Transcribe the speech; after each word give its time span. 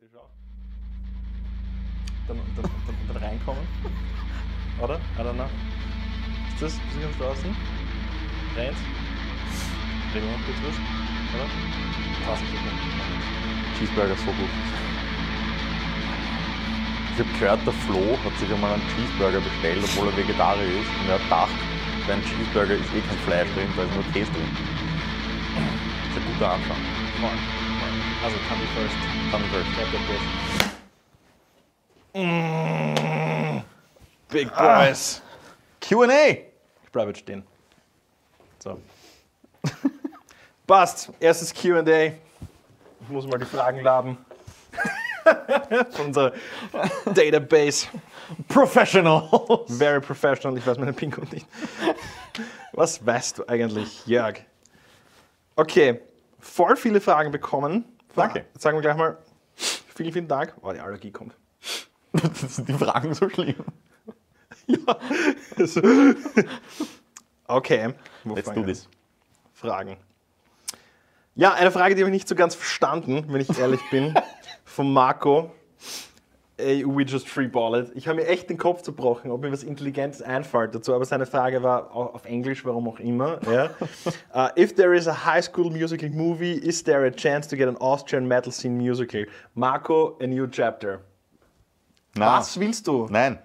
theoretisch 0.00 0.16
auch. 0.16 0.30
Dann, 2.26 2.38
dann, 2.56 2.70
dann, 2.86 2.96
dann 3.08 3.16
reinkommen. 3.22 3.66
Oder? 4.80 4.96
I 4.96 5.22
don't 5.22 5.34
know. 5.34 5.48
Ist 6.54 6.62
das? 6.62 6.72
Sind 6.72 6.94
wir 6.94 7.06
ganz 7.06 7.18
draußen? 7.18 7.56
Rennt? 8.56 8.76
Reden 10.14 10.26
wir 10.26 10.32
noch 10.32 10.44
kurz 10.44 10.58
was? 10.64 10.76
Oder? 11.34 11.46
Ich 12.34 12.52
nicht. 12.52 13.78
Cheeseburger 13.78 14.16
so 14.16 14.26
gut. 14.26 14.50
Ich 17.12 17.18
habe 17.18 17.38
gehört, 17.38 17.66
der 17.66 17.72
Flo 17.72 18.18
hat 18.24 18.38
sich 18.38 18.52
einmal 18.52 18.72
einen 18.72 18.82
Cheeseburger 18.94 19.40
bestellt, 19.40 19.84
obwohl 19.84 20.08
er 20.08 20.16
Vegetarier 20.16 20.80
ist. 20.80 20.88
Und 21.00 21.08
er 21.08 21.14
hat 21.14 21.22
gedacht, 21.22 21.56
beim 22.06 22.22
Cheeseburger 22.22 22.74
ist 22.74 22.94
eh 22.94 23.00
kein 23.00 23.18
Fleisch 23.26 23.48
drin, 23.54 23.68
da 23.76 23.82
ist 23.82 23.94
nur 23.94 24.04
Käse 24.12 24.32
drin. 24.32 24.56
Das 25.56 26.16
ist 26.16 26.16
ein 26.16 26.32
guter 26.32 26.52
Anfang. 26.52 26.78
Voll. 27.20 27.59
Also, 28.22 28.36
Tummy 28.48 28.66
first. 28.74 28.96
Tummy 29.30 29.48
first. 29.48 29.70
Get 29.76 29.86
the 29.92 29.98
best. 30.12 30.50
Big 34.30 34.54
Boys. 34.54 35.22
Q&A! 35.80 36.50
Ich 36.84 36.90
bleibe 36.92 37.10
jetzt 37.10 37.20
stehen. 37.20 37.42
So. 38.58 38.78
Passt. 40.66 41.10
Erstes 41.18 41.54
QA. 41.54 41.82
Ich 41.82 43.08
muss 43.08 43.26
mal 43.26 43.38
die 43.38 43.46
Fragen 43.46 43.80
laden. 43.80 44.18
Von 45.92 46.06
unserer 46.06 46.32
Database. 47.06 47.88
Professional! 48.48 49.28
Very 49.66 50.00
professional. 50.00 50.58
Ich 50.58 50.66
weiß 50.66 50.76
meine 50.78 50.92
PIN-Code 50.92 51.34
nicht. 51.34 51.46
Was 52.72 53.04
weißt 53.04 53.38
du 53.38 53.48
eigentlich, 53.48 54.06
Jörg? 54.06 54.40
Okay. 55.56 56.00
Voll 56.38 56.76
viele 56.76 57.00
Fragen 57.00 57.30
bekommen. 57.32 57.84
Danke. 58.14 58.46
Jetzt 58.52 58.62
sagen 58.62 58.76
wir 58.76 58.82
gleich 58.82 58.96
mal 58.96 59.18
vielen, 59.54 60.12
vielen 60.12 60.28
Dank. 60.28 60.54
Oh, 60.62 60.72
die 60.72 60.80
Allergie 60.80 61.10
kommt. 61.10 61.34
Sind 62.34 62.68
die 62.68 62.74
Fragen 62.74 63.14
so 63.14 63.28
schlimm? 63.28 63.56
Ja. 64.66 64.96
Okay. 67.48 67.94
Wo 68.22 68.36
Let's 68.36 68.52
do 68.52 68.62
this. 68.62 68.88
Fragen. 69.52 69.96
Ja, 71.34 71.54
eine 71.54 71.72
Frage, 71.72 71.96
die 71.96 72.02
habe 72.02 72.10
ich 72.10 72.14
nicht 72.14 72.28
so 72.28 72.36
ganz 72.36 72.54
verstanden, 72.54 73.24
wenn 73.28 73.40
ich 73.40 73.58
ehrlich 73.58 73.80
bin, 73.90 74.14
von 74.64 74.92
Marco. 74.92 75.52
Ey, 76.60 76.84
we 76.86 77.02
just 77.04 77.26
freeball 77.28 77.74
it. 77.80 77.90
Ich 77.94 78.06
habe 78.08 78.16
mir 78.20 78.26
echt 78.28 78.50
den 78.50 78.58
Kopf 78.58 78.82
zerbrochen, 78.82 79.30
ob 79.30 79.40
mir 79.40 79.50
was 79.52 79.62
Intelligentes 79.62 80.20
einfällt 80.22 80.74
dazu, 80.74 80.94
aber 80.94 81.04
seine 81.04 81.26
Frage 81.26 81.62
war 81.62 81.94
au- 81.94 82.12
auf 82.14 82.24
Englisch, 82.24 82.64
warum 82.64 82.88
auch 82.88 83.00
immer. 83.00 83.38
Ja. 83.50 83.70
Uh, 84.32 84.48
if 84.56 84.74
there 84.74 84.94
is 84.96 85.08
a 85.08 85.12
high 85.26 85.42
school 85.42 85.70
musical 85.70 86.08
movie, 86.08 86.52
is 86.54 86.82
there 86.84 87.04
a 87.06 87.10
chance 87.10 87.48
to 87.48 87.56
get 87.56 87.68
an 87.68 87.76
Austrian 87.78 88.26
metal 88.28 88.52
scene 88.52 88.76
musical? 88.76 89.24
Marco, 89.54 90.16
a 90.20 90.26
new 90.26 90.46
chapter. 90.46 91.00
Na, 92.14 92.38
Was 92.38 92.58
willst 92.58 92.86
du? 92.86 93.06
Nein. 93.10 93.38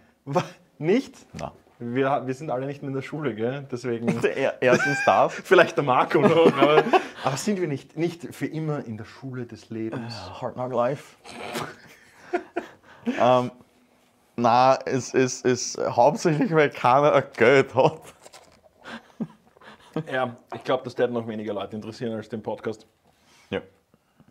Nicht? 0.78 1.16
Na. 1.34 1.52
Wir, 1.80 2.24
wir 2.26 2.34
sind 2.34 2.50
alle 2.52 2.66
nicht 2.68 2.82
mehr 2.84 2.90
in 2.90 2.96
der 2.96 3.02
Schule, 3.02 3.34
gell? 3.36 3.66
Deswegen. 3.72 4.08
Er- 4.24 4.62
Erstens 4.62 4.98
das. 5.06 5.34
Vielleicht 5.34 5.76
der 5.78 5.84
Marco 5.84 6.20
noch, 6.22 6.48
aber, 6.58 6.84
aber 7.24 7.38
sind 7.38 7.60
wir 7.60 7.68
nicht, 7.68 7.98
nicht 7.98 8.34
für 8.34 8.46
immer 8.48 8.86
in 8.86 8.98
der 8.98 9.06
Schule 9.06 9.46
des 9.46 9.70
Lebens? 9.72 10.14
Hard 10.42 10.54
Knock 10.54 10.72
Life. 10.74 11.16
Ähm, 13.20 13.52
na, 14.36 14.78
es 14.86 15.14
ist, 15.14 15.46
ist 15.46 15.78
hauptsächlich, 15.78 16.54
weil 16.54 16.70
keiner 16.70 17.14
ein 17.14 17.24
Geld 17.36 17.74
hat. 17.74 18.02
Ja, 20.12 20.36
ich 20.54 20.64
glaube, 20.64 20.84
das 20.84 20.98
wird 20.98 21.12
noch 21.12 21.26
weniger 21.26 21.54
Leute 21.54 21.76
interessieren 21.76 22.14
als 22.14 22.28
den 22.28 22.44
Podcast. 22.44 22.86
Ja. 23.50 23.62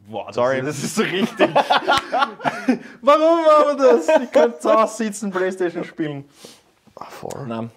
Boah, 0.07 0.27
das, 0.27 0.35
Sorry. 0.35 0.61
das 0.61 0.83
ist 0.83 0.95
so 0.95 1.03
richtig. 1.03 1.55
Warum 3.01 3.45
machen 3.45 3.79
wir 3.79 3.93
das? 3.93 4.09
Ich 4.23 4.31
könnte 4.31 4.59
zu 4.59 4.71
Hause 4.75 5.05
sitzen, 5.05 5.31
Playstation 5.31 5.85
spielen. 5.85 6.29
Ah, 6.97 7.07
voll. 7.07 7.47
Nein. 7.47 7.71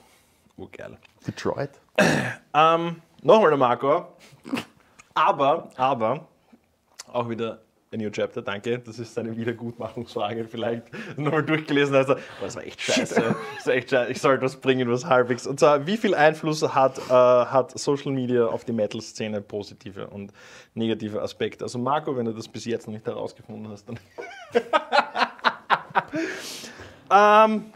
Oh, 0.58 0.68
geil. 0.70 0.98
Detroit. 1.25 1.72
Ähm, 2.53 3.02
Nochmal 3.22 3.50
der 3.50 3.57
Marco. 3.57 4.07
Aber, 5.13 5.69
aber, 5.75 6.28
auch 7.12 7.30
wieder 7.30 7.59
a 7.92 7.98
new 7.98 8.09
chapter, 8.09 8.42
danke. 8.42 8.80
Das 8.80 9.00
ist 9.00 9.14
seine 9.14 9.36
Wiedergutmachungsfrage. 9.36 10.46
Vielleicht 10.46 10.84
nochmal 11.18 11.44
durchgelesen, 11.44 11.96
also, 11.96 12.16
boah, 12.16 12.22
das 12.42 12.56
war 12.56 12.64
echt 12.64 12.81
scheiße. 12.81 13.36
Das 13.56 13.68
war 13.68 13.74
echt 13.74 13.90
scheiße. 13.90 14.12
Ich 14.12 14.22
sollte 14.22 14.44
was 14.44 14.58
bringen, 14.58 14.90
was 14.90 15.06
halbwegs. 15.06 15.48
Und 15.48 15.59
zwar, 15.59 15.88
wie 15.88 15.98
viel 15.98 16.14
Einfluss 16.14 16.62
hat, 16.74 16.98
äh, 16.98 17.12
hat 17.12 17.78
Social 17.78 18.12
Media 18.12 18.46
auf 18.46 18.66
die 18.66 18.74
Metal-Szene, 18.74 19.42
positive 19.42 20.08
und 20.08 20.34
negative 20.74 21.22
Aspekte? 21.22 21.64
Also, 21.64 21.80
Marco, 21.80 22.16
wenn 22.18 22.25
du 22.25 22.34
das 22.34 22.48
bis 22.48 22.66
jetzt 22.66 22.88
noch 22.88 22.94
nicht 22.94 23.06
herausgefunden 23.06 23.70
hast, 23.70 23.86
dann. 23.88 24.00
ähm, 27.56 27.72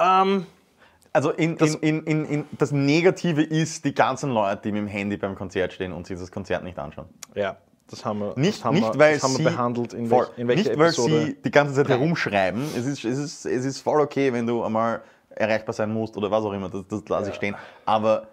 ähm, 0.00 0.46
Also 1.12 1.30
in, 1.30 1.56
in, 1.56 2.02
in, 2.04 2.24
in, 2.26 2.44
das 2.58 2.72
Negative 2.72 3.42
ist 3.42 3.84
die 3.84 3.94
ganzen 3.94 4.30
Leute, 4.30 4.62
die 4.64 4.72
mit 4.72 4.82
dem 4.82 4.86
Handy 4.88 5.16
beim 5.16 5.34
Konzert 5.34 5.72
stehen 5.72 5.92
und 5.92 6.06
sich 6.06 6.18
das 6.18 6.30
Konzert 6.30 6.64
nicht 6.64 6.78
anschauen. 6.78 7.08
Ja, 7.34 7.56
das 7.90 8.04
haben 8.04 8.20
wir, 8.20 8.34
Nicht, 8.36 8.58
das 8.58 8.64
haben 8.64 8.74
nicht 8.74 8.94
wir, 8.94 8.98
weil 8.98 9.14
das 9.14 9.22
haben 9.22 9.34
sie, 9.34 9.44
wir 9.44 9.50
behandelt, 9.50 9.94
in, 9.94 10.06
voll, 10.08 10.26
welch, 10.26 10.38
in 10.38 10.48
welcher 10.48 10.68
nicht, 10.68 10.78
weil 10.78 10.86
Episode. 10.88 11.24
sie 11.26 11.42
die 11.42 11.50
ganze 11.50 11.74
Zeit 11.74 11.88
herumschreiben. 11.88 12.62
Es 12.76 12.86
ist, 12.86 13.04
es, 13.04 13.18
ist, 13.18 13.46
es 13.46 13.64
ist 13.64 13.80
voll 13.80 14.00
okay, 14.00 14.32
wenn 14.32 14.46
du 14.46 14.62
einmal 14.62 15.02
erreichbar 15.30 15.72
sein 15.72 15.92
musst 15.92 16.16
oder 16.16 16.30
was 16.30 16.44
auch 16.44 16.52
immer, 16.52 16.68
das, 16.68 16.86
das 16.88 17.08
lasse 17.08 17.30
ich 17.30 17.36
stehen. 17.36 17.56
Aber 17.86 18.28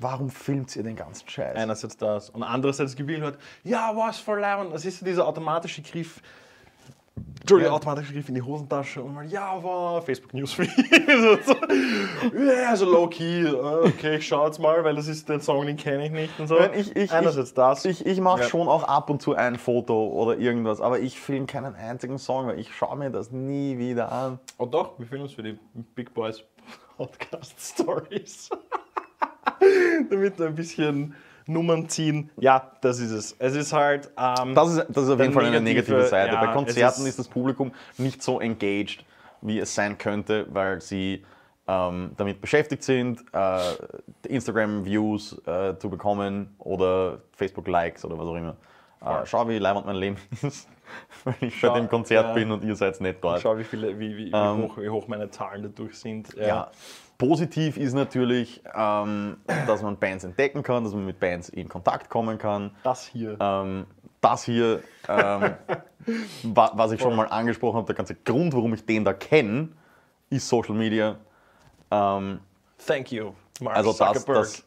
warum 0.00 0.28
filmt 0.28 0.74
ihr 0.76 0.82
den 0.82 0.96
ganzen 0.96 1.28
Scheiß? 1.28 1.56
Einerseits 1.56 1.96
das 1.96 2.30
und 2.30 2.42
andererseits 2.42 2.94
Gefühl 2.96 3.22
hat, 3.22 3.38
ja, 3.62 3.92
was 3.94 4.18
voll 4.18 4.40
leibend. 4.40 4.74
Das 4.74 4.84
ist 4.84 5.06
dieser 5.06 5.26
automatische 5.26 5.80
Griff, 5.82 6.20
Entschuldigung, 7.40 7.72
Ja. 7.72 7.76
automatische 7.76 8.12
Griff 8.14 8.28
in 8.28 8.34
die 8.36 8.42
Hosentasche 8.42 9.02
und 9.02 9.14
mal, 9.14 9.26
ja, 9.26 9.56
wow, 9.62 10.04
Facebook 10.04 10.32
Newsfeed. 10.34 10.68
so, 11.44 11.54
ja, 12.38 12.74
so 12.74 12.86
low-key, 12.86 13.42
äh, 13.46 13.54
okay, 13.54 14.16
ich 14.16 14.26
schau 14.26 14.46
jetzt 14.46 14.58
mal, 14.58 14.82
weil 14.82 14.94
das 14.96 15.06
ist 15.08 15.28
der 15.28 15.40
Song, 15.40 15.66
den 15.66 15.76
kenne 15.76 16.06
ich 16.06 16.10
nicht 16.10 16.40
und 16.40 16.48
so. 16.48 16.58
Ich, 16.74 16.96
ich, 16.96 17.12
Einerseits 17.12 17.50
ich, 17.50 17.54
das. 17.54 17.84
Ich, 17.84 18.06
ich 18.06 18.20
mache 18.20 18.40
Ja. 18.40 18.48
schon 18.48 18.66
auch 18.66 18.84
ab 18.84 19.10
und 19.10 19.20
zu 19.20 19.34
ein 19.34 19.56
Foto 19.56 20.08
oder 20.08 20.38
irgendwas, 20.38 20.80
aber 20.80 21.00
ich 21.00 21.20
filme 21.20 21.46
keinen 21.46 21.74
einzigen 21.74 22.18
Song, 22.18 22.46
weil 22.46 22.58
ich 22.58 22.74
schaue 22.74 22.96
mir 22.96 23.10
das 23.10 23.30
nie 23.30 23.78
wieder 23.78 24.10
an. 24.10 24.38
Oh 24.58 24.66
doch, 24.66 24.98
wir 24.98 25.06
filmen 25.06 25.24
uns 25.24 25.34
für 25.34 25.42
die 25.42 25.58
Big 25.94 26.14
Boys 26.14 26.42
Podcast 26.96 27.54
Stories. 27.60 28.48
Damit 30.10 30.40
ein 30.40 30.54
bisschen 30.54 31.14
Nummern 31.46 31.88
ziehen. 31.88 32.30
Ja, 32.38 32.72
das 32.80 32.98
ist 33.00 33.10
es. 33.10 33.36
Es 33.38 33.54
ist 33.54 33.72
halt. 33.72 34.10
Ähm, 34.16 34.54
Das 34.54 34.72
ist, 34.72 34.86
das 34.88 35.04
ist 35.04 35.10
auf 35.10 35.20
jeden 35.20 35.32
Fall 35.32 35.44
eine 35.44 35.60
negative 35.60 35.92
negative, 35.96 36.08
Seite. 36.08 36.34
ja, 36.34 36.40
Bei 36.44 36.52
Konzerten 36.52 37.02
ist- 37.02 37.08
ist, 37.08 37.18
das 37.18 37.28
Publikum 37.28 37.72
nicht 37.98 38.22
so 38.22 38.40
engaged, 38.40 39.04
wie 39.42 39.58
es 39.58 39.74
sein 39.74 39.98
könnte, 39.98 40.46
weil 40.50 40.80
sie 40.80 41.24
ähm, 41.66 42.12
damit 42.16 42.40
beschäftigt 42.42 42.82
sind, 42.82 43.24
äh, 43.32 43.58
Instagram-Views 44.28 45.42
äh, 45.46 45.78
zu 45.78 45.88
bekommen 45.90 46.54
oder 46.58 47.18
Facebook-Likes 47.32 48.04
oder 48.04 48.18
was 48.18 48.26
auch 48.26 48.36
immer. 48.36 48.56
Äh, 49.04 49.26
schau, 49.26 49.48
wie 49.48 49.58
leibend 49.58 49.86
mein 49.86 49.96
Leben 49.96 50.16
ist, 50.42 50.68
weil 51.24 51.34
ich 51.40 51.58
Schau, 51.58 51.72
bei 51.72 51.80
dem 51.80 51.88
Konzert 51.88 52.26
ja. 52.28 52.32
bin 52.34 52.50
und 52.50 52.64
ihr 52.64 52.76
seid 52.76 53.00
nicht 53.00 53.22
dort. 53.22 53.40
Schau, 53.40 53.56
wie, 53.58 53.64
viele, 53.64 53.98
wie, 53.98 54.16
wie, 54.16 54.30
Ähm, 54.32 54.62
hoch, 54.62 54.78
wie 54.78 54.88
hoch 54.88 55.08
meine 55.08 55.30
Zahlen 55.30 55.62
dadurch 55.62 55.98
sind. 55.98 56.34
Ja. 56.36 56.70
Positiv 57.18 57.76
ist 57.76 57.94
natürlich, 57.94 58.62
ähm, 58.74 59.36
dass 59.66 59.82
man 59.82 59.96
Bands 59.98 60.24
entdecken 60.24 60.62
kann, 60.62 60.84
dass 60.84 60.92
man 60.92 61.06
mit 61.06 61.20
Bands 61.20 61.48
in 61.48 61.68
Kontakt 61.68 62.08
kommen 62.10 62.38
kann. 62.38 62.72
Das 62.82 63.06
hier. 63.06 63.36
Ähm, 63.40 63.86
das 64.20 64.44
hier, 64.44 64.82
ähm, 65.08 65.54
wa- 66.42 66.72
was 66.74 66.92
ich 66.92 67.00
schon 67.00 67.14
mal 67.14 67.26
angesprochen 67.28 67.76
habe, 67.76 67.86
der 67.86 67.94
ganze 67.94 68.14
Grund, 68.14 68.54
warum 68.54 68.74
ich 68.74 68.84
den 68.84 69.04
da 69.04 69.12
kenne, 69.12 69.68
ist 70.30 70.48
Social 70.48 70.74
Media. 70.74 71.16
Ähm, 71.90 72.40
Thank 72.84 73.12
you, 73.12 73.32
Mark 73.60 73.76
also 73.76 73.92
das, 73.92 73.98
Zuckerberg. 74.24 74.42
das, 74.44 74.64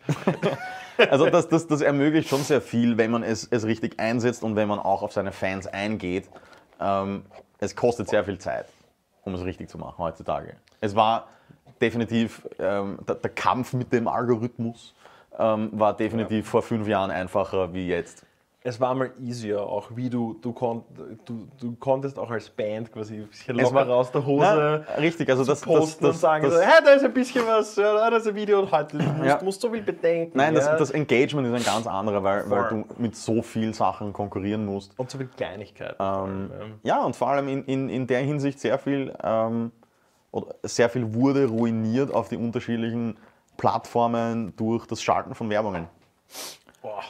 also 1.12 1.30
das, 1.30 1.50
das, 1.50 1.68
das 1.68 1.82
ermöglicht 1.82 2.30
schon 2.30 2.42
sehr 2.44 2.62
viel, 2.62 2.98
wenn 2.98 3.12
man 3.12 3.24
es, 3.24 3.46
es 3.52 3.66
richtig 3.66 4.00
einsetzt 4.00 4.44
und 4.44 4.56
wenn 4.56 4.68
man 4.68 4.80
auch 4.80 5.02
auf 5.04 5.12
seine 5.12 5.32
Fans 5.32 5.68
eingeht. 5.68 6.30
Ähm, 6.80 7.26
es 7.60 7.76
kostet 7.76 8.08
sehr 8.10 8.24
viel 8.24 8.38
Zeit, 8.38 8.68
um 9.24 9.34
es 9.34 9.44
richtig 9.44 9.70
zu 9.70 9.78
machen 9.78 9.98
heutzutage. 9.98 10.56
Es 10.80 10.96
war 10.96 11.28
definitiv, 11.82 12.48
ähm, 12.60 13.00
der, 13.08 13.16
der 13.16 13.30
Kampf 13.32 13.74
mit 13.74 13.92
dem 13.94 14.08
Algorithmus 14.08 14.94
ähm, 15.38 15.70
war 15.74 15.96
definitiv 15.96 16.48
vor 16.48 16.62
fünf 16.62 16.88
Jahren 16.88 17.12
einfacher 17.12 17.74
wie 17.74 17.88
jetzt. 17.88 18.24
es 18.64 18.82
war 18.82 18.94
mal 18.96 19.12
easier, 19.22 19.62
auch 19.62 19.92
wie 19.96 20.10
du, 20.10 20.36
du, 20.42 20.52
kon, 20.52 20.84
du, 21.26 21.48
du 21.60 21.76
konntest 21.80 22.20
auch 22.20 22.30
als 22.32 22.50
Band 22.50 22.92
quasi 22.92 23.16
ein 23.18 23.28
bisschen 23.28 23.56
locker 23.56 23.74
war- 23.76 23.90
aus 23.96 24.12
der 24.12 24.26
Hose. 24.26 24.84
Na, 24.86 24.96
richtig, 25.00 25.30
also 25.30 25.46
das, 25.46 25.62
das, 25.62 25.70
posten 25.70 26.04
das, 26.06 26.16
und 26.16 26.20
sagen, 26.20 26.44
das, 26.44 26.54
so, 26.56 26.60
hey, 26.60 26.82
da 26.84 26.92
ist 26.92 27.06
ein 27.06 27.14
bisschen 27.14 27.46
was, 27.48 27.76
ja, 27.78 28.10
da 28.10 28.18
ist 28.18 28.28
ein 28.28 28.36
Video 28.36 28.60
und 28.60 28.72
heute, 28.72 28.98
musst, 28.98 29.26
Ja. 29.26 29.40
musst 29.42 29.62
so 29.62 29.70
viel 29.72 29.84
bedenken. 29.84 30.38
Nein, 30.38 30.54
das, 30.54 30.66
ja. 30.66 30.76
das 30.76 30.92
Engagement 30.92 31.48
ist 31.48 31.54
ein 31.54 31.64
ganz 31.76 31.88
anderer, 31.88 32.22
weil, 32.24 32.50
weil 32.50 32.68
du 32.70 32.86
mit 32.98 33.16
so 33.16 33.42
vielen 33.42 33.72
Sachen 33.74 34.12
konkurrieren 34.12 34.66
musst. 34.66 34.98
und 35.00 35.10
so 35.10 35.18
viel 35.18 35.28
Kleinigkeiten. 35.28 35.96
Ähm, 36.00 36.50
ja, 36.84 37.04
und 37.06 37.16
vor 37.16 37.30
allem 37.30 37.48
in, 37.48 37.64
in, 37.66 37.88
in 37.90 38.08
der 38.08 38.20
Hinsicht 38.20 38.60
sehr 38.60 38.78
viel, 38.80 39.14
ähm, 39.24 39.72
oder 40.32 40.56
sehr 40.64 40.90
viel 40.90 41.14
wurde 41.14 41.46
ruiniert 41.48 42.14
auf 42.14 42.30
die 42.30 42.38
unterschiedlichen 42.38 43.18
Plattformen 43.58 44.56
durch 44.56 44.86
das 44.86 45.02
Schalten 45.02 45.34
von 45.36 45.50
Werbungen. 45.50 45.88
Boah, 46.82 47.02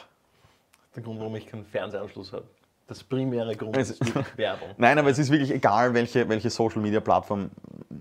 der 0.96 1.02
Grund, 1.02 1.20
warum 1.20 1.36
ich 1.36 1.46
keinen 1.46 1.64
Fernsehanschluss 1.64 2.32
habe. 2.32 2.44
Das 2.86 3.04
primäre 3.04 3.54
Grund 3.54 3.76
Es- 3.76 3.90
ist 3.90 4.02
Werbung. 4.38 4.70
Nein, 4.78 4.98
aber 4.98 5.10
es 5.10 5.18
ist 5.18 5.30
wirklich 5.30 5.50
egal, 5.50 5.92
welche, 5.92 6.26
welche 6.28 6.48
Social 6.48 6.80
Media 6.80 7.00
Plattform 7.00 7.50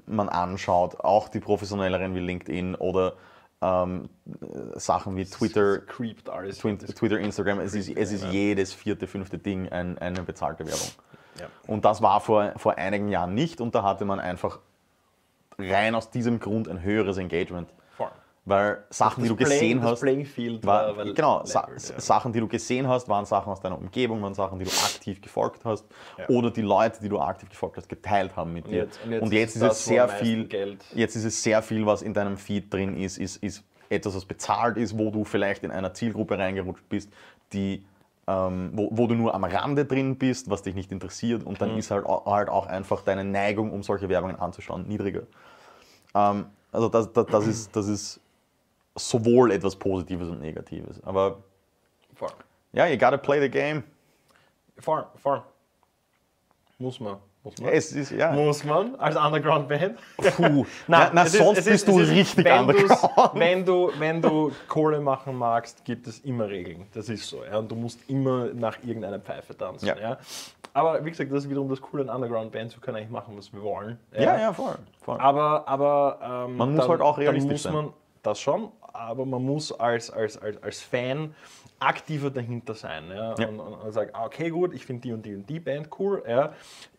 man 0.06 0.30
anschaut, 0.30 0.98
auch 1.02 1.28
die 1.28 1.42
professionelleren 1.42 2.16
wie 2.16 2.20
LinkedIn 2.22 2.76
oder 2.76 3.14
ähm, 3.62 4.08
äh, 4.42 4.80
Sachen 4.80 5.18
wie 5.18 5.26
Twitter, 5.26 5.82
alles. 6.32 6.60
Das- 6.60 6.96
Twitter, 6.96 7.20
Instagram. 7.20 7.60
Es 7.60 7.74
ist, 7.74 7.90
es 7.90 8.12
ist 8.14 8.24
jedes 8.32 8.72
vierte, 8.74 9.08
fünfte 9.08 9.38
Ding 9.38 9.68
ein, 9.70 9.98
eine 9.98 10.24
bezahlte 10.24 10.66
Werbung. 10.66 10.88
Ja. 11.42 11.48
Und 11.68 11.84
das 11.84 12.02
war 12.02 12.22
vor, 12.22 12.54
vor 12.56 12.78
einigen 12.78 13.10
Jahren 13.10 13.34
nicht 13.36 13.60
und 13.60 13.76
da 13.76 13.84
hatte 13.84 14.06
man 14.06 14.20
einfach 14.22 14.60
rein 15.60 15.96
aus 15.96 16.10
diesem 16.12 16.40
Grund 16.40 16.68
ein 16.70 16.82
höheres 16.84 17.18
Engagement. 17.18 17.70
Voll. 17.96 18.08
Weil 18.46 18.84
Sachen, 18.90 19.24
die 19.24 19.30
du 19.30 19.36
Playing- 19.36 19.80
gesehen 19.80 19.84
hast, 19.84 20.04
war, 20.64 20.96
war, 20.96 21.06
genau, 21.14 21.44
Sa 21.46 21.62
leveled, 21.66 21.90
ja. 21.90 22.00
Sachen, 22.00 22.32
die 22.32 22.40
du 22.40 22.48
gesehen 22.48 22.88
hast, 22.88 23.10
waren 23.10 23.26
Sachen 23.26 23.52
aus 23.52 23.60
deiner 23.60 23.78
Umgebung, 23.78 24.22
waren 24.22 24.34
Sachen, 24.34 24.60
die 24.60 24.66
du 24.66 24.72
aktiv 24.72 25.20
gefolgt 25.22 25.66
hast 25.66 25.86
Ja. 26.18 26.30
oder 26.30 26.52
die 26.52 26.62
Leute, 26.62 27.00
die 27.02 27.10
du 27.10 27.20
aktiv 27.20 27.50
gefolgt 27.50 27.78
hast, 27.78 27.90
geteilt 27.90 28.36
haben 28.36 28.54
mit 28.54 28.66
Und 28.66 28.72
dir. 28.72 28.78
jetzt- 28.84 29.00
und 29.04 29.12
jetzt 29.12 29.22
und 29.24 29.34
jetzt 29.34 29.56
ist 29.56 29.62
es 29.64 29.86
sehr 29.86 30.08
viel, 30.08 30.46
Geld- 30.48 30.86
jetzt 30.94 31.16
ist 31.16 31.26
es 31.26 31.44
sehr 31.44 31.62
viel, 31.62 31.86
was 31.86 32.02
in 32.02 32.14
deinem 32.14 32.38
Feed 32.38 32.72
drin 32.74 32.96
ist, 32.96 33.18
ist, 33.18 33.38
ist 33.44 33.64
etwas, 33.90 34.16
was 34.16 34.26
bezahlt 34.26 34.78
ist, 34.78 34.98
wo 34.98 35.10
du 35.12 35.24
vielleicht 35.26 35.64
in 35.64 35.72
einer 35.72 35.94
Zielgruppe 35.94 36.38
reingerutscht 36.38 36.88
bist, 36.88 37.12
die 37.52 37.84
ähm, 38.28 38.72
wo, 38.74 38.90
wo 38.92 39.08
du 39.08 39.16
nur 39.16 39.34
am 39.34 39.44
Rande 39.46 39.86
drin 39.86 40.18
bist, 40.18 40.50
was 40.50 40.62
dich 40.62 40.76
nicht 40.76 40.92
interessiert 40.92 41.44
und 41.44 41.54
Mhm. 41.54 41.58
dann 41.60 41.78
ist 41.78 41.92
halt, 41.92 42.06
halt 42.06 42.50
auch 42.50 42.68
einfach 42.68 43.02
deine 43.02 43.24
Neigung, 43.24 43.72
um 43.72 43.84
solche 43.84 44.10
Werbungen 44.10 44.38
anzuschauen, 44.38 44.88
niedriger. 44.88 45.24
Ähm, 46.14 46.48
also 46.72 46.90
das, 46.90 47.12
das, 47.14 47.26
das, 47.28 47.48
ist, 47.48 47.76
das 47.76 47.88
ist 47.88 48.20
sowohl 48.96 49.52
etwas 49.52 49.76
Positives 49.76 50.28
und 50.28 50.42
Negatives. 50.42 51.02
Aber 51.04 51.38
ja, 52.74 52.86
you 52.88 52.98
gotta 52.98 53.18
play 53.18 53.40
the 53.40 53.50
game. 53.50 53.84
Voll, 54.80 55.06
voll. 55.16 55.42
Muss 56.78 57.00
man. 57.00 57.18
Muss 57.48 57.60
man. 57.62 57.70
Ja, 57.70 57.76
es 57.78 57.92
ist, 57.94 58.12
ja. 58.12 58.32
Muss 58.32 58.64
man 58.64 58.96
als 58.96 59.16
Underground-Band? 59.16 59.98
Puh. 60.36 60.66
na, 60.88 61.10
na, 61.14 61.24
ist- 61.24 61.34
sonst 61.38 61.60
es 61.60 61.66
bist 61.66 61.76
ist- 61.76 61.88
du 61.88 62.00
ist- 62.00 62.10
richtig 62.12 62.46
wenn 62.46 62.60
underground. 62.60 63.32
Wenn 63.34 63.66
du, 63.66 63.92
wenn 63.98 64.22
du 64.22 64.52
Kohle 64.68 65.00
machen 65.00 65.36
magst, 65.38 65.84
gibt 65.86 66.08
es 66.08 66.20
immer 66.20 66.48
Regeln. 66.50 66.88
Das 66.94 67.10
ist 67.10 67.28
so. 67.28 67.44
Ja? 67.44 67.58
Und 67.58 67.72
du 67.72 67.76
musst 67.76 68.00
immer 68.10 68.46
nach 68.54 68.78
irgendeiner 68.84 69.20
Pfeife 69.20 69.58
tanzen. 69.58 69.86
Ja. 69.88 69.98
Ja? 69.98 70.18
Aber 70.74 71.04
wie 71.04 71.10
gesagt, 71.10 71.32
das 71.32 71.44
ist 71.46 71.50
wiederum 71.50 71.70
das 71.70 71.82
Coole 71.82 72.04
an 72.04 72.10
Underground-Bands. 72.10 72.76
Wir 72.76 72.82
können 72.82 72.98
eigentlich 72.98 73.10
machen, 73.10 73.34
was 73.38 73.52
wir 73.54 73.62
wollen. 73.64 73.98
Ja, 74.14 74.40
ja, 74.40 74.54
voll. 74.54 74.76
voll. 75.02 75.18
Aber, 75.20 75.68
aber 75.68 76.46
ähm, 76.48 76.58
Man 76.58 76.76
muss 76.76 76.88
halt 76.88 77.02
auch 77.02 77.18
realistisch 77.18 77.52
muss 77.52 77.64
sein. 77.64 77.74
man 77.74 77.94
das 78.24 78.40
schon, 78.40 78.72
aber 78.94 79.26
man 79.26 79.44
muss 79.44 79.72
als, 79.80 80.12
als, 80.12 80.38
als, 80.42 80.62
als 80.62 80.82
Fan 80.82 81.34
aktiver 81.80 82.30
dahinter 82.30 82.74
sein. 82.74 83.06
Ja? 83.10 83.36
Ja. 83.38 83.48
Und, 83.48 83.60
und, 83.60 83.74
und 83.74 83.92
sagen, 83.92 84.12
ah, 84.14 84.26
okay, 84.26 84.50
gut, 84.50 84.74
ich 84.74 84.86
finde 84.86 85.02
die 85.02 85.14
und 85.14 85.26
die 85.26 85.36
und 85.36 85.50
die 85.50 85.60
Band 85.60 85.90
cool. 86.00 86.24
Ja? 86.28 86.54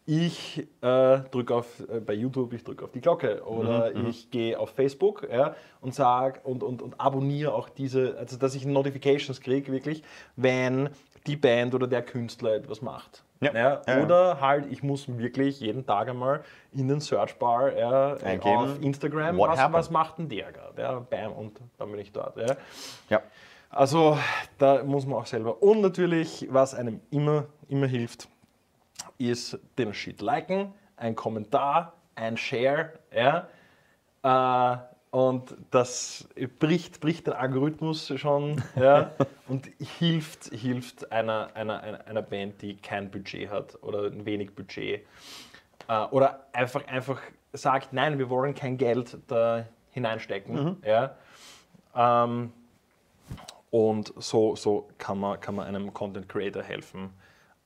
Ich 0.07 0.67
äh, 0.81 1.19
drücke 1.31 1.55
auf 1.55 1.81
äh, 1.81 2.01
bei 2.01 2.15
YouTube, 2.15 2.55
ich 2.55 2.65
drücke 2.65 2.85
auf 2.85 2.93
die 2.93 3.01
Glocke 3.01 3.43
oder 3.45 3.93
Mhm, 3.95 4.07
ich 4.07 4.31
gehe 4.31 4.59
auf 4.59 4.71
Facebook 4.71 5.29
ja, 5.31 5.55
und 5.83 5.95
sage 5.95 6.41
und, 6.45 6.63
und, 6.63 6.81
und 6.81 6.99
abonniere 6.99 7.53
auch 7.53 7.69
diese, 7.69 8.17
also 8.19 8.39
dass 8.39 8.55
ich 8.55 8.65
Notifications 8.65 9.41
kriege, 9.41 9.71
wirklich, 9.71 10.03
wenn 10.37 10.89
die 11.27 11.37
Band 11.37 11.75
oder 11.75 11.87
der 11.87 12.03
Künstler 12.03 12.55
etwas 12.55 12.81
macht. 12.81 13.23
Ja. 13.41 13.53
Ja, 13.53 13.83
Ja, 13.87 14.03
oder 14.03 14.41
halt, 14.41 14.67
ich 14.73 14.83
muss 14.83 15.07
wirklich 15.19 15.61
jeden 15.61 15.85
Tag 15.87 16.09
einmal 16.09 16.43
in 16.73 16.89
den 16.89 17.01
Searchbar 17.01 17.77
ja, 17.77 18.15
Eingeben, 18.15 18.57
auf 18.57 18.83
Instagram, 18.83 19.39
was, 19.39 19.73
was 19.73 19.91
macht 19.91 20.19
denn 20.19 20.29
der 20.29 20.53
gerade? 20.53 20.81
Ja, 20.81 20.99
bam, 21.01 21.33
und 21.33 21.61
dann 21.77 21.91
bin 21.91 22.01
ich 22.01 22.13
dort. 22.13 22.37
Ja. 22.37 23.23
Also 23.71 24.19
da 24.59 24.83
muss 24.83 25.07
man 25.07 25.19
auch 25.19 25.27
selber. 25.27 25.63
Und 25.63 25.81
natürlich, 25.81 26.47
was 26.51 26.75
einem 26.75 27.01
immer, 27.11 27.47
immer 27.69 27.87
hilft, 27.87 28.29
ist 29.19 29.59
den 29.77 29.93
Shit 29.93 30.23
liken, 30.23 30.73
ein 30.97 31.15
Kommentar, 31.15 31.93
ein 32.15 32.37
Share. 32.37 32.93
Ja. 33.15 33.49
Äh, 34.23 34.79
und 35.11 35.57
das 35.71 36.29
bricht, 36.59 37.01
bricht 37.01 37.27
den 37.27 37.35
Algorithmus 37.35 38.13
schon 38.17 38.63
ja, 38.77 39.13
und 39.49 39.71
hilft, 39.99 40.47
hilft 40.53 41.11
einer, 41.11 41.51
einer, 41.55 42.07
einer, 42.07 42.23
Band, 42.23 42.61
die 42.61 42.77
kein 42.77 43.11
Budget 43.11 43.51
hat 43.51 43.83
oder 43.83 44.05
ein 44.05 44.27
wenig 44.27 44.55
Budget. 44.55 45.07
Äh, 45.89 46.05
oder 46.11 46.47
einfach, 46.53 46.87
einfach 46.87 47.21
sagt, 47.53 47.93
nein, 47.93 48.19
wir 48.19 48.29
wollen 48.29 48.55
kein 48.55 48.77
Geld 48.77 49.17
da 49.29 49.65
hineinstecken. 49.91 50.77
Ja. 50.85 51.17
Ähm, 51.95 52.53
und 53.71 54.13
so, 54.17 54.57
so 54.57 54.89
kann, 54.99 55.19
man, 55.19 55.41
kann 55.41 55.55
man 55.55 55.67
einem 55.67 55.93
Content 55.93 56.29
Creator 56.29 56.63
helfen, 56.63 57.11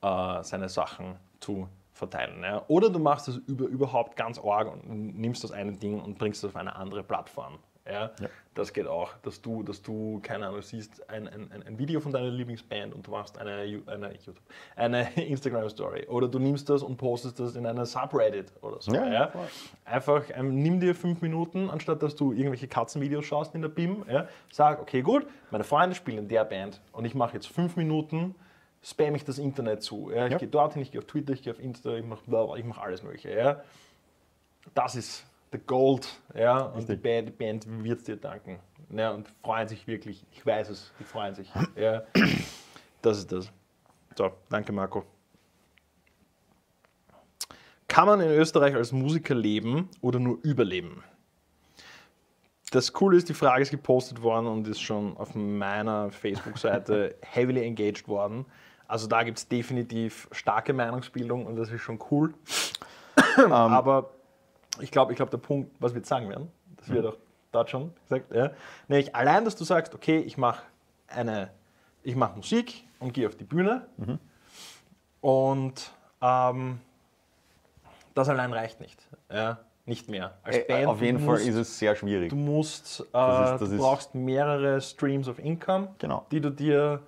äh, 0.02 0.42
seine 0.42 0.68
Sachen 0.68 1.16
zu 1.40 1.68
verteilen. 1.92 2.42
Ja. 2.42 2.64
Oder 2.68 2.90
du 2.90 2.98
machst 2.98 3.28
es 3.28 3.36
über, 3.36 3.66
überhaupt 3.66 4.16
ganz 4.16 4.38
arg 4.38 4.72
und 4.72 5.18
nimmst 5.18 5.44
das 5.44 5.52
eine 5.52 5.72
Ding 5.72 6.00
und 6.00 6.18
bringst 6.18 6.42
es 6.42 6.50
auf 6.50 6.56
eine 6.56 6.74
andere 6.74 7.02
Plattform. 7.02 7.58
Ja. 7.86 8.10
Das 8.54 8.74
geht 8.74 8.86
auch, 8.86 9.14
dass 9.22 9.40
du, 9.40 9.62
dass 9.62 9.80
du, 9.80 10.20
keine 10.22 10.46
Ahnung, 10.46 10.60
siehst 10.60 11.08
ein, 11.08 11.26
ein, 11.26 11.50
ein- 11.52 11.78
Video 11.78 12.00
von 12.00 12.12
deiner 12.12 12.28
Lieblingsband 12.28 12.94
und 12.94 13.06
du 13.06 13.10
machst 13.10 13.38
eine, 13.38 13.52
eine, 13.86 14.12
YouTube, 14.12 14.36
eine 14.76 15.10
Instagram-Story. 15.16 16.06
Oder 16.08 16.28
du 16.28 16.38
nimmst 16.38 16.68
das 16.68 16.82
und 16.82 16.98
postest 16.98 17.40
das 17.40 17.56
in 17.56 17.64
einer 17.64 17.86
Subreddit 17.86 18.52
oder 18.60 18.76
so. 18.82 18.92
Ja, 18.94 19.10
Ja. 19.10 19.32
Einfach 19.86 20.24
ähm, 20.34 20.62
nimm 20.62 20.80
dir 20.80 20.94
fünf 20.94 21.22
Minuten, 21.22 21.70
anstatt 21.70 22.02
dass 22.02 22.14
du 22.14 22.32
irgendwelche 22.32 22.68
Katzenvideos 22.68 23.24
schaust 23.24 23.54
in 23.54 23.62
der 23.62 23.70
BIM. 23.70 24.04
Ja, 24.06 24.28
sag, 24.50 24.82
okay, 24.82 25.00
gut, 25.00 25.26
meine 25.50 25.64
Freunde 25.64 25.96
spielen 25.96 26.18
in 26.18 26.28
der 26.28 26.44
Band 26.44 26.82
und 26.92 27.06
ich 27.06 27.14
mache 27.14 27.32
jetzt 27.34 27.46
fünf 27.48 27.76
Minuten, 27.76 28.34
spam 28.82 29.14
ich 29.14 29.24
das 29.24 29.38
Internet 29.38 29.82
zu. 29.82 30.10
Ja, 30.10 30.26
ich 30.26 30.32
Ja. 30.32 30.38
gehe 30.38 30.48
dorthin, 30.48 30.82
ich 30.82 30.90
gehe 30.92 31.00
auf 31.00 31.06
Twitter, 31.06 31.32
ich 31.32 31.42
gehe 31.42 31.54
auf 31.54 31.58
Insta, 31.58 31.94
ich 31.96 32.04
mache 32.04 32.20
mach 32.28 32.78
alles 32.78 33.02
Mögliche. 33.02 33.34
Ja. 33.34 33.62
Das 34.74 34.94
ist 34.94 35.24
the 35.52 35.58
Gold. 35.58 36.08
Ja, 36.34 36.58
und 36.62 36.88
die. 36.88 36.96
Band, 36.96 37.28
die 37.28 37.32
Band 37.32 37.84
wird 37.84 38.06
dir 38.06 38.16
danken. 38.16 38.58
Ja, 38.90 39.10
und 39.10 39.28
freuen 39.42 39.68
sich 39.68 39.86
wirklich. 39.86 40.26
Ich 40.32 40.44
weiß 40.44 40.70
es, 40.70 40.92
die 40.98 41.04
freuen 41.04 41.34
sich. 41.34 41.50
Ja. 41.76 42.02
Das 43.00 43.18
ist 43.18 43.32
das. 43.32 43.50
So, 44.16 44.30
danke 44.48 44.72
Marco. 44.72 45.04
Kann 47.88 48.06
man 48.06 48.20
in 48.20 48.30
Österreich 48.30 48.74
als 48.74 48.92
Musiker 48.92 49.34
leben 49.34 49.88
oder 50.00 50.18
nur 50.18 50.38
überleben? 50.42 51.02
Das 52.70 52.92
Coole 52.92 53.18
ist, 53.18 53.28
die 53.28 53.34
Frage 53.34 53.62
ist 53.62 53.70
gepostet 53.70 54.22
worden 54.22 54.46
und 54.46 54.66
ist 54.66 54.80
schon 54.80 55.14
auf 55.18 55.34
meiner 55.34 56.10
Facebook-Seite 56.10 57.16
heavily 57.22 57.66
engaged 57.66 58.08
worden. 58.08 58.46
Also 58.88 59.06
da 59.08 59.22
gibt 59.24 59.38
es 59.38 59.48
definitiv 59.48 60.28
starke 60.32 60.72
Meinungsbildung 60.72 61.44
und 61.44 61.56
das 61.56 61.70
ist 61.70 61.82
schon 61.82 61.98
cool. 62.10 62.32
Aber 63.50 64.10
ich 64.80 64.90
glaube, 64.90 65.12
ich 65.12 65.16
glaub, 65.16 65.30
der 65.30 65.38
Punkt, 65.38 65.70
was 65.80 65.92
wir 65.92 65.98
jetzt 65.98 66.08
sagen 66.08 66.28
werden, 66.28 66.50
das 66.76 66.88
wird 66.88 67.06
auch 67.06 67.16
dort 67.52 67.70
schon 67.70 67.92
gesagt, 68.08 68.34
ja, 68.34 68.50
nämlich 68.88 69.14
allein, 69.14 69.44
dass 69.44 69.56
du 69.56 69.64
sagst, 69.64 69.94
okay, 69.94 70.18
ich 70.18 70.36
mache 70.38 70.62
eine, 71.08 71.50
ich 72.02 72.16
mache 72.16 72.36
Musik 72.36 72.84
und 72.98 73.12
gehe 73.12 73.26
auf 73.28 73.36
die 73.36 73.44
Bühne 73.44 73.86
und 75.20 75.92
ähm, 76.20 76.80
das 78.14 78.28
allein 78.28 78.52
reicht 78.52 78.80
nicht. 78.80 79.08
Ja, 79.30 79.58
nicht 79.86 80.08
mehr. 80.08 80.38
Als 80.42 80.56
Äh, 80.58 80.64
Band, 80.68 80.86
Auf 80.86 81.00
jeden 81.00 81.18
du 81.18 81.24
Fall 81.24 81.34
musst, 81.34 81.48
ist 81.48 81.54
es 81.56 81.78
sehr 81.78 81.96
schwierig. 81.96 82.30
Du 82.30 82.36
musst, 82.36 83.00
äh, 83.00 83.04
Das 83.12 83.52
ist- 83.52 83.60
das 83.62 83.70
du 83.70 83.76
brauchst 83.78 84.14
mehrere 84.14 84.80
Streams 84.80 85.28
of 85.28 85.38
Income, 85.38 85.94
Genau. 85.98 86.26
die 86.30 86.40
du 86.40 86.50
dir 86.50 87.00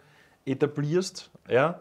etablierst. 0.45 1.31
Ja? 1.49 1.81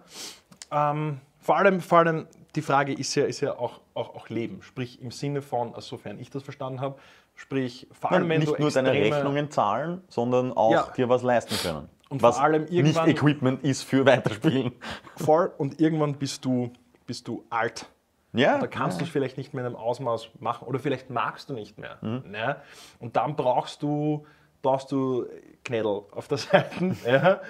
Ähm, 0.72 1.20
vor, 1.44 1.58
allem, 1.58 1.82
vor 1.82 2.00
allem 2.00 2.28
die 2.56 2.62
Frage 2.62 2.94
ist 2.94 3.14
ja, 3.16 3.26
ist 3.26 3.42
ja 3.42 3.58
auch, 3.58 3.82
auch, 3.94 4.16
auch 4.16 4.30
Leben. 4.30 4.62
Sprich 4.62 5.02
im 5.02 5.12
Sinne 5.12 5.42
von, 5.42 5.76
also 5.76 5.98
sofern 5.98 6.20
ich 6.20 6.30
das 6.30 6.44
verstanden 6.44 6.82
habe, 6.82 6.98
sprich 7.36 7.88
vor 7.92 8.12
allem, 8.12 8.30
wenn 8.30 8.40
nicht 8.40 8.60
nur 8.60 8.72
deine 8.72 8.92
extreme- 8.92 9.16
Rechnungen 9.16 9.52
zahlen, 9.52 10.02
sondern 10.08 10.54
auch 10.54 10.72
Ja. 10.72 10.88
dir 10.96 11.10
was 11.10 11.22
leisten 11.24 11.56
können. 11.62 11.90
Und 12.10 12.20
vor 12.22 12.30
was 12.30 12.40
allem 12.40 12.64
nicht 12.64 12.74
irgendwann- 12.74 13.10
Equipment 13.10 13.64
ist 13.64 13.84
für 13.84 14.06
Weiterspielen. 14.06 14.72
voll 15.16 15.52
und 15.58 15.80
irgendwann 15.82 16.14
bist 16.16 16.46
du, 16.46 16.72
bist 17.08 17.28
du 17.28 17.44
alt. 17.50 17.88
Ja, 18.36 18.58
Da 18.60 18.66
kannst 18.68 19.00
du 19.00 19.04
es 19.06 19.12
vielleicht 19.12 19.38
nicht 19.38 19.54
mehr 19.54 19.62
in 19.62 19.68
einem 19.68 19.76
Ausmaß 19.76 20.30
machen 20.40 20.68
oder 20.68 20.80
vielleicht 20.80 21.10
magst 21.12 21.50
du 21.50 21.54
nicht 21.54 21.78
mehr. 21.78 21.98
Mhm. 22.02 22.24
Ne? 22.32 22.56
Und 23.00 23.16
dann 23.16 23.36
brauchst 23.36 23.84
du, 23.84 24.26
brauchst 24.64 24.92
du 24.92 25.28
Knädel 25.64 26.02
auf 26.12 26.28
der 26.28 26.38
Seite, 26.40 26.96
ja? 27.06 27.42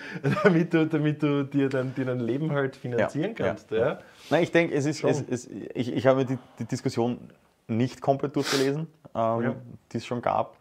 damit, 0.44 0.74
du, 0.74 0.86
damit 0.86 1.24
du 1.24 1.46
dir 1.46 1.70
dein, 1.70 1.96
dir 1.96 2.04
dein 2.06 2.20
Leben 2.20 2.52
halt 2.52 2.76
finanzieren 2.76 3.34
Ja, 3.38 3.46
kannst. 3.48 3.72
ja, 3.72 3.78
Ja? 3.78 4.00
Nein, 4.30 4.44
ich 4.44 4.52
denke, 4.52 4.76
es 4.76 4.86
ist, 4.86 5.02
es, 5.06 5.22
es, 5.22 5.48
ich, 5.48 5.94
ich 5.94 6.06
habe 6.06 6.26
die, 6.26 6.38
die 6.60 6.66
Diskussion 6.66 7.30
nicht 7.68 8.02
komplett 8.02 8.36
durchgelesen, 8.36 8.88
ähm, 9.16 9.56
die 9.92 9.98
es 9.98 10.06
schon 10.06 10.22
gab. 10.22 10.58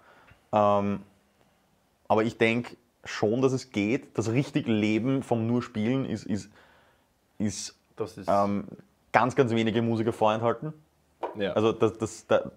Ähm, 0.52 1.00
aber 2.06 2.22
ich 2.22 2.38
denke 2.38 2.76
schon, 3.04 3.42
dass 3.42 3.52
es 3.52 3.72
geht. 3.72 4.16
Das 4.16 4.30
richtig 4.30 4.68
Leben 4.68 5.22
vom 5.22 5.46
nur 5.46 5.62
Spielen 5.62 6.04
ist, 6.04 6.24
ist, 6.24 6.50
ist 7.38 7.74
Das 7.96 8.16
ist, 8.16 8.28
ähm, 8.30 8.64
ganz, 9.10 9.34
ganz 9.34 9.52
wenige 9.52 9.82
Musiker 9.82 10.12
vorenthalten. 10.12 10.72
Also 11.54 11.72
das, 11.72 11.96
das, 11.98 12.26
da, 12.26 12.50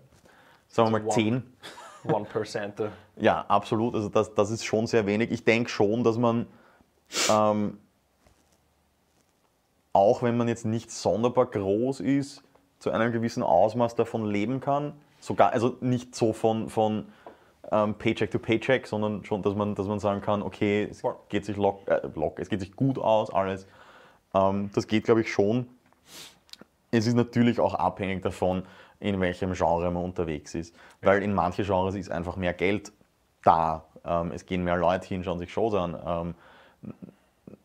sagen 0.68 0.92
wir 0.92 1.00
mal 1.00 1.10
zehn. 1.10 1.44
One 2.12 2.26
Percenter. 2.26 2.92
Ja, 3.16 3.46
absolut. 3.48 3.96
Also 3.96 4.10
das, 4.10 4.34
das 4.34 4.52
ist 4.52 4.66
schon 4.66 4.88
sehr 4.88 5.06
wenig. 5.06 5.32
Ich 5.32 5.44
denke 5.44 5.70
schon, 5.70 6.04
dass 6.04 6.18
man 6.18 6.48
ähm, 7.30 7.78
auch 9.96 10.22
wenn 10.22 10.36
man 10.36 10.50
jetzt 10.50 10.66
nicht 10.66 10.92
sonderbar 10.92 11.46
groß 11.46 12.02
ist, 12.02 12.44
zu 12.80 12.92
einem 12.92 13.14
gewissen 13.14 13.42
Ausmaß 13.42 13.96
davon 13.96 14.26
leben 14.26 14.60
kann. 14.60 14.92
Sogar, 15.22 15.54
also 15.54 15.78
nicht 15.80 16.14
so 16.16 16.34
von, 16.34 16.70
von 16.70 17.06
ähm, 17.72 17.96
Paycheck 17.96 18.30
to 18.30 18.38
Paycheck, 18.38 18.88
sondern 18.88 19.24
schon, 19.24 19.42
dass 19.42 19.56
man, 19.56 19.74
dass 19.74 19.88
man 19.88 20.00
sagen 20.00 20.20
kann, 20.20 20.44
okay, 20.44 20.90
es 20.92 21.02
geht 21.30 21.46
sich 21.46 21.56
lock, 21.56 21.88
äh, 21.88 22.02
lock, 22.14 22.40
es 22.40 22.50
geht 22.50 22.60
sich 22.60 22.76
gut 22.76 23.00
aus, 23.00 23.30
alles. 23.30 23.68
Ähm, 24.34 24.70
das 24.76 24.88
geht, 24.88 25.06
glaube 25.06 25.22
ich, 25.22 25.32
schon. 25.32 25.66
Es 26.92 27.08
ist 27.08 27.16
natürlich 27.16 27.62
auch 27.62 27.74
abhängig 27.74 28.22
davon, 28.22 28.64
in 29.00 29.20
welchem 29.20 29.54
Genre 29.54 29.90
man 29.92 30.04
unterwegs 30.04 30.56
ist. 30.56 30.76
Weil 31.02 31.24
in 31.24 31.34
manche 31.34 31.64
Genres 31.64 31.96
ist 31.96 32.12
einfach 32.12 32.36
mehr 32.36 32.54
Geld 32.54 32.92
da. 33.44 33.86
Ähm, 34.04 34.32
es 34.34 34.46
gehen 34.46 34.64
mehr 34.64 34.78
Leute 34.78 35.08
hin, 35.08 35.24
schauen 35.24 35.40
sich 35.40 35.52
Shows 35.52 35.74
an. 35.74 35.98
Ähm, 36.06 36.36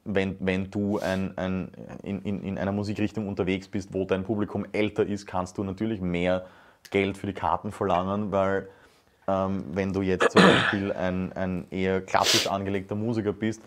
wenn, 0.05 0.37
wenn 0.41 0.71
du 0.71 0.99
ein, 0.99 1.37
ein, 1.37 1.71
in, 2.03 2.23
in, 2.23 2.43
in 2.43 2.59
einer 2.59 2.73
Musikrichtung 2.73 3.29
unterwegs 3.29 3.69
bist, 3.69 3.93
wo 3.93 4.05
dein 4.05 4.25
Publikum 4.25 4.67
älter 4.73 5.07
ist, 5.07 5.27
kannst 5.27 5.59
du 5.59 5.65
natürlich 5.65 6.01
mehr 6.01 6.47
Geld 6.91 7.17
für 7.17 7.27
die 7.27 7.33
Karten 7.33 7.73
verlangen, 7.73 8.33
weil 8.33 8.69
ähm, 9.29 9.65
wenn 9.73 9.93
du 9.93 10.03
jetzt 10.03 10.33
zum 10.33 10.43
Beispiel 10.43 10.93
ein, 10.93 11.33
ein 11.35 11.67
eher 11.71 12.01
klassisch 12.01 12.47
angelegter 12.47 12.95
Musiker 12.95 13.33
bist, 13.33 13.63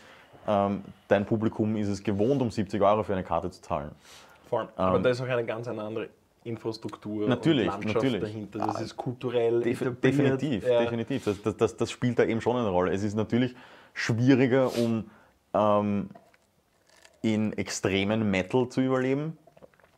ähm, 0.47 0.83
dein 1.07 1.25
Publikum 1.25 1.75
ist 1.77 1.87
es 1.87 2.03
gewohnt, 2.03 2.41
um 2.41 2.51
70 2.51 2.81
Euro 2.81 3.03
für 3.03 3.13
eine 3.13 3.23
Karte 3.23 3.49
zu 3.49 3.61
zahlen. 3.61 3.91
Voll. 4.49 4.67
Aber 4.75 4.99
da 4.99 5.09
ist 5.09 5.21
auch 5.21 5.27
eine 5.27 5.45
ganz 5.45 5.67
eine 5.67 5.81
andere 5.81 6.09
Infrastruktur 6.43 7.27
Natürlich, 7.27 7.65
und 7.67 7.71
Landschaft 7.73 7.95
natürlich. 7.95 8.21
dahinter. 8.21 8.59
Das 8.59 8.75
Ah, 8.77 8.81
ist 8.81 8.97
kulturell 8.97 9.61
Def 9.61 9.83
definitiv, 10.01 10.67
Ja. 10.67 10.81
definitiv. 10.81 11.23
Das, 11.25 11.41
das, 11.41 11.57
das, 11.57 11.77
das 11.77 11.91
spielt 11.91 12.19
da 12.19 12.23
eben 12.25 12.41
schon 12.41 12.57
eine 12.57 12.69
Rolle. 12.69 12.91
Es 12.91 13.03
ist 13.03 13.15
natürlich 13.15 13.55
schwieriger, 13.93 14.75
um 14.77 15.09
ähm, 15.53 16.09
in 17.21 17.53
extremen 17.53 18.29
Metal 18.29 18.67
zu 18.69 18.81
überleben 18.81 19.37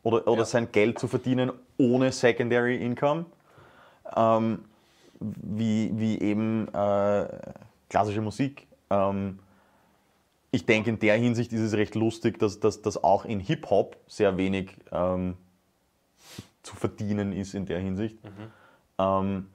oder, 0.03 0.27
oder 0.27 0.39
Ja. 0.39 0.45
sein 0.45 0.71
Geld 0.71 0.99
zu 0.99 1.07
verdienen 1.07 1.51
ohne 1.77 2.11
Secondary 2.11 2.77
Income, 2.77 3.25
ähm, 4.15 4.59
wie, 5.19 5.91
wie 5.95 6.19
eben 6.19 6.67
äh, 6.73 7.27
klassische 7.89 8.21
Musik. 8.21 8.67
Ähm, 8.89 9.39
ich 10.51 10.65
denke, 10.65 10.89
in 10.89 10.99
der 10.99 11.15
Hinsicht 11.17 11.51
ist 11.51 11.61
es 11.61 11.73
recht 11.73 11.95
lustig, 11.95 12.39
dass, 12.39 12.59
dass 12.59 13.03
auch 13.03 13.25
in 13.25 13.39
Hip-Hop 13.39 13.97
sehr 14.07 14.37
wenig 14.37 14.77
ähm, 14.91 15.35
zu 16.65 16.75
verdienen 16.75 17.31
ist 17.31 17.53
in 17.53 17.65
der 17.65 17.79
Hinsicht. 17.79 18.17
Ähm, 18.97 19.47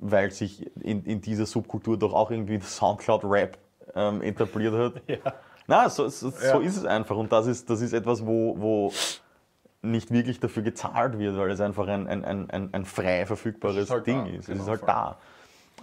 weil 0.00 0.30
sich 0.30 0.70
in, 0.80 1.04
in 1.04 1.20
dieser 1.20 1.44
Subkultur 1.46 1.98
doch 1.98 2.14
auch 2.14 2.30
irgendwie 2.30 2.58
der 2.58 2.66
Soundcloud-Rap 2.68 3.58
ähm, 3.94 4.22
etabliert 4.22 4.74
hat. 4.74 5.02
Ja. 5.08 5.34
Na, 5.66 5.88
so, 5.90 6.08
so, 6.08 6.28
Ja. 6.28 6.52
so 6.52 6.60
ist 6.60 6.76
es 6.78 6.84
einfach. 6.86 7.16
Und 7.16 7.30
das 7.30 7.46
ist, 7.46 7.68
das 7.68 7.82
ist 7.82 7.92
etwas, 7.92 8.24
wo, 8.24 8.58
wo 8.58 8.92
nicht 9.82 10.10
wirklich 10.10 10.40
dafür 10.40 10.62
gezahlt 10.62 11.18
wird, 11.18 11.36
weil 11.36 11.50
es 11.50 11.60
einfach 11.60 11.86
ein, 11.88 12.06
ein, 12.06 12.24
ein, 12.24 12.72
ein, 12.72 12.84
frei 12.86 13.26
verfügbares 13.26 13.76
Es 13.76 13.82
ist 13.84 13.90
halt 13.90 14.06
Ding 14.06 14.24
da, 14.24 14.30
ist. 14.30 14.38
Es 14.40 14.46
genau, 14.46 14.62
ist 14.62 14.68
halt 14.68 14.80
voll. 14.80 14.86
da. 14.86 15.18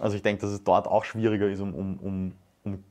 Also 0.00 0.16
ich 0.16 0.22
denke, 0.22 0.40
dass 0.42 0.50
es 0.50 0.64
dort 0.64 0.86
auch 0.88 1.04
schwieriger 1.04 1.48
ist, 1.48 1.60
um, 1.60 1.72
um, 1.74 1.98
um, 1.98 2.32
um 2.64 2.84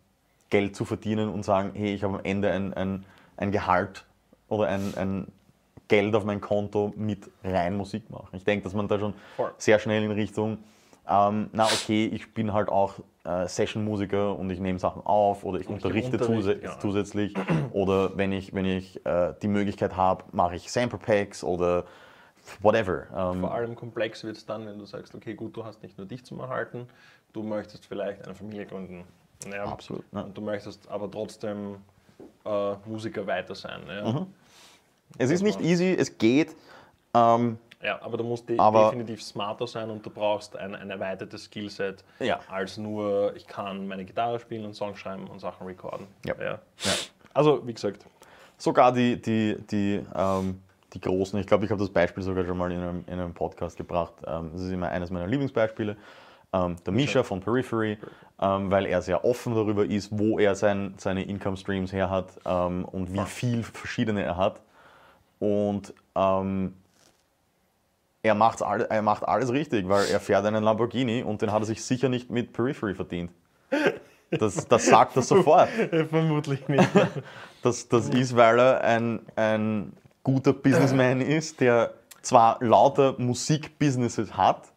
Geld 0.49 0.75
zu 0.75 0.85
verdienen 0.85 1.29
und 1.29 1.43
sagen, 1.43 1.71
hey, 1.73 1.93
ich 1.93 2.03
habe 2.03 2.15
am 2.19 2.21
Ende 2.23 2.51
ein, 2.51 2.73
ein, 2.73 3.05
ein 3.37 3.51
Gehalt 3.51 4.05
oder 4.47 4.67
ein, 4.67 4.93
ein 4.95 5.27
Geld 5.87 6.15
auf 6.15 6.25
mein 6.25 6.41
Konto 6.41 6.93
mit 6.95 7.29
rein 7.43 7.77
Musik 7.77 8.09
machen. 8.09 8.29
Ich 8.33 8.43
denke, 8.43 8.63
dass 8.63 8.73
man 8.73 8.87
da 8.87 8.99
schon 8.99 9.13
Voll. 9.35 9.53
sehr 9.57 9.79
schnell 9.79 10.03
in 10.03 10.11
Richtung, 10.11 10.57
ähm, 11.07 11.49
na 11.53 11.65
okay, 11.65 12.07
ich 12.07 12.33
bin 12.33 12.51
halt 12.51 12.69
auch 12.69 12.95
äh, 13.25 13.47
Session-Musiker 13.47 14.35
und 14.37 14.49
ich 14.49 14.59
nehme 14.59 14.79
Sachen 14.79 15.05
auf 15.05 15.43
oder 15.43 15.59
ich 15.59 15.65
ich 15.65 15.69
unterrichte 15.69 16.17
Unterricht, 16.17 16.63
ja. 16.63 16.79
zusätzlich 16.79 17.33
oder 17.73 18.17
wenn 18.17 18.31
ich, 18.31 18.53
wenn 18.53 18.65
ich 18.65 19.05
äh, 19.05 19.33
die 19.41 19.47
Möglichkeit 19.47 19.95
habe, 19.95 20.23
mache 20.31 20.55
ich 20.55 20.71
Sample 20.71 20.97
Packs 20.97 21.43
oder 21.43 21.85
whatever. 22.61 23.05
Ähm, 23.15 23.41
Vor 23.41 23.53
allem 23.53 23.75
komplex 23.75 24.23
wird 24.23 24.37
es 24.37 24.45
dann, 24.45 24.65
wenn 24.65 24.79
du 24.79 24.85
sagst, 24.85 25.13
okay, 25.13 25.35
gut, 25.35 25.55
du 25.55 25.63
hast 25.63 25.83
nicht 25.83 25.97
nur 25.97 26.07
dich 26.07 26.25
zum 26.25 26.39
Erhalten, 26.39 26.87
du 27.33 27.43
möchtest 27.43 27.85
vielleicht 27.85 28.25
eine 28.25 28.33
Familie 28.33 28.65
gründen. 28.65 29.05
Ja. 29.51 29.65
Absolut, 29.65 30.03
ja. 30.11 30.21
Und 30.21 30.35
du 30.35 30.41
möchtest 30.41 30.89
aber 30.89 31.09
trotzdem 31.11 31.77
äh, 32.45 32.73
Musiker 32.85 33.27
weiter 33.27 33.53
sein. 33.53 33.81
Ja. 33.87 34.11
Mhm. 34.11 34.27
Es 35.17 35.31
ist 35.31 35.41
nicht 35.41 35.61
easy, 35.61 35.95
es 35.97 36.17
geht. 36.17 36.55
Ähm, 37.13 37.57
ja, 37.81 38.01
aber 38.01 38.17
du 38.17 38.23
musst 38.23 38.45
Aber- 38.57 38.85
definitiv 38.85 39.21
smarter 39.21 39.67
sein 39.67 39.89
und 39.89 40.05
du 40.05 40.09
brauchst 40.09 40.55
ein, 40.57 40.75
ein 40.75 40.89
erweitertes 40.89 41.45
Skillset 41.45 42.03
Ja. 42.19 42.39
als 42.49 42.77
nur, 42.77 43.35
ich 43.35 43.45
kann 43.47 43.87
meine 43.87 44.05
Gitarre 44.05 44.39
spielen 44.39 44.65
und 44.65 44.73
Songs 44.73 44.97
schreiben 44.99 45.27
und 45.27 45.39
Sachen 45.39 45.67
recorden. 45.67 46.07
Ja. 46.25 46.33
Ja. 46.39 46.45
ja. 46.51 46.91
Also, 47.33 47.65
wie 47.67 47.73
gesagt, 47.73 48.05
Sogar 48.57 48.93
die, 48.93 49.21
die, 49.21 49.57
die, 49.69 50.01
ähm, 50.15 50.61
die 50.93 51.01
Großen, 51.01 51.37
ich 51.39 51.45
glaube, 51.45 51.65
ich 51.65 51.71
habe 51.71 51.81
das 51.81 51.89
Beispiel 51.89 52.23
sogar 52.23 52.45
schon 52.45 52.57
mal 52.57 52.71
in 52.71 52.79
einem, 52.79 53.03
in 53.07 53.19
einem 53.19 53.33
Podcast 53.33 53.75
gebracht. 53.75 54.13
Ähm, 54.25 54.51
das 54.53 54.61
ist 54.61 54.71
immer 54.71 54.87
eines 54.89 55.09
meiner 55.11 55.27
Lieblingsbeispiele. 55.27 55.97
Ähm, 56.53 56.77
der 56.85 56.93
Misha 56.93 57.23
von 57.23 57.41
Periphery, 57.41 57.97
ähm, 58.39 58.71
weil 58.71 58.85
er 58.85 59.01
sehr 59.01 59.25
offen 59.25 59.53
darüber 59.53 59.83
ist, 59.85 60.17
wo 60.17 60.39
er 60.39 60.55
sein, 60.55 60.93
seine 60.97 61.23
Income 61.23 61.57
Streams 61.57 61.91
her 61.91 62.09
hat 62.09 62.27
ähm, 62.45 62.85
und 62.85 63.13
wie 63.13 63.25
viel 63.25 63.61
verschiedene 63.63 64.23
er 64.23 64.37
hat. 64.37 64.61
Und 65.39 65.93
ähm, 66.15 66.73
er, 68.23 68.35
macht's 68.35 68.61
alle, 68.61 68.89
er 68.89 69.01
macht 69.01 69.27
alles 69.27 69.51
richtig, 69.51 69.87
weil 69.87 70.07
er 70.07 70.19
fährt 70.19 70.45
einen 70.45 70.63
Lamborghini 70.63 71.23
und 71.23 71.41
den 71.41 71.51
hat 71.51 71.61
er 71.61 71.65
sich 71.65 71.83
sicher 71.83 72.09
nicht 72.09 72.29
mit 72.31 72.53
Periphery 72.53 72.95
verdient. 72.95 73.31
Das, 74.31 74.67
das 74.67 74.85
sagt 74.87 75.15
er 75.15 75.21
sofort. 75.21 75.69
vermutlich 76.09 76.67
nicht. 76.67 76.89
Das, 77.61 77.87
das 77.89 78.09
ist, 78.09 78.35
weil 78.35 78.59
er 78.59 78.81
ein, 78.83 79.21
ein 79.35 79.91
guter 80.23 80.53
Businessman 80.53 81.19
ist, 81.21 81.59
der 81.61 81.95
zwar 82.21 82.63
lauter 82.63 83.15
Musikbusinesses 83.17 84.37
hat, 84.37 84.71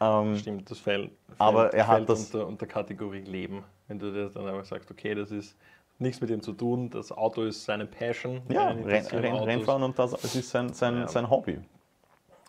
ähm, 0.00 0.36
Stimmt, 0.38 0.70
das 0.70 0.78
fällt, 0.78 1.10
Aber 1.36 1.74
er 1.74 1.88
hat 1.88 2.08
das- 2.08 2.26
unter, 2.32 2.46
unter 2.46 2.66
Kategorie 2.66 3.22
Leben. 3.22 3.64
Wenn 3.88 3.98
du 3.98 4.12
dir 4.12 4.28
dann 4.30 4.46
einfach 4.46 4.64
sagst, 4.64 4.88
okay, 4.92 5.16
das 5.16 5.32
ist 5.32 5.56
nichts 6.00 6.20
mit 6.20 6.30
dem 6.30 6.40
zu 6.42 6.52
tun, 6.52 6.90
das 6.90 7.12
Auto 7.12 7.42
ist 7.42 7.64
seine 7.64 7.86
Passion. 7.86 8.42
ja, 8.48 8.68
Renn, 8.68 8.84
Renn. 9.06 9.36
Rennfahren 9.36 9.82
und 9.82 9.98
das, 9.98 10.12
das 10.12 10.34
ist 10.34 10.50
sein, 10.50 10.72
sein, 10.72 10.96
Ja. 10.98 11.08
sein 11.08 11.28
Hobby. 11.28 11.60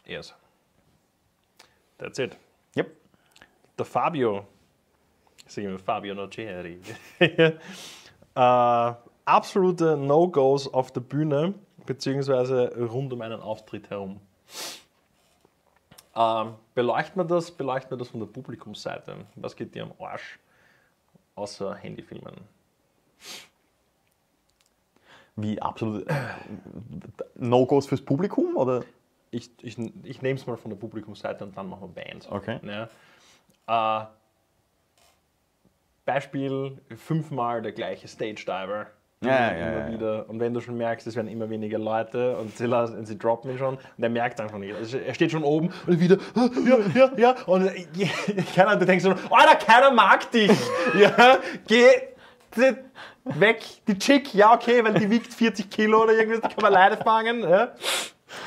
Yes. 0.06 0.34
That's 1.98 2.18
it. 2.20 2.38
Yep. 2.76 2.96
Der 3.78 3.86
Fabio, 3.86 4.46
ich 5.46 5.54
sage 5.54 5.68
immer 5.68 5.80
Fabio 5.80 6.16
Noceri, 6.16 6.80
äh, 7.20 8.94
absolute 9.26 9.98
No-Gos 9.98 10.68
auf 10.74 10.92
der 10.92 11.02
Bühne, 11.02 11.54
beziehungsweise 11.86 12.74
rund 12.90 13.14
um 13.14 13.22
einen 13.22 13.42
Auftritt 13.42 13.90
herum. 13.90 14.20
Ähm, 16.16 16.56
beleuchten 16.74 17.22
wir 17.22 17.26
das, 17.26 17.52
beleuchten 17.52 17.92
wir 17.92 17.98
das 17.98 18.10
von 18.10 18.20
der 18.20 18.28
Publikumsseite. 18.28 19.16
Was 19.36 19.56
geht 19.56 19.74
dir 19.76 19.84
am 19.84 19.94
Arsch? 20.00 20.40
Außer 21.36 21.74
Handyfilmen. 21.76 22.36
Wie 25.36 25.62
absolut. 25.62 26.06
No-Gos 27.36 27.88
fürs 27.88 28.02
Publikum? 28.02 28.56
Oder? 28.58 28.84
Ich, 29.32 29.50
ich, 29.62 29.78
ich 30.04 30.22
nehme 30.22 30.38
es 30.38 30.46
mal 30.46 30.58
von 30.58 30.72
der 30.72 30.78
Publikumsseite 30.78 31.44
und 31.44 31.56
dann 31.56 31.70
machen 31.70 31.94
wir 31.94 32.04
Bands. 32.04 32.30
Okay. 32.30 32.60
Ja. 33.68 34.02
Äh, 34.02 34.06
Beispiel: 36.06 36.78
fünfmal 36.98 37.62
der 37.62 37.72
gleiche 37.72 38.08
Stage 38.08 38.44
Diver. 38.46 38.88
Ja, 39.24 39.56
ja, 39.56 39.72
ja, 39.72 39.92
wieder. 39.92 40.28
Und 40.28 40.40
wenn 40.40 40.52
du 40.52 40.62
schon 40.62 40.76
merkst, 40.78 41.06
es 41.06 41.16
werden 41.16 41.28
immer 41.28 41.48
weniger 41.48 41.78
Leute 41.78 42.36
und 42.38 42.58
sie, 42.58 42.66
lassen, 42.66 43.06
sie 43.06 43.20
droppen 43.20 43.52
ihn 43.52 43.58
schon, 43.60 43.76
und 43.76 44.04
er 44.04 44.10
merkt 44.10 44.42
einfach 44.42 44.58
nicht. 44.58 44.74
Also 44.74 44.98
er 44.98 45.14
steht 45.14 45.30
schon 45.30 45.44
oben 45.44 45.72
und 45.86 46.00
wieder, 46.00 46.18
"Ah, 46.34 46.50
ja, 46.66 46.78
ja, 46.96 47.12
ja. 47.18 47.36
Und 47.46 47.68
äh, 47.68 47.86
keiner, 48.56 48.78
du 48.78 48.86
denkst 48.88 49.06
schon, 49.06 49.16
Alter, 49.30 49.56
keiner 49.64 49.92
mag 49.92 50.32
dich. 50.32 50.52
ja, 51.00 51.38
geh 51.68 51.86
weg. 53.26 53.62
Die 53.88 53.98
Chick, 53.98 54.34
ja, 54.34 54.54
okay, 54.54 54.84
weil 54.84 54.94
die 54.96 55.10
wiegt 55.10 55.34
40 55.34 55.70
Kilo 55.70 56.04
oder 56.04 56.14
irgendwas, 56.14 56.42
die 56.42 56.48
kann 56.56 56.62
man 56.64 56.74
leider 56.74 56.98
fangen. 56.98 57.42
Ja. 57.42 57.70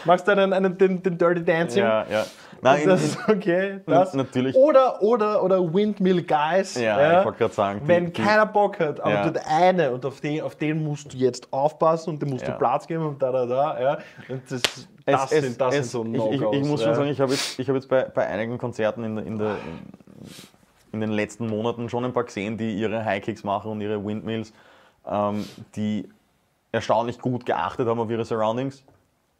Machst 0.04 0.26
du 0.26 0.32
einen, 0.32 0.52
einen, 0.52 0.76
den, 0.78 1.02
den 1.02 1.18
Dirty 1.18 1.44
Dancing? 1.44 1.82
Ja, 1.82 2.06
ja. 2.10 2.24
Nein, 2.62 2.82
in, 2.84 2.88
das 2.88 3.02
ist 3.04 3.18
okay. 3.28 3.80
Das. 3.86 4.14
natürlich. 4.14 4.56
Oder, 4.56 5.02
oder, 5.02 5.42
oder 5.42 5.74
Windmill 5.74 6.22
Guys. 6.22 6.76
Ja, 6.80 7.18
ich 7.20 7.24
wollte 7.26 7.38
gerade 7.38 7.52
sagen, 7.54 7.80
die- 7.82 7.88
Wenn 7.88 8.06
die- 8.10 8.22
keiner 8.22 8.46
Bock 8.46 8.80
hat, 8.80 9.00
aber 9.00 9.10
Ja. 9.12 9.30
der 9.30 9.46
eine 9.46 9.90
und 9.92 10.06
auf 10.06 10.22
den, 10.22 10.40
auf 10.40 10.56
den 10.56 10.82
musst 10.82 11.12
du 11.12 11.18
jetzt 11.18 11.52
aufpassen 11.52 12.10
und 12.10 12.22
dem 12.22 12.30
musst 12.30 12.46
Ja. 12.46 12.52
du 12.52 12.58
Platz 12.58 12.86
geben 12.86 13.04
und 13.06 13.22
da, 13.22 13.30
da, 13.30 13.44
da. 13.44 13.80
Ja. 13.80 13.98
Und 14.30 14.42
das, 14.50 14.62
das, 15.04 15.32
Es- 15.32 15.40
sind, 15.42 15.60
das 15.60 15.74
es- 15.74 15.90
sind 15.90 16.16
so 16.16 16.26
ich, 16.30 16.34
ich, 16.36 16.40
No-Gos. 16.40 16.56
ich 16.56 16.64
muss 16.66 16.80
ja. 16.80 16.86
schon 16.86 16.94
sagen, 16.94 17.08
ich 17.10 17.20
habe 17.20 17.32
jetzt, 17.32 17.58
ich 17.58 17.68
hab 17.68 17.74
jetzt 17.76 17.88
bei, 17.90 18.04
bei 18.04 18.26
einigen 18.26 18.56
Konzerten 18.56 19.04
in, 19.04 19.16
der, 19.16 19.26
in, 19.26 19.38
der, 19.38 19.48
in 19.50 19.56
den 21.00 21.10
letzten 21.10 21.46
Monaten 21.48 21.88
schon 21.88 22.04
ein 22.04 22.12
paar 22.12 22.24
gesehen, 22.24 22.56
die 22.56 22.74
ihre 22.76 23.04
High-Kicks 23.04 23.44
machen 23.44 23.70
und 23.70 23.80
ihre 23.80 24.04
Windmills, 24.04 24.52
ähm, 25.06 25.44
die 25.76 26.08
erstaunlich 26.72 27.18
gut 27.18 27.46
geachtet 27.46 27.86
haben 27.88 28.00
auf 28.00 28.10
ihre 28.10 28.24
Surroundings. 28.24 28.84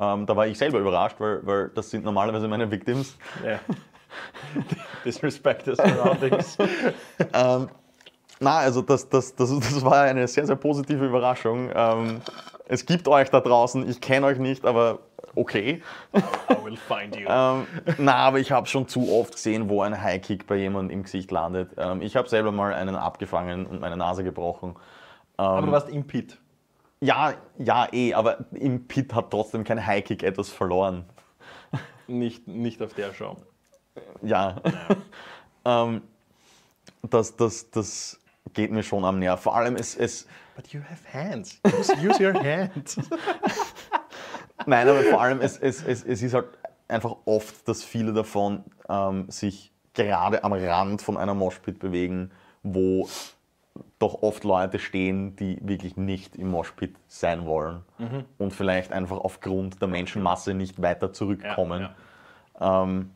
Ähm, 0.01 0.27
da 0.27 0.37
war 0.37 0.47
ich 0.47 0.59
selber 0.59 0.79
überrascht, 0.79 1.17
weil, 1.19 1.47
weil 1.47 1.69
das 1.75 1.91
sind 1.91 2.05
normalerweise 2.05 2.49
meine 2.49 2.71
Victims. 2.71 3.17
Ja. 3.45 3.61
Disrespect 5.05 5.65
the 5.67 5.75
surroundings. 5.75 6.57
Ähm, 7.33 7.69
na, 8.41 8.59
also 8.59 8.83
das, 8.83 9.09
das, 9.09 9.35
das, 9.35 9.51
das 9.51 9.85
war 9.85 10.03
eine 10.03 10.27
sehr, 10.27 10.47
sehr 10.47 10.57
positive 10.57 11.07
Überraschung. 11.07 11.71
Ähm, 11.75 12.21
Es 12.67 12.87
gibt 12.87 13.07
euch 13.09 13.31
da 13.31 13.41
draußen, 13.41 13.89
ich 13.89 14.01
kenne 14.01 14.27
euch 14.27 14.39
nicht, 14.39 14.65
aber 14.65 15.01
okay. 15.37 15.83
I 16.15 16.65
will 16.65 16.77
find 16.77 17.15
you. 17.17 17.27
Ähm, 17.29 17.67
na, 17.99 18.15
aber 18.17 18.41
ich 18.41 18.53
habe 18.53 18.67
schon 18.67 18.89
zu 18.89 19.13
oft 19.13 19.35
gesehen, 19.35 19.69
wo 19.69 19.83
ein 19.83 20.01
Highkick 20.01 20.47
bei 20.47 20.57
jemandem 20.57 20.99
im 20.99 21.03
Gesicht 21.05 21.31
landet. 21.31 21.71
Ähm, 21.77 22.03
ich 22.03 22.17
habe 22.17 22.29
selber 22.29 22.53
mal 22.53 22.75
einen 22.75 22.97
abgefangen 22.97 23.67
und 23.67 23.81
meine 23.81 23.97
Nase 23.97 24.25
gebrochen. 24.25 24.77
Aber 25.37 25.67
du 25.67 25.73
warst 25.73 25.89
im 25.89 26.07
Pit. 26.07 26.39
Ja, 27.01 27.35
ja, 27.59 27.89
eh, 27.93 28.15
aber 28.15 28.47
im 28.53 28.87
Pit 28.87 29.15
hat 29.15 29.31
trotzdem 29.31 29.65
kein 29.65 29.85
Highkick 29.85 30.23
etwas 30.23 30.49
verloren. 30.51 31.05
Nicht, 32.07 32.47
nicht 32.49 32.83
auf 32.83 32.95
der 32.95 33.13
Show. 33.13 33.37
Ja. 34.23 34.61
ähm, 35.65 36.03
das, 37.03 37.37
das, 37.37 37.71
das 37.71 38.21
geht 38.53 38.71
mir 38.71 38.83
schon 38.83 39.05
am 39.05 39.19
Nerv. 39.19 39.41
Vor 39.41 39.57
allem, 39.57 39.77
es, 39.77 39.97
es, 39.97 40.27
But 40.57 40.73
you 40.73 40.81
have 40.81 41.05
hands. 41.05 41.59
Use, 41.67 41.93
use 42.01 42.21
your 42.21 42.33
hands. 42.33 42.97
Nein, 44.67 44.89
aber 44.89 45.03
vor 45.03 45.21
allem, 45.21 45.41
es, 45.41 45.59
es, 45.59 45.83
es, 45.85 46.05
es 46.05 46.23
ist 46.23 46.35
halt 46.35 46.47
einfach 46.89 47.17
oft, 47.25 47.67
dass 47.69 47.83
viele 47.83 48.13
davon 48.13 48.65
ähm, 48.89 49.29
sich 49.31 49.73
gerade 49.95 50.45
am 50.45 50.53
Rand 50.53 51.03
von 51.03 51.17
einer 51.17 51.35
Moshpit 51.35 51.79
bewegen, 51.79 52.31
wo 52.63 53.09
doch 53.99 54.23
oft 54.23 54.45
Leute 54.45 54.79
stehen, 54.79 55.35
die 55.37 55.59
wirklich 55.63 55.97
nicht 55.97 56.37
im 56.37 56.51
Moshpit 56.51 56.95
sein 57.09 57.45
wollen 57.47 57.83
und 58.39 58.53
vielleicht 58.53 58.93
einfach 58.93 59.19
aufgrund 59.19 59.81
der 59.81 59.89
Menschenmasse 59.89 60.55
nicht 60.55 60.81
weiter 60.81 61.13
zurückkommen. 61.13 61.89
Ja, 62.61 62.85
Ähm, 62.85 63.11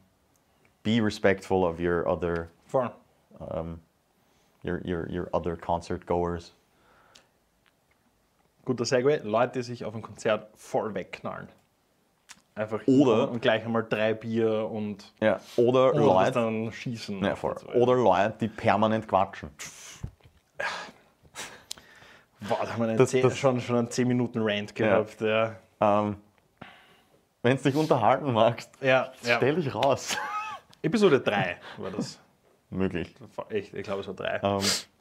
be 0.82 1.00
respectful 1.00 1.64
of 1.64 1.78
your 1.78 2.06
other, 2.06 2.48
Voll. 2.66 2.90
your, 4.64 4.80
your, 4.84 5.08
your 5.08 5.28
other 5.32 5.56
concert 5.56 6.06
goers. 6.06 6.52
Guter 8.68 8.84
Segway. 8.84 9.20
Leute, 9.24 9.52
die 9.54 9.62
sich 9.62 9.82
auf 9.86 9.94
ein 9.94 10.02
Konzert 10.02 10.50
voll 10.54 10.92
wegknallen. 10.94 11.48
Einfach 12.54 12.80
Oder- 12.86 13.30
und 13.30 13.40
gleich 13.40 13.64
einmal 13.64 13.86
drei 13.88 14.12
Bier 14.12 14.68
und, 14.70 15.10
Ja, 15.22 15.40
oder 15.56 15.94
und 15.94 15.96
das 16.00 16.04
Leute, 16.04 16.32
dann 16.32 16.70
schießen. 16.72 17.24
ja, 17.24 17.34
voll. 17.34 17.54
oder 17.74 17.94
Leute, 17.94 18.34
die 18.42 18.48
permanent 18.48 19.08
quatschen. 19.08 19.48
Boah, 22.46 22.58
da 22.62 22.72
haben 22.74 22.86
wir 22.86 22.94
Das- 22.96 23.08
zehn, 23.10 23.22
das- 23.22 23.38
schon, 23.38 23.58
schon 23.60 23.76
einen 23.76 23.90
10 23.90 24.06
Minuten 24.06 24.40
Rant 24.42 24.74
gehabt. 24.74 25.18
Ja, 25.22 25.54
Ähm, 25.80 26.16
Wenn 27.42 27.56
du 27.56 27.62
dich 27.62 27.74
unterhalten 27.74 28.32
magst, 28.32 28.70
ja. 28.82 29.12
ja. 29.22 29.36
stell 29.38 29.54
dich 29.54 29.74
raus. 29.74 30.16
Episode 30.82 31.20
3 31.20 31.56
war 31.78 31.90
das. 31.92 32.18
Möglich. 32.68 33.14
Echt, 33.48 33.72
ich 33.72 33.82
glaube, 33.84 34.02
es 34.02 34.08
war 34.08 34.14
3. 34.14 34.40
Ähm, 34.42 34.60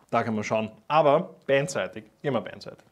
Da 0.09 0.23
kann 0.23 0.35
man 0.35 0.43
schauen. 0.45 0.71
Aber 0.87 1.35
bandseitig, 1.47 2.05
immer 2.21 2.39
bandseitig. 2.39 2.85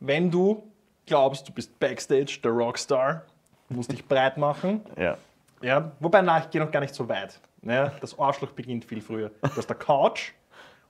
Wenn 0.00 0.30
du 0.30 0.62
glaubst, 1.06 1.48
du 1.48 1.52
bist 1.52 1.78
Backstage, 1.78 2.38
der 2.42 2.50
Rockstar, 2.50 3.22
musst 3.68 3.90
dich 3.90 4.06
breit 4.06 4.36
machen. 4.36 4.82
ja. 4.98 5.16
Ja, 5.62 5.92
wobei, 6.00 6.20
nein, 6.20 6.42
ich 6.44 6.50
gehe 6.50 6.60
noch 6.60 6.70
gar 6.70 6.80
nicht 6.80 6.94
so 6.94 7.08
weit. 7.08 7.40
Ja, 7.62 7.90
das 8.00 8.18
Arschloch 8.18 8.50
beginnt 8.52 8.84
viel 8.84 9.00
früher. 9.00 9.30
Du 9.40 9.56
hast 9.56 9.68
der 9.68 9.76
Couch 9.76 10.32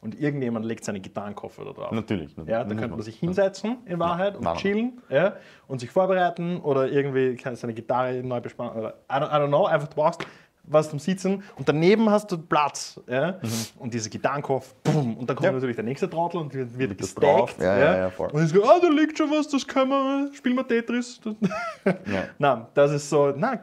und 0.01 0.21
irgendjemand 0.21 0.67
legt 0.67 0.85
seine 0.85 1.01
Gitarrenkoffer 1.01 1.65
da 1.65 1.73
drauf. 1.73 1.93
Natürlich. 1.93 2.35
Ja, 2.47 2.65
da 2.65 2.75
könnte 2.75 2.89
man 2.89 3.03
sich 3.03 3.19
hinsetzen 3.19 3.79
in 3.87 3.99
Wahrheit 3.99 4.37
und 4.37 4.45
Nein, 4.45 4.57
chillen 4.57 5.03
ja, 5.09 5.37
und 5.69 5.79
sich 5.79 5.91
vorbereiten 5.91 6.61
oder 6.61 6.89
irgendwie 6.89 7.37
kann 7.37 7.57
seine 7.57 7.75
Gitarre 7.75 8.23
neu 8.23 8.41
bespannen 8.41 8.75
oder 8.75 8.95
I 9.11 9.15
don't, 9.15 9.29
I 9.29 9.43
don't 9.43 9.49
know, 9.49 9.67
einfach 9.67 9.89
du 9.89 9.95
brauchst 9.95 10.27
was 10.69 10.91
zum 10.91 10.99
Sitzen 10.99 11.43
und 11.57 11.69
daneben 11.69 12.11
hast 12.11 12.31
du 12.33 12.39
Platz 12.39 13.01
ja, 13.07 13.39
und 13.79 13.93
diese 13.95 14.11
Gitarrenkopf, 14.11 14.75
boom, 14.85 15.17
und 15.17 15.29
dann 15.31 15.37
kommt 15.37 15.41
Mhm. 15.41 15.45
Ja. 15.47 15.53
natürlich 15.53 15.77
der 15.77 15.85
nächste 15.85 16.11
Trottel 16.11 16.39
und 16.41 16.53
wird, 16.55 16.77
wird 16.79 16.99
gestackt. 16.99 17.61
Ja, 17.61 17.79
ja, 17.79 17.97
ja, 17.99 18.11
voll. 18.11 18.29
Und 18.31 18.45
ich 18.45 18.51
so, 18.51 18.65
ah, 18.65 18.79
da 18.81 18.89
liegt 18.89 19.17
schon 19.19 19.31
was, 19.31 19.49
das 19.49 19.67
können 19.67 19.91
wir, 19.91 20.31
spielen 20.35 20.57
wir 20.57 20.67
Tetris. 20.67 21.21
Ja. 21.85 22.25
Nein, 22.39 22.67
das 22.75 22.91
ist 22.93 23.09
so, 23.09 23.31
nein, 23.31 23.61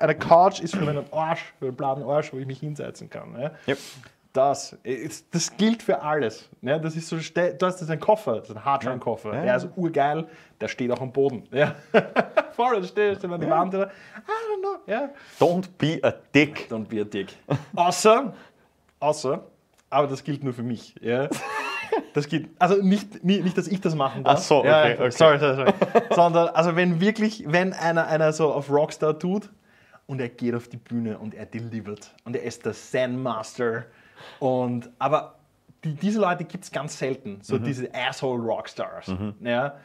eine 0.00 0.14
Couch 0.14 0.60
ist 0.60 0.74
für 0.76 0.84
meinen 0.84 1.04
Arsch, 1.12 1.54
für 1.58 1.66
einen 1.66 1.76
blauen 1.76 2.02
Arsch, 2.02 2.32
wo 2.32 2.38
ich 2.38 2.46
mich 2.46 2.60
hinsetzen 2.60 3.08
kann. 3.08 3.34
Ja. 3.40 3.50
Yep. 3.68 3.78
Das, 4.36 4.76
ist- 4.82 5.34
das 5.34 5.56
gilt 5.56 5.82
für 5.82 6.02
alles. 6.02 6.48
Ja, 6.60 6.78
das 6.78 6.94
ist 6.94 7.08
so, 7.08 7.16
das 7.16 7.88
ein 7.90 8.00
Koffer, 8.00 8.36
das 8.40 8.50
ist 8.50 8.56
ein 8.56 8.64
Hardshine-Koffer. 8.64 9.34
Ja. 9.34 9.42
Der 9.42 9.56
ist 9.56 9.68
urgeil, 9.76 10.26
der 10.60 10.68
steht 10.68 10.90
auch 10.90 11.00
am 11.00 11.10
Boden. 11.10 11.44
Ja. 11.50 11.74
Voll, 12.52 12.80
der 12.82 12.86
steht 12.86 13.24
an 13.24 13.40
die 13.40 13.48
Wand. 13.48 13.74
Oder, 13.74 13.86
I 13.86 13.90
don't 13.90 14.60
know. 14.60 14.76
Ja. 14.86 15.08
Don't 15.40 15.68
be 15.78 15.98
a 16.02 16.12
dick. 16.34 16.68
Don't 16.70 16.84
be 16.86 17.00
a 17.00 17.04
dick. 17.04 17.34
Außer, 17.74 18.34
außer, 19.00 19.42
aber 19.88 20.06
das 20.06 20.22
gilt 20.22 20.44
nur 20.44 20.52
für 20.52 20.62
mich. 20.62 20.94
Ja. 21.00 21.28
Das 22.12 22.28
gilt, 22.28 22.50
also 22.58 22.82
nicht, 22.82 23.24
nicht, 23.24 23.42
nicht, 23.42 23.56
dass 23.56 23.68
ich 23.68 23.80
das 23.80 23.94
machen 23.94 24.22
darf. 24.22 24.34
Ach 24.38 24.42
so, 24.42 24.58
okay, 24.58 24.68
ja, 24.68 24.94
okay. 24.96 25.10
Sorry, 25.12 25.38
sorry, 25.38 25.54
sorry. 25.56 25.72
Sondern, 26.10 26.48
also 26.48 26.76
wenn 26.76 27.00
wirklich, 27.00 27.44
wenn 27.46 27.72
einer, 27.72 28.06
einer 28.06 28.32
so 28.34 28.52
auf 28.52 28.68
Rockstar 28.70 29.18
tut 29.18 29.48
und 30.06 30.20
er 30.20 30.28
geht 30.28 30.54
auf 30.54 30.68
die 30.68 30.76
Bühne 30.76 31.16
und 31.18 31.34
er 31.34 31.46
delivert 31.46 32.14
und 32.24 32.36
er 32.36 32.42
ist 32.42 32.66
der 32.66 32.74
Zen 32.74 33.22
Master 33.22 33.84
und, 34.40 34.90
aber 34.98 35.34
die, 35.84 35.94
diese 35.94 36.20
Leute 36.20 36.44
gibt 36.44 36.64
es 36.64 36.70
ganz 36.72 36.98
selten, 36.98 37.34
Mhm. 37.34 37.42
so 37.42 37.58
diese 37.58 37.88
Asshole 37.94 38.42
Rockstars. 38.42 39.12
Ja. 39.40 39.76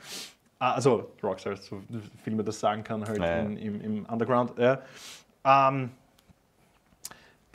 Ah, 0.60 0.74
Also 0.74 1.12
Rockstars, 1.24 1.66
so 1.66 1.82
viel 2.24 2.36
man 2.36 2.46
das 2.46 2.60
sagen 2.60 2.84
kann 2.84 3.06
halt 3.08 3.18
Ja, 3.20 3.38
in, 3.40 3.58
im, 3.58 3.82
im 3.82 4.06
Underground. 4.06 4.54
Ja. 4.58 4.80
Ähm, 5.44 5.92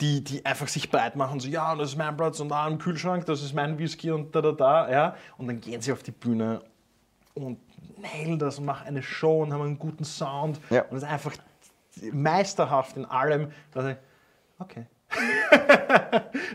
die, 0.01 0.23
die 0.23 0.45
einfach 0.45 0.67
sich 0.67 0.91
breit 0.91 1.15
machen, 1.15 1.39
so, 1.39 1.47
ja, 1.47 1.73
das 1.75 1.89
ist 1.89 1.95
mein 1.97 2.15
Platz 2.15 2.39
und 2.39 2.49
da 2.49 2.67
im 2.67 2.77
Kühlschrank, 2.77 3.25
das 3.25 3.41
ist 3.41 3.53
mein 3.53 3.79
Whisky 3.79 4.11
und 4.11 4.35
da, 4.35 4.41
da, 4.41 4.51
da, 4.51 4.91
ja. 4.91 5.15
Und 5.37 5.47
dann 5.47 5.59
gehen 5.59 5.81
sie 5.81 5.91
auf 5.91 6.03
die 6.03 6.11
Bühne 6.11 6.61
und 7.33 7.57
nailen 7.99 8.37
das 8.37 8.59
und 8.59 8.65
machen 8.65 8.85
eine 8.87 9.01
Show 9.01 9.41
und 9.41 9.51
haben 9.53 9.61
einen 9.63 9.79
guten 9.79 10.03
Sound 10.03 10.59
Ja. 10.69 10.83
und 10.83 10.97
es 10.97 11.03
ist 11.03 11.09
einfach 11.09 11.33
meisterhaft 12.11 12.95
in 12.95 13.05
allem. 13.05 13.51
dass 13.71 13.85
ich, 13.85 13.97
okay. 14.59 14.85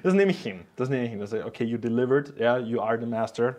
Das 0.03 0.15
nehme 0.15 0.31
ich 0.31 0.43
hin. 0.43 0.61
Das 0.77 0.89
nehme 0.89 1.05
ich 1.05 1.11
hin. 1.11 1.21
Das 1.21 1.33
ist, 1.33 1.45
okay, 1.45 1.65
you 1.65 1.79
delivered, 1.79 2.39
ja, 2.39 2.59
you 2.59 2.81
are 2.81 2.99
the 2.99 3.07
master. 3.07 3.57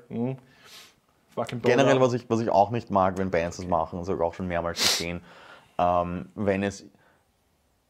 Fucking 1.35 1.61
Generell, 1.61 1.99
was 1.99 2.13
ich, 2.13 2.29
was 2.29 2.41
ich 2.41 2.49
auch 2.49 2.69
nicht 2.69 2.91
mag, 2.91 3.17
wenn 3.17 3.31
Bands 3.31 3.57
das 3.57 3.65
machen, 3.65 3.99
das 3.99 4.07
habe 4.07 4.17
ich 4.17 4.23
auch 4.23 4.33
schon 4.33 4.47
mehrmals 4.47 4.79
gesehen, 4.79 5.21
ähm, 5.79 6.29
wenn 6.35 6.61
es 6.63 6.85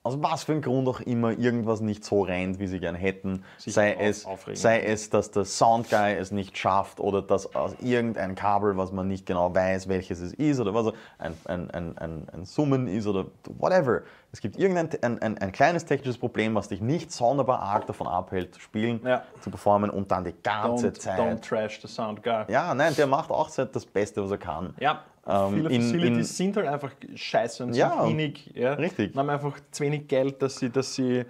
aus 0.05 0.21
was 0.21 0.43
für 0.43 0.51
einem 0.51 0.61
Grund 0.61 0.85
auch 0.89 0.99
immer 0.99 1.31
irgendwas 1.31 1.79
nicht 1.79 2.03
so 2.03 2.23
rennt, 2.23 2.59
wie 2.59 2.67
sie 2.67 2.81
gern 2.81 2.93
hätten, 2.95 3.45
sei 3.57 3.93
es, 3.93 4.27
sei 4.53 4.81
es, 4.83 5.09
dass 5.09 5.31
der 5.31 5.45
Soundguy 5.45 6.13
es 6.15 6.31
nicht 6.31 6.57
schafft 6.57 6.99
oder 6.99 7.21
dass 7.21 7.55
aus 7.55 7.73
irgendein 7.79 8.35
Kabel, 8.35 8.75
was 8.75 8.91
man 8.91 9.07
nicht 9.07 9.25
genau 9.25 9.55
weiß, 9.55 9.87
welches 9.87 10.19
es 10.19 10.33
ist 10.33 10.59
oder 10.59 10.73
was 10.73 10.93
ein, 11.19 11.33
ein, 11.45 11.71
ein, 11.71 11.97
ein, 11.97 12.27
ein 12.33 12.45
Summen 12.45 12.87
ist 12.87 13.07
oder 13.07 13.27
whatever. 13.57 14.01
Es 14.33 14.41
gibt 14.41 14.57
irgendein 14.57 14.89
ein, 15.03 15.21
ein, 15.21 15.37
ein 15.37 15.51
kleines 15.53 15.85
technisches 15.85 16.17
Problem, 16.17 16.53
was 16.55 16.67
dich 16.67 16.81
nicht 16.81 17.11
sonderbar 17.11 17.61
arg 17.61 17.87
davon 17.87 18.07
abhält, 18.07 18.55
zu 18.55 18.59
spielen, 18.59 18.99
Ja. 19.05 19.23
zu 19.39 19.51
performen 19.51 19.89
und 19.89 20.11
dann 20.11 20.25
die 20.25 20.33
ganze 20.43 20.89
don't, 20.89 20.99
Zeit. 20.99 21.19
don't 21.19 21.39
trash 21.41 21.79
the 21.81 21.87
sound 21.87 22.21
guy. 22.23 22.43
Ja, 22.49 22.73
nein, 22.75 22.93
der 22.95 23.07
macht 23.07 23.29
auch 23.29 23.49
das 23.49 23.85
Beste, 23.85 24.21
was 24.21 24.31
er 24.31 24.37
kann. 24.37 24.73
Ja, 24.81 25.03
viele 25.25 25.69
in- 25.69 25.81
Facilities 25.81 26.17
in- 26.17 26.23
sind 26.47 26.57
halt 26.57 26.67
einfach 26.67 26.91
scheiße 27.15 27.63
und 27.63 27.73
Ja, 27.75 28.01
sind 28.03 28.09
wenig. 28.17 28.51
Ja. 28.55 28.73
richtig. 28.73 29.13
Und 29.13 29.19
haben 29.19 29.29
einfach 29.29 29.57
zu 29.71 29.83
wenig 29.83 30.07
Geld, 30.07 30.41
dass 30.41 30.57
sie, 30.57 30.69
dass 30.69 30.93
sie 30.95 31.23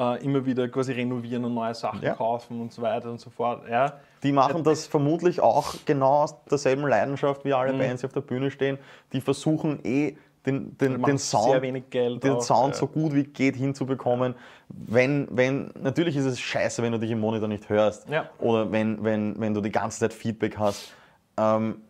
äh, 0.00 0.24
immer 0.24 0.46
wieder 0.46 0.68
quasi 0.68 0.92
renovieren 0.92 1.44
und 1.44 1.54
neue 1.54 1.74
Sachen 1.74 2.00
Ja. 2.02 2.14
kaufen 2.14 2.60
und 2.60 2.72
so 2.72 2.82
weiter 2.82 3.10
und 3.10 3.20
so 3.20 3.30
fort. 3.30 3.68
Ja. 3.68 3.94
Die 4.22 4.30
machen 4.30 4.62
das 4.62 4.86
vermutlich 4.86 5.40
auch 5.40 5.74
genau 5.86 6.22
aus 6.22 6.34
derselben 6.44 6.86
Leidenschaft, 6.86 7.44
wie 7.44 7.48
Mhm. 7.48 7.54
alle 7.54 7.72
Bands, 7.74 8.02
die 8.02 8.06
auf 8.06 8.12
der 8.12 8.20
Bühne 8.20 8.50
stehen. 8.52 8.78
Die 9.12 9.20
versuchen 9.20 9.80
eh 9.84 10.16
den, 10.46 10.78
den, 10.78 11.02
den 11.02 11.18
Sound, 11.18 11.62
den 11.62 12.30
auch, 12.30 12.42
Sound 12.42 12.74
ja. 12.74 12.78
so 12.80 12.86
gut 12.86 13.12
wie 13.12 13.24
geht 13.24 13.56
hinzubekommen. 13.56 14.34
Wenn, 14.68 15.26
wenn, 15.32 15.72
natürlich 15.82 16.16
ist 16.16 16.26
es 16.26 16.38
scheiße, 16.40 16.80
wenn 16.82 16.92
du 16.92 16.98
dich 16.98 17.10
im 17.10 17.18
Monitor 17.20 17.48
nicht 17.48 17.68
hörst. 17.68 18.08
Ja. 18.08 18.30
Oder 18.38 18.70
wenn, 18.70 19.02
wenn, 19.02 19.38
wenn 19.40 19.52
du 19.52 19.60
die 19.60 19.72
ganze 19.72 19.98
Zeit 19.98 20.12
Feedback 20.14 20.56
hast. 20.58 20.92
Ähm, 21.36 21.82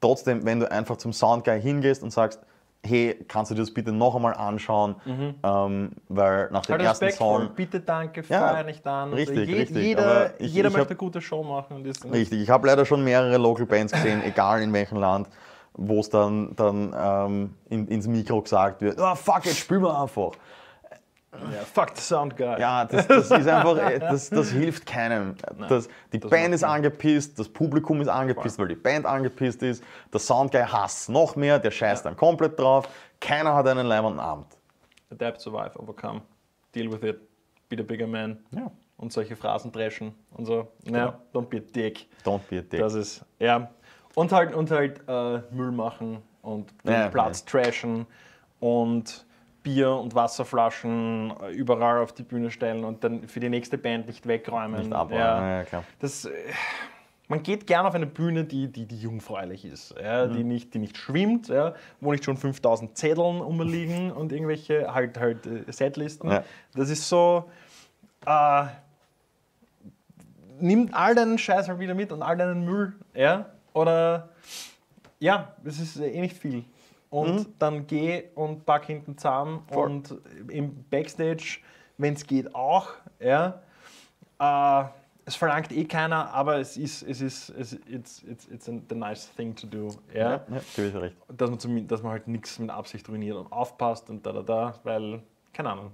trotzdem, 0.00 0.44
wenn 0.44 0.60
du 0.60 0.70
einfach 0.70 0.96
zum 0.96 1.12
Soundguy 1.12 1.60
hingehst 1.60 2.02
und 2.02 2.10
sagst, 2.10 2.40
hey, 2.84 3.16
kannst 3.26 3.50
du 3.50 3.54
dir 3.56 3.62
das 3.62 3.72
bitte 3.74 3.90
noch 3.92 4.14
einmal 4.14 4.34
anschauen, 4.34 4.94
ähm, 5.42 5.90
weil 6.08 6.48
nach 6.52 6.64
dem 6.64 6.74
Halt 6.74 6.82
ersten 6.82 7.10
Song 7.10 7.50
bitte, 7.56 7.80
danke, 7.80 8.22
Ja, 8.28 8.48
feuer 8.54 8.62
nicht 8.64 8.86
an. 8.86 9.12
richtig, 9.12 9.48
Je, 9.48 9.54
richtig, 9.56 9.76
Jeder, 9.76 10.40
ich- 10.40 10.52
jeder 10.54 10.68
ich 10.68 10.74
möchte 10.74 10.80
hab- 10.82 10.90
eine 10.90 10.96
gute 10.96 11.20
Show 11.20 11.42
machen. 11.42 11.76
Und 11.78 11.86
ist, 11.86 12.04
Richtig, 12.10 12.40
ich 12.40 12.50
habe 12.50 12.66
leider 12.68 12.84
schon 12.86 13.02
mehrere 13.02 13.36
Local 13.36 13.66
Bands 13.66 13.92
gesehen, 13.92 14.22
egal 14.22 14.62
in 14.62 14.72
welchem 14.72 14.98
Land, 14.98 15.28
wo 15.74 15.98
es 16.00 16.08
dann, 16.08 16.54
dann 16.54 16.94
ähm, 16.96 17.54
in, 17.68 17.88
ins 17.88 18.06
Mikro 18.06 18.42
gesagt 18.42 18.80
wird, 18.80 18.98
oh, 19.00 19.14
fuck, 19.16 19.44
jetzt 19.44 19.58
spielen 19.58 19.82
wir 19.82 20.00
einfach. 20.00 20.30
Ja, 21.32 21.62
fuck 21.62 21.90
the 21.94 22.00
sound 22.00 22.36
guy. 22.36 22.58
Ja, 22.58 22.84
das, 22.84 23.06
das 23.06 23.30
ist 23.30 23.46
einfach, 23.46 23.76
das, 24.00 24.30
das 24.30 24.50
hilft 24.50 24.86
keinem. 24.86 25.34
Das, 25.68 25.88
die 26.12 26.20
das 26.20 26.30
Band 26.30 26.54
ist 26.54 26.64
angepisst, 26.64 27.38
das 27.38 27.48
Publikum 27.48 28.00
ist 28.00 28.08
angepisst, 28.08 28.58
weil 28.58 28.68
die 28.68 28.74
Band 28.74 29.04
angepisst 29.04 29.62
ist, 29.62 29.84
der 30.12 30.20
Soundguy 30.20 30.62
hasst 30.62 31.10
noch 31.10 31.36
mehr, 31.36 31.58
der 31.58 31.70
scheißt 31.70 32.06
dann 32.06 32.16
komplett 32.16 32.58
drauf, 32.58 32.88
keiner 33.20 33.54
hat 33.54 33.68
einen 33.68 33.86
leibenden 33.86 34.20
Abend. 34.20 34.46
Adapt, 35.10 35.40
survive, 35.40 35.78
overcome. 35.78 36.22
Deal 36.74 36.90
with 36.90 37.02
it. 37.02 37.20
Be 37.68 37.76
the 37.76 37.82
bigger 37.82 38.06
man. 38.06 38.38
Ja. 38.50 38.70
Und 38.96 39.12
solche 39.12 39.36
Phrasen 39.36 39.70
dreschen 39.70 40.14
und 40.32 40.46
so. 40.46 40.68
Ja, 40.84 41.20
don't 41.32 41.46
be 41.46 41.58
a 41.58 41.60
dick. 41.60 42.08
Don't 42.24 42.40
be 42.48 42.58
a 42.58 42.62
dick. 42.62 42.80
Das 42.80 42.94
ist, 42.94 43.24
ja. 43.38 43.70
Und 44.14 44.32
halt, 44.32 44.54
und 44.54 44.70
halt 44.70 45.02
äh, 45.06 45.40
Müll 45.52 45.70
machen 45.70 46.22
und 46.42 46.72
den 46.84 46.92
Ja, 46.92 47.08
Platz 47.08 47.44
trashen 47.44 48.06
und 48.58 49.24
Bier 49.68 49.90
und 49.90 50.14
Wasserflaschen 50.14 51.34
äh, 51.42 51.50
überall 51.50 51.98
auf 52.02 52.12
die 52.12 52.22
Bühne 52.22 52.50
stellen 52.50 52.84
und 52.84 53.04
dann 53.04 53.28
für 53.28 53.38
die 53.38 53.50
nächste 53.50 53.76
Band 53.76 54.06
nicht 54.06 54.26
wegräumen. 54.26 54.80
Nicht 54.80 54.92
abräumen, 54.94 55.20
ja, 55.20 55.62
ja. 55.62 55.84
Das, 55.98 56.24
äh, 56.24 56.30
man 57.28 57.42
geht 57.42 57.66
gerne 57.66 57.86
auf 57.86 57.94
eine 57.94 58.06
Bühne, 58.06 58.44
die, 58.44 58.68
die, 58.68 58.86
die 58.86 58.98
jungfräulich 58.98 59.66
ist, 59.66 59.94
ja, 60.02 60.24
Mhm. 60.26 60.32
die, 60.34 60.44
nicht, 60.44 60.72
die 60.72 60.78
nicht 60.78 60.96
schwimmt, 60.96 61.48
ja, 61.48 61.74
wo 62.00 62.12
nicht 62.12 62.24
schon 62.24 62.38
5000 62.38 62.96
Zetteln 62.96 63.42
umliegen 63.42 64.10
und 64.18 64.32
irgendwelche 64.32 64.94
halt, 64.94 65.18
halt 65.20 65.46
äh, 65.46 65.70
Setlisten. 65.70 66.30
Ja. 66.30 66.44
Das 66.74 66.88
ist 66.88 67.06
so, 67.06 67.50
äh, 68.24 68.64
nimm 70.60 70.88
all 70.92 71.14
deinen 71.14 71.36
Scheiß 71.36 71.68
halt 71.68 71.78
wieder 71.78 71.94
mit 71.94 72.10
und 72.10 72.22
all 72.22 72.38
deinen 72.38 72.64
Müll, 72.64 72.94
ja, 73.14 73.44
oder, 73.74 74.30
ja, 75.18 75.52
das 75.62 75.78
ist 75.78 75.98
eh 76.00 76.20
nicht 76.22 76.38
viel. 76.38 76.64
Und 77.10 77.34
Mhm. 77.34 77.54
dann 77.58 77.86
geh 77.86 78.24
und 78.34 78.66
pack 78.66 78.84
hinten 78.86 79.16
zusammen 79.16 79.62
Voll. 79.72 79.86
und 79.90 80.14
im 80.50 80.84
Backstage, 80.90 81.58
wenn 81.96 82.14
es 82.14 82.26
geht, 82.26 82.54
auch, 82.54 82.88
ja. 83.18 83.60
Äh, 84.38 84.84
es 85.24 85.36
verlangt 85.36 85.72
eh 85.72 85.84
keiner, 85.84 86.32
aber 86.32 86.58
es 86.58 86.76
ist, 86.78 87.02
es 87.02 87.20
ist, 87.20 87.50
es, 87.50 87.72
it's, 87.86 88.22
it's, 88.22 88.46
it's 88.48 88.68
a, 88.68 88.72
the 88.88 88.94
nice 88.94 89.30
thing 89.36 89.54
to 89.54 89.66
do, 89.66 89.88
ja. 90.14 90.32
Ja, 90.32 90.60
gebe 90.74 90.88
ich 90.88 90.92
dir 90.94 91.02
recht. 91.02 91.16
Dass, 91.28 91.50
man 91.50 91.58
zumindest, 91.58 91.90
dass 91.92 92.02
man 92.02 92.12
halt 92.12 92.28
nichts 92.28 92.58
mit 92.58 92.70
Absicht 92.70 93.06
ruiniert 93.08 93.36
und 93.36 93.50
aufpasst 93.52 94.08
und 94.10 94.24
da, 94.24 94.32
da, 94.32 94.42
da, 94.42 94.74
weil, 94.84 95.22
keine 95.52 95.70
Ahnung. 95.70 95.90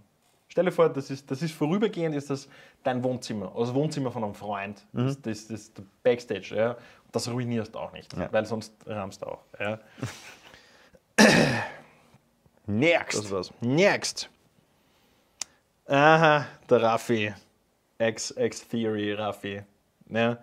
Stell 0.49 0.67
dir 0.67 0.73
vor, 0.73 0.89
das 0.89 1.11
ist, 1.11 1.29
das 1.31 1.43
ist 1.43 1.53
vorübergehend, 1.53 2.15
ist 2.15 2.31
das 2.31 2.49
dein 2.85 3.03
Wohnzimmer, 3.03 3.47
also 3.49 3.65
das 3.67 3.75
Wohnzimmer 3.75 4.13
von 4.13 4.23
einem 4.23 4.35
Freund, 4.35 4.85
das, 4.93 5.21
das, 5.21 5.49
das, 5.49 5.75
das 5.75 5.85
Backstage, 6.05 6.55
ja. 6.57 6.77
Das 7.11 7.29
ruinierst 7.29 7.75
du 7.75 7.79
auch 7.81 7.93
nicht, 7.93 8.13
Ja. 8.17 8.29
weil 8.33 8.45
sonst 8.47 8.73
rahmst 8.87 9.23
du 9.23 9.27
auch, 9.27 9.41
ja. 9.59 9.79
Next. 12.67 13.19
Das 13.19 13.31
war's. 13.31 13.53
Next. 13.61 14.29
Aha, 15.87 16.47
der 16.69 16.83
Raffi. 16.83 17.35
Ex-Theory 17.99 19.13
Raffi. 19.13 19.63
Ja. 20.09 20.39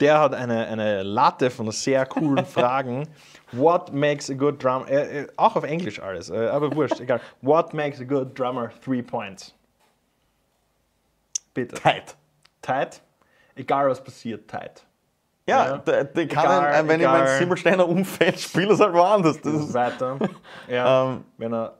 Der 0.00 0.18
hat 0.18 0.34
eine, 0.34 0.66
eine 0.66 1.02
Latte 1.02 1.50
von 1.50 1.70
sehr 1.70 2.06
coolen 2.06 2.44
Fragen. 2.46 3.08
What 3.52 3.92
makes 3.92 4.30
a 4.30 4.34
good 4.34 4.62
drummer? 4.62 4.88
Äh, 4.88 5.22
äh, 5.22 5.26
auch 5.36 5.56
auf 5.56 5.64
Englisch 5.64 6.00
alles, 6.00 6.30
äh, 6.30 6.48
aber 6.48 6.74
wurscht, 6.74 7.00
egal. 7.00 7.20
What 7.40 7.72
makes 7.72 8.00
a 8.00 8.04
good 8.04 8.38
drummer? 8.38 8.70
Three 8.84 9.02
points. 9.02 9.54
Bitte. 11.54 11.76
Tight. 11.76 12.16
Tight. 12.62 13.00
Egal 13.54 13.88
was 13.88 14.02
passiert, 14.02 14.48
tight. 14.48 14.84
Ja, 15.46 15.66
Ja. 15.66 15.78
der 15.78 16.04
kann, 16.06 16.44
Egal, 16.44 16.60
ein- 16.66 16.88
wenn 16.88 17.00
egal. 17.00 17.18
ich 17.20 17.24
mein 17.28 17.38
Simmelsteiner 17.38 17.88
umfällt, 17.88 18.38
spielt 18.40 18.70
es 18.70 18.80
halt 18.80 18.92
woanders. 18.94 19.40
Das 19.40 19.52
ist, 19.54 19.74
Weiter. 19.74 20.18
Ja, 20.68 21.10
Ähm, 21.10 21.24
wenn 21.38 21.52
er, 21.52 21.74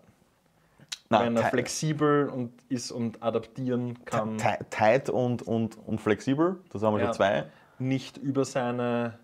na, 1.09 1.21
wenn 1.25 1.37
er 1.37 1.45
flexibel 1.45 2.29
und 2.29 2.53
ist 2.69 2.91
und 2.91 3.23
adaptieren 3.23 4.05
kann. 4.05 4.37
ti- 4.39 4.65
tight 4.71 5.11
und, 5.11 5.43
und, 5.43 5.77
und 5.87 6.01
flexibel, 6.01 6.57
das 6.73 6.83
haben 6.83 6.95
wir 6.95 7.01
Ja. 7.01 7.07
schon 7.07 7.15
zwei. 7.15 7.45
nicht 7.79 8.17
über 8.19 8.45
seine, 8.45 9.19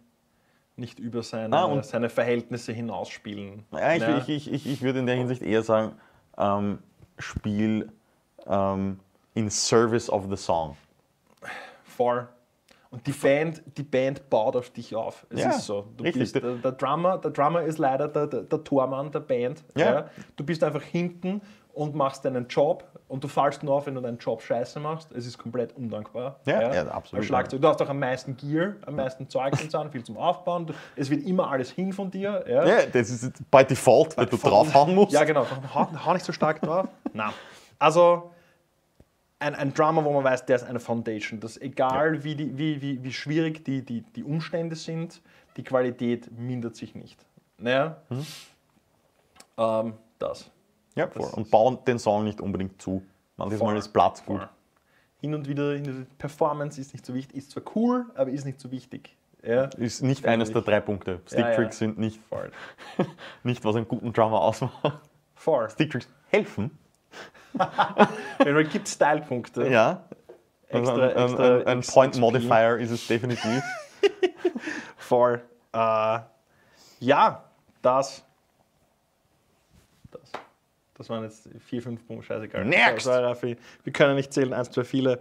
nicht 0.77 1.01
über 1.01 1.22
seine, 1.24 1.57
Ah, 1.57 1.83
seine 1.83 2.09
Verhältnisse 2.09 2.72
hinausspielen. 2.72 3.64
Ja, 3.72 3.94
ich, 3.94 4.03
Ja. 4.03 4.18
Ich, 4.18 4.29
ich, 4.29 4.53
ich, 4.53 4.66
ich 4.68 4.83
würde 4.83 5.01
in 5.01 5.07
der 5.07 5.16
Hinsicht 5.16 5.42
eher 5.42 5.62
sagen, 5.64 5.92
ähm, 6.37 6.79
Spiel 7.18 7.90
ähm, 8.46 9.01
in 9.35 9.51
Service 9.51 10.09
of 10.09 10.27
the 10.31 10.37
Song. 10.37 10.77
Voll. 11.85 12.29
Und 12.90 13.07
die 13.07 13.12
Band, 13.12 13.62
die 13.77 13.83
Band 13.83 14.31
baut 14.31 14.57
auf 14.57 14.70
dich 14.70 14.94
auf. 14.96 15.27
Es 15.29 15.40
Ja, 15.42 15.51
ist 15.51 15.66
so. 15.66 15.87
Du 15.96 16.05
richtig. 16.05 16.20
bist, 16.22 16.35
der, 16.37 16.55
der, 16.55 16.72
Drummer, 16.72 17.18
der 17.18 17.31
Drummer 17.33 17.62
ist 17.62 17.79
leider 17.79 18.09
der, 18.09 18.27
der, 18.27 18.42
der 18.42 18.64
Tormann 18.64 19.11
der 19.12 19.20
Band. 19.20 19.62
Ja. 19.77 20.09
Du 20.37 20.44
bist 20.44 20.64
einfach 20.64 20.81
hinten 20.83 21.42
und 21.74 21.94
machst 21.94 22.24
deinen 22.24 22.48
Job 22.48 22.85
und 23.07 23.22
du 23.22 23.29
fallst 23.29 23.62
nur 23.62 23.74
auf, 23.74 23.87
wenn 23.87 23.94
du 23.94 24.01
deinen 24.01 24.16
Job 24.16 24.40
scheiße 24.40 24.81
machst. 24.81 25.12
Es 25.12 25.27
ist 25.27 25.37
komplett 25.37 25.77
undankbar. 25.77 26.40
Ja, 26.46 26.72
ja, 26.72 26.88
absolut, 26.88 27.20
Als 27.20 27.27
Schlagzeug. 27.27 27.61
Du 27.61 27.68
hast 27.68 27.81
auch 27.83 27.88
am 27.90 27.98
meisten 27.98 28.35
Gear, 28.38 28.77
am 28.87 28.96
meisten 28.96 29.29
Zeug 29.29 29.53
und 29.62 29.70
so, 29.70 29.85
viel 29.90 30.03
zum 30.03 30.16
Aufbauen. 30.16 30.66
Du- 30.66 30.74
Es 30.96 31.11
wird 31.11 31.24
immer 31.27 31.51
alles 31.51 31.70
hin 31.70 31.92
von 31.92 32.11
dir. 32.11 32.42
Ja. 32.48 32.66
Ja, 32.66 32.87
das 32.87 33.11
ist 33.11 33.33
bei 33.51 33.64
Default, 33.64 34.16
wenn 34.16 34.29
du 34.31 34.37
draufhauen 34.38 34.94
musst. 34.94 35.12
Ja, 35.12 35.24
genau. 35.24 35.44
Hau, 35.74 35.88
hau 36.07 36.12
nicht 36.14 36.24
so 36.24 36.33
stark 36.33 36.62
drauf. 36.62 36.88
Nein. 37.12 37.33
Also, 37.79 38.31
ein, 39.40 39.55
ein 39.55 39.72
Drummer, 39.74 40.05
wo 40.05 40.12
man 40.12 40.24
weiß, 40.24 40.46
der 40.46 40.57
ist 40.57 40.64
eine 40.64 40.81
Foundation. 40.81 41.40
Dass 41.40 41.61
egal 41.61 42.24
wie, 42.24 42.35
die, 42.35 42.57
wie, 42.59 42.83
wie, 42.83 43.03
wie 43.05 43.12
schwierig 43.12 43.64
die, 43.64 43.83
die, 43.85 44.03
die 44.03 44.24
Umstände 44.24 44.74
sind, 44.77 45.20
die 45.57 45.62
Qualität 45.64 46.31
mindert 46.37 46.77
sich 46.77 46.94
nicht. 46.94 47.24
Naja, 47.59 48.03
Mhm. 48.09 48.27
ähm, 49.57 49.92
das. 50.18 50.51
Ja, 50.94 51.07
voll. 51.09 51.31
Und 51.35 51.51
bauen 51.51 51.79
den 51.87 51.98
Song 51.98 52.24
nicht 52.24 52.40
unbedingt 52.40 52.81
zu. 52.83 53.03
Manches 53.37 53.61
Mal 53.61 53.66
Voll. 53.66 53.79
ist 53.79 53.88
Platz 53.92 54.24
gut. 54.24 54.48
Hin 55.20 55.35
und 55.35 55.48
wieder, 55.48 55.77
Performance 56.18 56.81
ist 56.81 56.92
nicht 56.92 57.05
so 57.07 57.14
wichtig, 57.14 57.37
ist 57.37 57.51
zwar 57.53 57.62
cool, 57.74 58.07
aber 58.14 58.31
ist 58.31 58.44
nicht 58.44 58.61
so 58.61 58.70
wichtig. 58.70 59.16
Ja, 59.44 59.64
Ist 59.66 60.03
nicht 60.03 60.27
eines 60.27 60.48
ich. 60.48 60.53
der 60.55 60.62
drei 60.62 60.81
Punkte. 60.81 61.12
Ja, 61.12 61.16
ja. 61.16 61.22
Sticktricks 61.44 61.79
sind 61.79 61.98
nicht, 61.98 62.20
voll. 62.29 62.51
nicht, 63.44 63.64
was 63.64 63.77
einen 63.77 63.87
guten 63.87 64.12
Drummer 64.12 64.40
ausmacht. 64.40 65.01
voll. 65.37 65.70
Sticktricks 65.70 66.09
helfen. 66.31 66.77
Wenn 68.38 68.55
man 68.55 68.68
gibt 68.68 68.88
Stylepunkte. 68.88 69.68
Ja. 69.68 70.05
Also 70.71 70.92
Extra- 70.92 71.09
ein, 71.09 71.16
ein, 71.16 71.25
extra 71.25 71.57
ein, 71.57 71.66
ein 71.66 71.79
X- 71.79 71.92
Point. 71.92 72.16
Modifier 72.18 72.77
ist 72.79 72.90
es 72.90 73.07
definitiv. 73.07 73.62
Voll. 74.97 75.42
Äh, 75.73 76.18
ja, 77.01 77.44
das. 77.83 78.25
Das. 80.11 80.33
Das 80.97 81.09
waren 81.11 81.23
jetzt 81.23 81.49
vier, 81.61 81.81
fünf 81.81 82.05
Punkte, 82.07 82.27
scheißegal. 82.27 82.64
Next! 82.64 83.05
So, 83.07 83.12
so, 83.12 83.18
Raffi. 83.21 83.57
Wir 83.85 83.92
können 83.92 84.16
nicht 84.16 84.33
zählen, 84.33 84.53
eins, 84.53 84.71
zwei, 84.71 84.83
viele. 84.85 85.21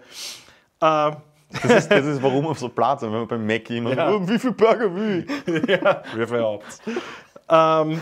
Äh, 0.82 1.12
Das 1.52 1.63
ist, 1.63 1.91
das 1.91 2.06
ist 2.06 2.21
warum 2.23 2.47
auf 2.47 2.58
so 2.60 2.67
Platz, 2.67 3.04
wenn 3.04 3.12
man 3.12 3.28
beim 3.28 3.45
Mackie 3.45 3.78
immer 3.78 3.93
Ja. 3.95 4.10
"Oh, 4.12 4.28
wie 4.28 4.38
viel 4.39 4.52
Burger 4.54 4.93
will 4.93 5.26
ich? 5.45 5.69
ja, 5.69 6.02
wir 6.15 6.28
verhaupten. 6.28 6.97
ähm, 7.47 8.02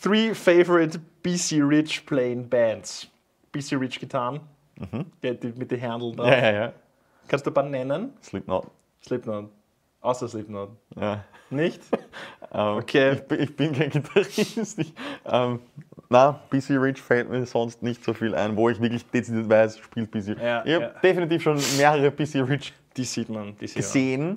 three 0.00 0.32
favorite 0.32 0.98
BC 1.22 1.60
Rich 1.60 2.06
playing 2.06 2.48
bands. 2.48 3.08
BC 3.52 3.76
Rich 3.80 3.98
Gitarren. 4.00 4.40
Die, 5.22 5.34
die, 5.38 5.48
mit 5.58 5.70
den 5.70 5.80
Händel 5.80 6.14
drauf. 6.14 6.26
Ja, 6.26 6.38
ja, 6.38 6.52
ja. 6.52 6.72
Kannst 7.26 7.44
du 7.46 7.50
ein 7.50 7.54
paar 7.54 7.64
nennen? 7.64 8.12
Slipknot. 8.22 8.70
Slipknot. 9.04 9.50
Außer 10.00 10.28
Slipknot. 10.28 10.70
Ja. 10.96 11.24
Nicht? 11.50 11.82
Ähm, 12.50 12.78
Okay. 12.78 13.12
Ich, 13.12 13.22
bin- 13.28 13.40
ich 13.42 13.54
bin 13.56 13.72
kein 13.74 13.90
Gitarrist. 13.90 14.78
Ich, 14.78 14.94
ähm, 15.26 15.60
na, 16.08 16.40
BC 16.48 16.70
Rich 16.80 17.02
fällt 17.02 17.28
mir 17.28 17.44
sonst 17.44 17.82
nicht 17.82 18.02
so 18.02 18.14
viel 18.14 18.34
ein, 18.34 18.56
wo 18.56 18.70
ich 18.70 18.80
wirklich 18.80 19.04
dezidiert 19.04 19.50
weiß, 19.50 19.76
spielt 19.78 20.10
BC. 20.10 20.28
Ja, 20.40 20.64
ich 20.64 20.72
habe 20.74 20.84
ja. 20.84 20.88
definitiv 21.02 21.42
schon 21.42 21.58
mehrere 21.76 22.10
BC 22.10 22.36
Rich 22.48 22.72
Die 22.96 23.04
sieht 23.04 23.28
man. 23.28 23.54
Die 23.58 23.66
gesehen, 23.66 24.32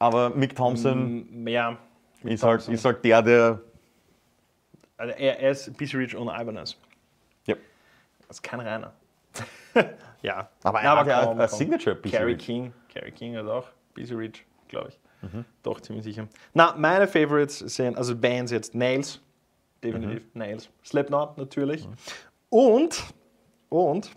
aber 0.00 0.30
Mick 0.30 0.56
Thompson 0.56 1.24
Man. 1.44 1.46
Ja. 1.52 1.78
ist, 2.24 2.42
halt, 2.42 2.66
ist 2.68 2.84
halt 2.84 3.04
der, 3.04 3.22
der. 3.22 3.60
Also 4.96 5.14
er, 5.14 5.38
er 5.38 5.50
ist 5.52 5.76
BC 5.76 5.94
Rich 5.94 6.16
ohne 6.16 6.32
Ibanez. 6.32 6.76
Ist 8.32 8.42
kein 8.42 8.60
Reiner. 8.60 8.92
ja. 10.22 10.48
Aber 10.62 10.80
er 10.80 10.96
hat 10.98 11.06
ja 11.06 11.24
kaum. 11.24 11.46
Signature 11.48 11.94
BC 11.94 12.12
Carrie 12.12 12.32
Rich. 12.32 12.44
King. 12.46 12.72
Carrie 12.92 13.10
King 13.12 13.36
hat 13.36 13.46
auch 13.46 13.68
BC 13.94 14.12
Rich, 14.12 14.46
glaube 14.68 14.88
ich. 14.88 14.98
Mhm. 15.22 15.44
Doch, 15.62 15.80
ziemlich 15.80 16.04
sicher. 16.04 16.26
Na, 16.54 16.74
meine 16.76 17.06
Favorites 17.06 17.58
sind, 17.58 17.96
also 17.96 18.16
Bands 18.16 18.50
jetzt 18.50 18.74
Nails. 18.74 19.20
Definitiv 19.84 20.22
Mhm. 20.34 20.38
Nails. 20.38 20.68
Slipknot 20.84 21.36
natürlich. 21.38 21.86
Und, 22.50 23.02
und, 23.68 24.10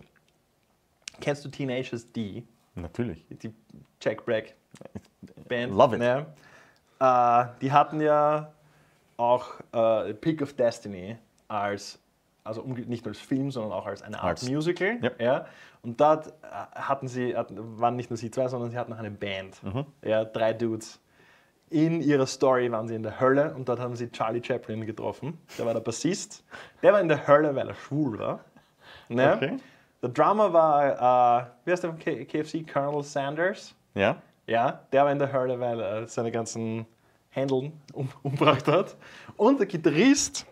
kennst 1.22 1.44
du 1.46 1.50
Teenagers 1.50 2.12
D? 2.12 2.44
Natürlich. 2.76 3.26
die 3.30 3.54
Jack 4.02 4.26
Black 4.26 4.56
Band. 5.48 5.74
Love 5.74 5.96
it. 5.96 6.02
Ja. 6.02 7.44
Äh, 7.44 7.48
die 7.62 7.72
hatten 7.72 8.02
ja 8.02 8.52
auch 9.18 9.54
äh, 9.72 10.14
Pick 10.14 10.42
of 10.42 10.54
Destiny 10.54 11.18
als, 11.48 12.00
also 12.46 12.62
nicht 12.64 13.04
nur 13.06 13.12
als 13.12 13.20
Film, 13.20 13.52
sondern 13.52 13.74
auch 13.74 13.86
als 13.86 14.02
eine 14.02 14.18
Art 14.20 14.30
Als- 14.42 14.50
Musical. 14.50 14.98
Ja. 15.02 15.12
Ja. 15.20 15.46
Und 15.82 16.00
dort 16.00 16.28
äh, 16.28 16.32
hatten 16.76 17.08
sie, 17.08 17.36
waren 17.36 17.96
nicht 17.96 18.10
nur 18.10 18.18
sie 18.18 18.32
zwei, 18.32 18.48
sondern 18.48 18.72
sie 18.72 18.78
hatten 18.78 18.94
auch 18.94 18.98
eine 19.00 19.12
Band. 19.12 19.62
Mhm. 19.64 19.86
Ja, 20.04 20.24
drei 20.24 20.54
Dudes. 20.54 21.00
In 21.70 22.02
ihrer 22.02 22.28
Story 22.28 22.72
waren 22.72 22.88
sie 22.88 22.96
in 22.96 23.04
der 23.04 23.20
Hölle 23.20 23.54
und 23.56 23.68
dort 23.68 23.80
haben 23.80 23.96
sie 23.96 24.10
Charlie 24.12 24.42
Chaplin 24.44 24.86
getroffen. 24.86 25.40
Der 25.58 25.66
war 25.66 25.74
der 25.74 25.82
Bassist. 25.82 26.44
Der 26.82 26.94
war 26.94 27.02
in 27.02 27.08
der 27.08 27.28
Hölle, 27.28 27.56
weil 27.56 27.68
er 27.68 27.74
schwul 27.76 28.20
war. 28.20 28.40
Ne? 29.10 29.34
Okay. 29.36 29.58
Der 30.02 30.10
Drummer 30.10 30.54
war, 30.54 31.42
äh, 31.42 31.46
wie 31.66 31.72
heißt 31.72 31.84
der 31.84 31.90
von 31.92 32.00
KFC? 32.00 32.72
Colonel 32.72 33.04
Sanders. 33.04 33.74
Ja? 33.96 34.18
Ja, 34.46 34.82
der 34.92 35.06
war 35.06 35.12
in 35.12 35.18
der 35.20 35.34
Hölle, 35.34 35.60
weil 35.60 35.80
er 35.80 36.08
seine 36.08 36.32
ganzen 36.32 36.86
Händeln 37.30 37.74
um, 37.94 38.10
umgebracht 38.24 38.68
hat. 38.68 38.96
Und 39.36 39.60
der 39.60 39.66
Gitarrist 39.66 40.46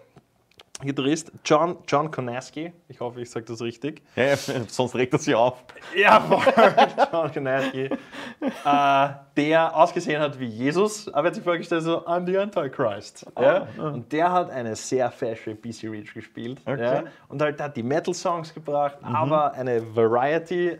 Gitarrist 0.84 1.32
John, 1.46 1.78
John 1.88 2.12
Konaski, 2.12 2.74
ich 2.88 3.00
hoffe, 3.00 3.22
ich 3.22 3.30
sage 3.30 3.46
das 3.46 3.62
richtig. 3.62 4.02
Ja, 4.16 4.24
ja, 4.24 4.36
sonst 4.68 4.96
regt 4.96 5.14
er 5.14 5.20
sich 5.20 5.36
auf. 5.36 5.64
Ja, 5.96 6.20
voll. 6.20 6.42
John 7.12 7.32
Konaski. 7.32 7.90
äh, 8.66 9.10
der 9.36 9.76
ausgesehen 9.76 10.22
hat 10.22 10.40
wie 10.40 10.46
Jesus, 10.46 11.08
aber 11.10 11.24
er 11.24 11.28
hat 11.28 11.36
sich 11.36 11.44
vorgestellt 11.44 11.84
so, 11.84 12.06
I'm 12.06 12.26
the 12.26 12.38
Antichrist. 12.38 13.26
Ja? 13.40 13.68
Und 13.78 14.12
der 14.12 14.32
hat 14.32 14.50
eine 14.50 14.76
sehr 14.76 15.10
fesche 15.12 15.56
BC 15.56 15.90
Reach 15.90 16.14
gespielt. 16.14 16.62
Okay. 16.66 16.82
Ja? 16.82 17.04
Und 17.28 17.42
halt 17.42 17.60
hat 17.60 17.76
die 17.76 17.84
Metal-Songs 17.84 18.54
gebracht, 18.54 18.98
aber 19.02 19.54
eine 19.54 19.96
Variety 19.96 20.78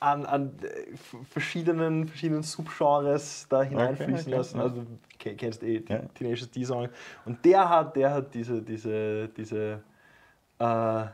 an, 0.00 0.26
an 0.26 0.52
äh, 0.62 0.96
verschiedenen, 1.30 2.08
verschiedenen 2.08 2.42
Subgenres 2.42 3.46
da 3.48 3.62
hineinfließen 3.62 4.28
okay, 4.28 4.36
lassen. 4.36 4.60
Also 4.60 4.86
kennst 5.18 5.62
eh 5.62 5.80
die 5.80 5.92
Ja. 5.92 6.00
Teenage 6.14 6.46
D-Song. 6.46 6.88
Und 7.24 7.44
der 7.44 7.68
hat, 7.68 7.96
der 7.96 8.12
hat 8.12 8.34
diese, 8.34 8.62
diese, 8.62 9.28
diese, 9.28 9.82
äh, 10.58 11.04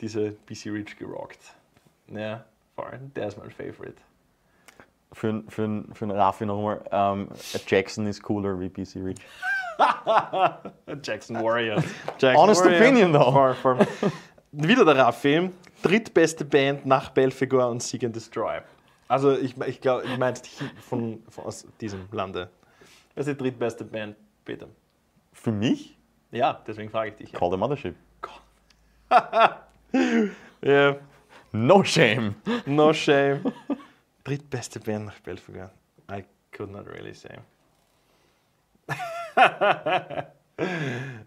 diese 0.00 0.32
BC 0.46 0.70
Reach 0.70 0.96
gerockt. 0.96 1.40
Ja, 2.08 2.44
voll. 2.74 2.98
Der 3.14 3.28
ist 3.28 3.38
mein 3.38 3.50
Favorite. 3.50 3.96
Für, 5.12 5.42
für, 5.48 5.84
für 5.92 6.04
einen 6.04 6.16
Raffi 6.16 6.44
nochmal. 6.44 6.84
Ähm, 6.90 7.28
Jackson 7.66 8.06
ist 8.06 8.22
cooler 8.22 8.58
wie 8.60 8.68
PC 8.68 8.96
Reach. 8.96 9.20
Jackson 11.02 11.36
Warrior. 11.42 11.82
Jackson 12.18 12.36
Honest 12.36 12.66
opinion, 12.66 13.12
though. 13.12 13.32
Voll, 13.32 13.54
voll. 13.54 13.86
Wieder 14.60 14.84
der 14.84 14.96
Raffi. 14.96 15.50
Drittbeste 15.82 16.44
Band 16.44 16.84
nach 16.84 17.10
Belfegor 17.10 17.68
und 17.68 17.80
Seek 17.80 18.02
and 18.02 18.16
Destroy. 18.16 18.60
Also 19.06 19.36
ich, 19.38 19.56
ich 19.60 19.80
glaube, 19.80 20.02
du 20.02 20.16
meinst 20.18 20.48
von, 20.80 21.22
von 21.28 21.44
aus 21.44 21.64
diesem 21.80 22.08
Lande. 22.10 22.50
Wer 23.14 23.20
ist 23.20 23.28
die 23.28 23.36
drittbeste 23.36 23.84
Band, 23.84 24.16
Peter? 24.44 24.66
Für 25.32 25.52
mich? 25.52 25.96
Ja, 26.32 26.60
deswegen 26.66 26.90
frage 26.90 27.10
ich 27.10 27.16
dich. 27.16 27.32
Ja. 27.32 27.38
Call 27.38 27.50
the 27.52 27.56
Mothership. 27.56 27.94
Yeah, 30.60 30.96
No 31.52 31.84
shame. 31.84 32.34
no 32.66 32.92
shame. 32.92 33.40
Drittbeste 34.24 34.80
Band 34.80 35.06
nach 35.06 35.20
Belfegor. 35.20 35.70
I 36.10 36.24
could 36.54 36.70
not 36.70 36.86
really 36.88 37.14
say. 37.14 37.38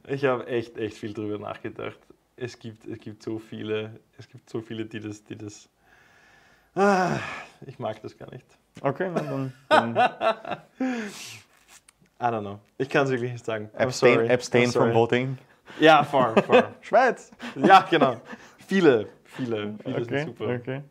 ich 0.08 0.26
habe 0.26 0.46
echt, 0.48 0.78
echt 0.78 0.98
viel 0.98 1.14
drüber 1.14 1.40
nachgedacht. 1.40 1.98
Es 2.36 2.58
gibt, 2.58 2.86
es 2.86 3.00
gibt 3.00 3.22
so 3.24 3.38
viele, 3.40 4.00
es 4.18 4.28
gibt 4.28 4.50
so 4.50 4.62
viele, 4.62 4.86
die 4.86 5.00
das, 5.00 5.24
die 5.24 5.36
das. 5.36 5.70
Ah, 6.76 7.20
ich 7.66 7.78
mag 7.80 8.02
das 8.02 8.18
gar 8.18 8.32
nicht. 8.32 8.46
Okay, 8.82 9.12
dann, 9.14 9.54
dann 9.70 9.96
I 12.20 12.26
don't 12.26 12.42
know. 12.42 12.60
Ich 12.78 12.90
kann 12.90 13.06
es 13.06 13.12
wirklich 13.12 13.32
nicht 13.34 13.46
sagen. 13.46 13.70
I'm 13.76 13.84
abstain, 13.84 14.14
sorry. 14.16 14.32
abstain 14.32 14.64
I'm 14.70 14.72
from 14.72 14.82
sorry. 14.84 14.94
voting. 14.94 15.38
Ja, 15.80 16.04
voll, 16.04 16.36
voll. 16.44 16.64
Schweiz. 16.82 17.32
ja, 17.56 17.82
genau. 17.90 18.22
Viele, 18.68 19.08
viele, 19.24 19.76
viele 19.84 19.96
Okay, 20.02 20.04
sind 20.26 20.38
super. 20.38 20.56
okay. 20.56 20.82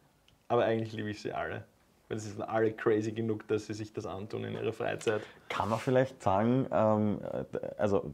Aber 0.48 0.64
eigentlich 0.64 0.92
liebe 0.92 1.10
ich 1.10 1.20
sie 1.22 1.32
alle. 1.32 1.64
Weil 2.08 2.18
sie 2.18 2.30
sind 2.30 2.42
alle 2.42 2.72
crazy 2.72 3.12
genug, 3.12 3.46
dass 3.46 3.66
sie 3.66 3.74
sich 3.74 3.92
das 3.92 4.04
antun 4.04 4.44
in 4.44 4.54
ihrer 4.54 4.72
Freizeit. 4.72 5.22
Kann 5.48 5.68
man 5.68 5.78
vielleicht 5.78 6.20
sagen, 6.20 6.66
ähm, 6.72 7.20
äh, 7.22 7.44
also 7.78 8.12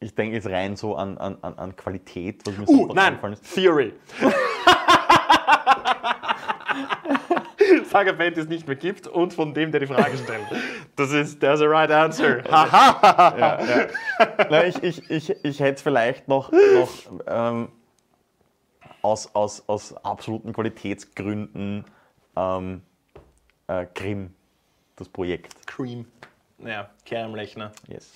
ich 0.00 0.14
denke 0.14 0.36
jetzt 0.36 0.48
rein 0.48 0.76
so 0.76 0.96
an, 0.96 1.16
an, 1.18 1.38
an- 1.42 1.76
Qualität, 1.76 2.42
was 2.46 2.56
mir 2.58 2.64
Uh, 2.68 2.76
sofort 2.82 2.94
nein, 2.96 3.18
ist. 3.32 3.54
Theory. 3.54 3.92
Sag 7.86 8.08
eine 8.08 8.14
Band, 8.14 8.36
es 8.36 8.48
nicht 8.48 8.66
mehr 8.66 8.76
gibt 8.76 9.06
und 9.06 9.32
von 9.32 9.54
dem, 9.54 9.70
der 9.70 9.80
die 9.80 9.86
Frage 9.86 10.16
stellt. 10.18 10.44
Das 10.96 11.12
ist, 11.12 11.40
there's 11.40 11.60
a 11.60 11.66
right 11.66 11.90
answer. 11.90 12.42
Haha. 12.50 13.88
Nein, 14.50 14.68
ich, 14.68 14.82
ich, 14.82 15.10
ich, 15.10 15.44
ich 15.44 15.60
hätte 15.60 15.82
vielleicht 15.82 16.26
noch, 16.28 16.50
noch 16.52 16.90
ähm, 17.26 17.68
aus, 19.02 19.34
aus, 19.34 19.62
aus 19.68 19.94
absoluten 20.04 20.52
Qualitätsgründen 20.52 21.84
ähm, 22.36 22.82
äh, 23.68 23.86
Grimm, 23.94 24.34
das 24.96 25.08
Projekt. 25.08 25.66
Cream. 25.66 26.06
Ja, 26.58 26.90
Kermlechner, 27.04 27.72
Yes. 27.88 28.10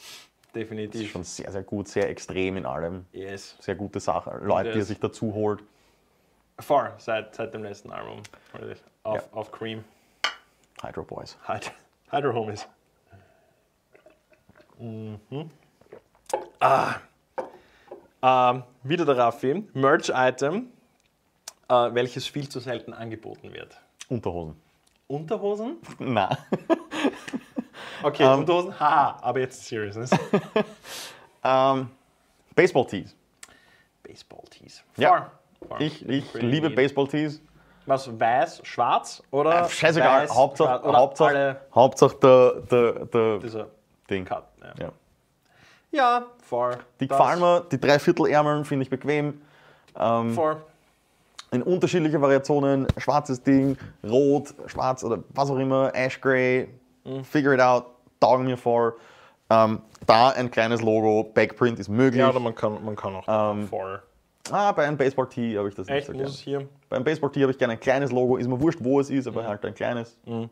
Das 0.53 0.63
ist 0.63 0.71
definitiv. 0.71 1.11
schon 1.11 1.25
sehr, 1.25 1.53
sehr 1.53 1.63
gut, 1.63 1.89
sehr 1.89 2.09
extrem 2.09 2.57
in 2.57 2.67
allem. 2.67 3.05
Yes. 3.13 3.57
Sehr 3.61 3.75
gute 3.75 4.01
Sache. 4.01 4.39
Leute, 4.43 4.71
die 4.71 4.77
er 4.77 4.79
Yes. 4.79 4.89
sich 4.89 4.99
dazu 4.99 5.33
holt. 5.35 5.63
Far, 6.59 6.95
seit, 6.99 7.35
seit 7.35 7.55
dem 7.55 7.63
letzten 7.63 7.93
Album. 7.93 8.23
Auf, 9.05 9.17
Ja. 9.17 9.23
auf 9.33 9.53
Cream. 9.53 9.85
Hydro 10.83 11.03
Boys. 11.05 11.37
Hyd- 11.47 11.71
Hydro 12.11 12.33
Homies. 12.35 12.67
Mhm. 14.79 15.51
Ah. 16.61 16.95
Ähm, 18.23 18.63
wieder 18.83 19.05
der 19.05 19.17
Raffi. 19.19 19.65
Merch-Item, 19.75 20.73
äh, 21.69 21.75
welches 21.95 22.27
viel 22.27 22.49
zu 22.49 22.59
selten 22.61 22.93
angeboten 22.93 23.53
wird. 23.53 23.81
Unterhosen. 24.09 24.61
Unterhosen? 25.07 25.77
Na. 25.99 26.37
Okay, 28.03 28.23
Ähm. 28.25 28.41
Unterhosen, 28.41 28.79
haha, 28.79 29.17
aber 29.23 29.41
jetzt 29.41 29.65
Seriousness. 29.65 30.11
ähm, 31.45 31.91
Baseball 32.55 32.87
Tees. 32.87 33.15
Baseball-Tees. 34.03 34.83
Ja. 34.97 35.31
Far. 35.69 35.81
Ich, 35.81 36.09
ich 36.09 36.31
Pretty 36.33 36.47
liebe 36.47 36.69
neat. 36.69 36.77
Baseball 36.77 37.07
Tees. 37.09 37.41
Was, 37.87 38.19
weiß, 38.19 38.61
schwarz 38.65 39.23
oder? 39.31 39.63
Äh, 39.65 39.69
scheißegal. 39.69 40.23
weiß, 40.23 40.35
Hauptsache, 40.35 40.69
schwarz, 40.69 40.85
oder 40.85 40.99
Hauptsache, 40.99 41.29
alle 41.31 41.61
Hauptsache 41.75 42.17
der, 42.17 42.53
der, 42.71 42.93
der 43.07 43.39
dieser 43.39 43.67
Ding. 44.11 44.25
Cut. 44.25 44.45
Ja, 44.61 44.73
Ja. 44.85 44.93
ja 45.91 46.27
far. 46.43 46.79
Die 47.01 47.09
gefallen 47.09 47.41
mir. 47.41 47.65
Die 47.73 47.81
Dreiviertelärmeln 47.81 48.65
finde 48.65 48.83
ich 48.85 48.91
bequem. 48.91 49.41
Ähm, 49.99 50.35
Far. 50.35 50.59
in 51.51 51.63
unterschiedliche 51.63 52.21
Variationen. 52.21 52.87
Schwarzes 52.99 53.43
Ding, 53.43 53.77
rot, 54.05 54.55
schwarz 54.67 55.03
oder 55.03 55.23
was 55.31 55.51
auch 55.51 55.59
immer, 55.59 55.91
ash 55.95 56.21
gray. 56.21 56.69
Mhm. 57.09 57.25
Figure 57.25 57.55
it 57.55 57.61
out. 57.61 57.87
Taugen 58.21 58.45
mir 58.47 58.57
vor. 58.57 58.95
Ähm, 59.51 59.81
da 60.07 60.31
ein 60.31 60.51
kleines 60.51 60.83
Logo. 60.83 61.25
Backprint 61.25 61.79
ist 61.79 61.89
möglich. 61.89 62.21
Ja, 62.21 62.29
oder 62.31 62.41
man 62.41 62.55
kann, 62.55 62.85
man 62.85 62.97
kann 62.97 63.15
auch 63.17 63.53
Ähm, 63.55 63.67
Far. 63.69 64.03
ah, 64.51 64.73
bei 64.73 64.87
einem 64.87 64.97
Baseball 64.97 65.29
Tee 65.29 65.57
habe 65.57 65.69
ich 65.69 65.75
das 65.75 65.89
Echt, 65.89 66.09
nicht 66.09 66.19
so 66.19 66.23
muss 66.25 66.39
hier? 66.39 66.69
Beim 66.89 67.05
Baseball 67.05 67.31
Tee 67.33 67.43
habe 67.43 67.53
ich 67.53 67.59
gerne 67.59 67.75
ein 67.75 67.81
kleines 67.81 68.13
Logo. 68.13 68.37
Ist 68.37 68.47
mir 68.49 68.61
wurscht, 68.61 68.81
wo 68.83 69.01
es 69.01 69.09
ist, 69.11 69.27
aber 69.27 69.47
halt 69.47 69.65
ein 69.65 69.75
kleines. 69.75 70.19
Mhm. 70.27 70.51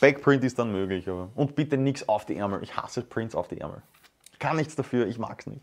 Backprint 0.00 0.42
ist 0.44 0.58
dann 0.58 0.72
möglich. 0.72 1.08
Aber. 1.08 1.28
Und 1.34 1.54
bitte 1.54 1.76
nichts 1.76 2.08
auf 2.08 2.24
die 2.26 2.36
Ärmel. 2.36 2.62
Ich 2.62 2.76
hasse 2.76 3.02
Prints 3.02 3.34
auf 3.34 3.48
die 3.48 3.60
Ärmel. 3.60 3.82
Kann 4.38 4.56
nichts 4.56 4.74
dafür, 4.74 5.06
ich 5.06 5.18
mag 5.18 5.40
es 5.40 5.46
nicht. 5.46 5.60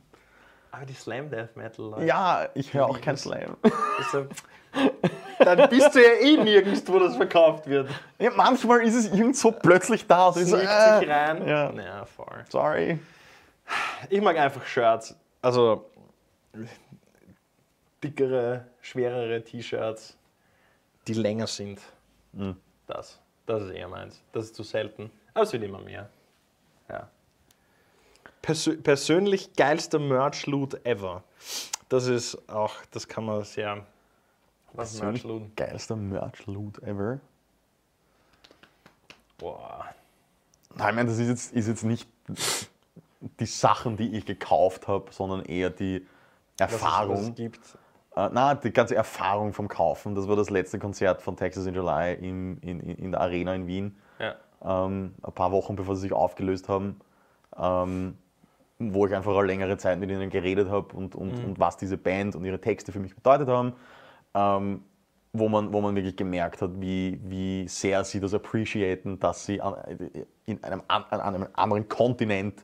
Aber 0.78 0.86
die 0.86 0.94
Slam 0.94 1.32
Death 1.32 1.56
Metal 1.56 1.90
Leute. 1.90 2.06
Ja, 2.06 2.50
ich 2.54 2.72
höre 2.72 2.86
auch 2.86 3.02
kein 3.02 3.18
Slam. 3.18 3.58
Also, 3.98 4.28
dann 5.40 5.70
bist 5.70 5.96
du 5.96 6.00
ja 6.00 6.14
eh 6.22 6.38
nirgends, 6.38 6.88
wo 6.88 7.00
das 7.00 7.16
verkauft 7.16 7.66
wird. 7.66 7.90
Ja, 8.20 8.30
manchmal 8.36 8.84
ist 8.84 8.94
es 8.94 9.08
irgend 9.08 9.36
so 9.36 9.52
plötzlich 9.52 10.06
da. 10.06 10.32
So, 10.32 10.46
Sneakt 10.46 10.70
äh, 10.70 11.00
sich 11.00 11.10
rein. 11.10 11.48
Ja. 11.48 11.72
ja, 11.72 12.06
voll. 12.06 12.46
Sorry. 12.50 13.00
Ich 14.08 14.22
mag 14.22 14.38
einfach 14.38 14.64
Shirts. 14.68 15.16
Also 15.42 15.90
dickere, 18.04 18.68
schwerere 18.80 19.44
T-Shirts, 19.44 20.16
die 21.08 21.14
länger 21.16 21.48
sind. 21.48 21.82
Mhm. 22.34 22.56
Das. 22.86 23.20
Das 23.48 23.64
ist 23.64 23.72
eher 23.72 23.88
meins. 23.88 24.22
Das 24.32 24.46
ist 24.46 24.56
zu 24.56 24.62
selten. 24.62 25.10
Aber 25.34 25.44
es 25.44 25.52
wird 25.52 25.64
immer 25.64 25.80
mehr. 25.80 26.08
Ja. 26.88 27.10
Persö 28.42 28.78
persönlich 28.78 29.54
geilster 29.54 30.00
Merch-Loot 30.00 30.86
ever. 30.86 31.24
Das 31.90 32.08
ist 32.08 32.50
auch, 32.50 32.74
das 32.92 33.08
kann 33.08 33.26
man 33.26 33.44
sehr. 33.44 33.86
Was 34.74 34.94
ist 34.94 35.02
Merch-Loot? 35.04 35.56
geilster 35.56 35.96
Merch-Loot 35.96 36.80
ever. 36.84 37.20
Boah. 39.38 39.86
Nein, 40.76 40.90
ich 40.90 40.96
meine, 40.96 41.10
das 41.10 41.18
ist 41.20 41.28
jetzt, 41.28 41.54
ist 41.54 41.68
jetzt 41.68 41.84
nicht 41.84 42.08
die 43.40 43.46
Sachen, 43.46 43.98
die 43.98 44.16
ich 44.18 44.26
gekauft 44.26 44.88
habe, 44.88 45.12
sondern 45.12 45.44
eher 45.46 45.70
die 45.70 46.06
Was 46.58 46.72
es- 46.72 46.74
was 46.76 46.82
Erfahrung. 46.84 47.18
es 47.30 47.36
gibt. 47.36 47.60
Äh, 48.16 48.30
na, 48.32 48.56
die 48.56 48.72
ganze 48.72 48.96
Erfahrung 48.96 49.54
vom 49.54 49.68
Kaufen. 49.68 50.16
Das 50.16 50.28
war 50.28 50.36
das 50.36 50.50
letzte 50.50 50.80
Konzert 50.80 51.22
von 51.22 51.36
Texas 51.36 51.66
in 51.68 51.76
July 51.76 52.14
in, 52.16 52.58
in, 52.62 52.80
in 52.80 53.12
der 53.12 53.22
Arena 53.22 53.54
in 53.54 53.68
Wien. 53.68 53.98
Ja. 54.20 54.36
ähm, 54.64 55.14
ein 55.22 55.32
paar 55.34 55.52
Wochen 55.52 55.76
bevor 55.76 55.96
sie 55.96 56.02
sich 56.02 56.14
aufgelöst 56.14 56.68
haben, 56.70 57.00
ähm, 57.56 58.18
wo 58.80 59.08
ich 59.08 59.16
einfach 59.16 59.36
eine 59.36 59.48
längere 59.48 59.78
Zeit 59.78 60.00
mit 60.00 60.10
ihnen 60.10 60.30
geredet 60.30 60.70
habe 60.70 60.96
und, 60.96 61.16
und, 61.16 61.44
und 61.44 61.60
was 61.60 61.78
diese 61.78 61.98
Band 61.98 62.36
und 62.36 62.46
ihre 62.46 62.60
Texte 62.62 62.92
für 62.92 63.00
mich 63.00 63.16
bedeutet 63.16 63.48
haben, 63.48 63.74
ähm, 64.36 64.84
wo, 65.34 65.50
man, 65.50 65.74
wo 65.74 65.82
man 65.82 65.96
wirklich 65.96 66.16
gemerkt 66.16 66.62
hat, 66.62 66.72
wie, 66.80 67.20
wie 67.24 67.68
sehr 67.68 68.04
sie 68.04 68.20
das 68.20 68.34
appreciaten, 68.34 69.20
dass 69.20 69.46
sie 69.46 69.62
an, 69.62 69.76
in 70.46 70.64
einem, 70.64 70.84
an, 70.88 71.04
an 71.10 71.22
einem 71.22 71.48
anderen 71.54 71.88
Kontinent 71.88 72.64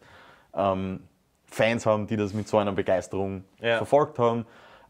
ähm, 0.54 1.02
Fans 1.46 1.86
haben, 1.86 2.08
die 2.08 2.18
das 2.18 2.34
mit 2.34 2.48
so 2.48 2.58
einer 2.58 2.72
Begeisterung 2.72 3.44
Ja. 3.60 3.78
verfolgt 3.78 4.18
haben. 4.20 4.46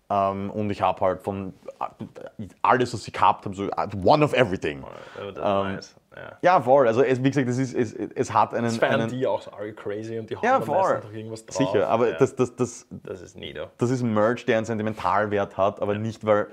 Ähm, 0.09 0.49
und 0.51 0.69
ich 0.69 0.81
habe 0.81 0.99
halt 1.01 1.21
von 1.21 1.53
äh, 1.79 2.47
alles, 2.61 2.93
was 2.93 3.03
sie 3.03 3.11
gehabt 3.11 3.45
haben, 3.45 3.53
so 3.53 3.65
äh, 3.69 3.87
one 4.03 4.23
of 4.23 4.33
everything. 4.33 4.83
Oh, 4.83 5.29
Ähm, 5.39 5.75
nice. 5.75 5.95
Ja. 6.15 6.37
Ja, 6.41 6.61
voll. 6.61 6.87
Also 6.87 7.01
es, 7.01 7.23
wie 7.23 7.29
gesagt, 7.29 7.47
es, 7.47 7.57
ist, 7.57 7.73
es, 7.73 7.93
es 7.93 8.33
hat 8.33 8.53
einen. 8.53 8.65
Das 8.65 8.77
feiern 8.77 9.01
einen 9.01 9.09
die 9.09 9.25
auch 9.25 9.41
so 9.41 9.51
Are 9.51 9.67
You 9.67 9.73
Crazy 9.73 10.19
und 10.19 10.29
die 10.29 10.35
hauen 10.35 10.43
ja, 10.43 10.61
voll. 10.61 10.99
noch 10.99 11.11
irgendwas 11.11 11.45
drauf. 11.45 11.57
Sicher, 11.57 11.87
aber 11.87 12.09
ja, 12.09 12.17
das, 12.17 12.35
das, 12.35 12.55
das, 12.55 12.87
das 12.89 13.21
ist 13.21 13.35
nieder. 13.35 13.71
das 13.77 13.89
ist 13.89 14.01
ein 14.01 14.13
Merch, 14.13 14.45
der 14.45 14.57
einen 14.57 14.65
Sentimentalwert 14.65 15.57
hat, 15.57 15.81
aber 15.81 15.95
nicht, 15.95 16.25
weil 16.25 16.47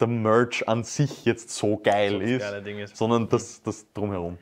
der 0.00 0.08
Merch 0.08 0.68
an 0.68 0.82
sich 0.82 1.24
jetzt 1.24 1.50
so 1.50 1.76
geil 1.76 2.20
ist, 2.22 2.44
ist. 2.44 2.96
sondern 2.96 3.28
das, 3.28 3.62
das 3.62 3.92
drumherum. 3.92 4.38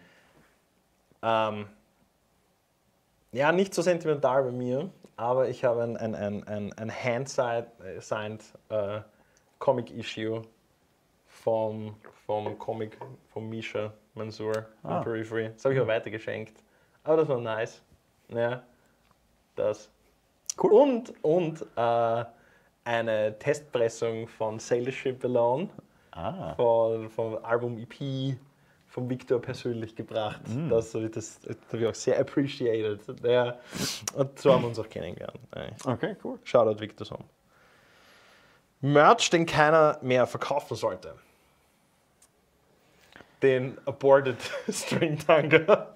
Ähm, 1.22 1.66
ja, 3.32 3.52
nicht 3.52 3.74
so 3.74 3.82
sentimental 3.82 4.44
bei 4.44 4.52
mir, 4.52 4.88
aber 5.16 5.48
ich 5.48 5.64
habe 5.64 5.82
ein, 5.82 5.96
ein, 5.96 6.14
ein, 6.14 6.44
ein, 6.44 6.72
ein 6.72 6.90
hand-signed 6.90 8.42
äh, 8.68 9.00
Comic-Issue 9.58 10.42
vom, 11.26 11.96
vom 12.26 12.58
Comic 12.58 12.96
von 13.32 13.48
Misha 13.48 13.92
Mansour 14.18 14.66
Ah. 14.82 14.98
in 14.98 15.04
Periphery. 15.04 15.50
Das 15.54 15.64
habe 15.64 15.74
ich 15.74 15.80
auch 15.80 15.86
weitergeschenkt. 15.86 16.62
Aber 17.04 17.16
das 17.18 17.28
war 17.28 17.40
nice. 17.40 17.80
Ja, 18.28 18.62
das. 19.56 19.88
Cool. 20.62 20.72
Und, 20.72 21.14
und 21.24 21.64
äh, 21.76 22.24
eine 22.84 23.38
Testpressung 23.38 24.26
von 24.28 24.58
Sail 24.58 24.84
the 24.84 24.92
Ship 24.92 25.24
Alone 25.24 25.68
Ah. 26.12 26.54
von, 26.54 27.08
vom 27.10 27.44
Album 27.44 27.78
EP 27.78 28.36
von 28.88 29.08
Victor 29.08 29.40
persönlich 29.40 29.94
gebracht. 29.94 30.40
Mm. 30.48 30.68
Das, 30.70 30.92
habe 30.94 31.04
ich- 31.04 31.10
das, 31.12 31.38
das 31.40 31.56
habe 31.68 31.78
ich 31.82 31.86
auch 31.86 31.94
sehr 31.94 32.18
appreciated. 32.18 33.00
Ja. 33.22 33.58
Und 34.14 34.38
so 34.38 34.52
haben 34.52 34.62
wir 34.62 34.68
uns 34.68 34.78
auch 34.78 34.88
kennengelernt. 34.88 35.38
Okay, 35.86 36.16
cool. 36.24 36.38
Shoutout 36.42 36.80
Victor 36.80 37.06
Somm. 37.06 37.24
Merch, 38.80 39.30
den 39.30 39.44
keiner 39.46 39.98
mehr 40.02 40.26
verkaufen 40.26 40.76
sollte. 40.76 41.14
Den 43.42 43.78
Aborted 43.86 44.36
String 44.70 45.18
Tanga. 45.18 45.88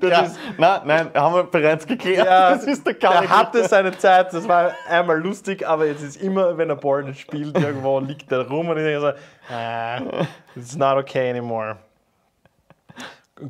Das 0.00 0.10
Ja, 0.10 0.20
ist, 0.22 0.38
nein, 0.58 0.80
nein, 0.84 1.10
haben 1.14 1.34
wir 1.34 1.44
bereits 1.44 1.86
geklärt. 1.86 2.26
ja, 2.26 2.50
das 2.50 2.64
ist 2.64 2.84
der 2.84 2.94
Kalle. 2.94 3.28
hatte 3.28 3.68
seine 3.68 3.96
Zeit, 3.96 4.32
das 4.32 4.48
war 4.48 4.72
einmal 4.88 5.20
lustig, 5.20 5.66
aber 5.66 5.86
jetzt 5.86 6.02
ist 6.02 6.16
immer, 6.20 6.58
wenn 6.58 6.70
er 6.70 6.76
Borden 6.76 7.14
spielt, 7.14 7.56
irgendwo 7.56 8.00
liegt 8.00 8.32
er 8.32 8.48
rum 8.48 8.68
und 8.68 8.78
ich 8.78 8.82
denke 8.84 9.00
so, 9.00 9.54
ah, 9.54 10.26
it's 10.56 10.74
not 10.76 10.96
okay 10.98 11.30
anymore. 11.30 11.76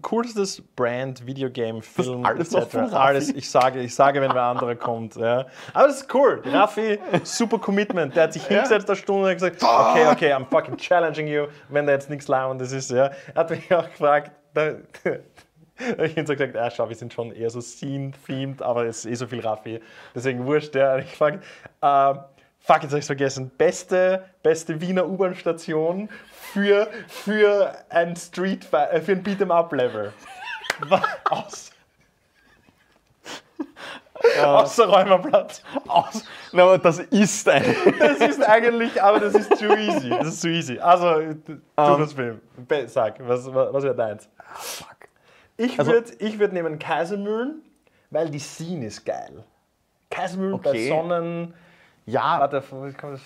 Coolstes 0.03 0.63
Brand, 0.77 1.27
Videogame, 1.27 1.83
Film, 1.83 2.25
alles 2.25 2.55
etc. 2.55 2.77
Alles, 2.93 3.29
ich 3.31 3.49
sage, 3.49 3.81
ich 3.81 3.95
sage, 3.95 4.21
wenn 4.21 4.33
wer 4.33 4.43
anderer 4.43 4.77
kommt. 4.77 5.17
Ja. 5.17 5.47
Aber 5.73 5.89
das 5.89 6.03
ist 6.03 6.15
cool. 6.15 6.43
Raffi, 6.45 6.99
super 7.25 7.59
Commitment. 7.59 8.15
Der 8.17 8.25
hat 8.25 8.33
sich 8.33 8.47
hingesetzt 8.47 8.89
eine 8.89 8.97
Stunde 8.97 9.29
und 9.29 9.35
gesagt, 9.35 9.63
okay, 9.63 10.07
okay, 10.07 10.33
I'm 10.33 10.47
fucking 10.49 10.77
challenging 10.77 11.27
you, 11.27 11.47
wenn 11.69 11.87
da 11.87 11.93
jetzt 11.93 12.11
nichts 12.11 12.29
lauerndes 12.29 12.73
ist. 12.73 12.91
Ja. 12.91 13.11
Er 13.35 13.35
hat 13.35 13.51
mich 13.51 13.73
auch 13.73 13.89
gefragt, 13.89 14.33
da, 14.55 14.73
ich 16.05 16.15
so 16.15 16.33
gesagt, 16.35 16.57
ah, 16.57 16.71
schau, 16.71 16.89
wir 16.89 16.97
sind 16.97 17.13
schon 17.13 17.33
eher 17.33 17.51
so 17.51 17.61
Scene-themed, 17.61 18.63
aber 18.63 18.85
es 18.85 19.05
ist 19.05 19.11
eh 19.11 19.15
so 19.15 19.27
viel 19.27 19.41
Raffi. 19.41 19.81
Deswegen 20.15 20.47
wurscht, 20.47 20.75
ja. 20.75 20.95
Und 20.95 21.01
Ich 21.01 21.17
frag, 21.17 21.35
äh, 21.81 22.15
fuck, 22.59 22.83
jetzt 22.83 22.93
hab 22.93 22.99
ich's 22.99 23.07
vergessen. 23.07 23.51
Beste, 23.57 24.25
beste 24.43 24.81
Wiener 24.81 25.07
U-Bahn-Station 25.09 26.09
für, 26.53 26.89
für 27.09 27.75
ein 27.89 28.17
Street 28.17 28.65
Fight, 28.65 28.93
äh, 28.93 29.01
für 29.01 29.13
ein 29.13 29.23
Beat'em-Up-Level. 29.23 30.13
Wa- 30.89 31.03
Aus. 31.31 31.71
Außer 34.43 34.87
Räumerplatz. 34.87 35.63
Aus. 35.89 36.25
Na, 36.53 36.65
aber 36.65 36.79
das 36.79 36.99
ist 36.99 37.49
ein. 37.49 37.65
Das 37.99 38.19
ist 38.19 38.43
eigentlich, 38.47 39.03
aber 39.03 39.19
das 39.19 39.35
ist 39.35 39.57
zu 39.57 39.75
easy. 39.75 40.11
Das 40.11 40.27
ist 40.29 40.41
zu 40.43 40.49
easy. 40.49 40.79
Also, 40.79 41.33
tu 41.45 41.57
das 41.77 42.13
Film. 42.13 42.41
Be- 42.69 42.87
Sag, 42.87 43.17
was, 43.27 43.47
was, 43.53 43.83
wäre 43.83 43.95
deins? 43.95 44.29
Fuck. 44.55 44.97
Ich 45.57 45.79
Also- 45.79 45.93
würde 45.93 46.13
ich 46.19 46.39
würd 46.39 46.53
nehmen 46.53 46.79
Kaisermühlen, 46.79 47.63
weil 48.11 48.29
die 48.31 48.39
Scene 48.41 48.87
ist 48.87 49.07
geil. 49.07 49.43
Kaisermühlen 50.11 50.61
bei 50.61 50.71
Okay. 50.71 50.89
Sonnen. 50.89 51.55
Ja, 52.05 52.41
Warte? 52.41 52.63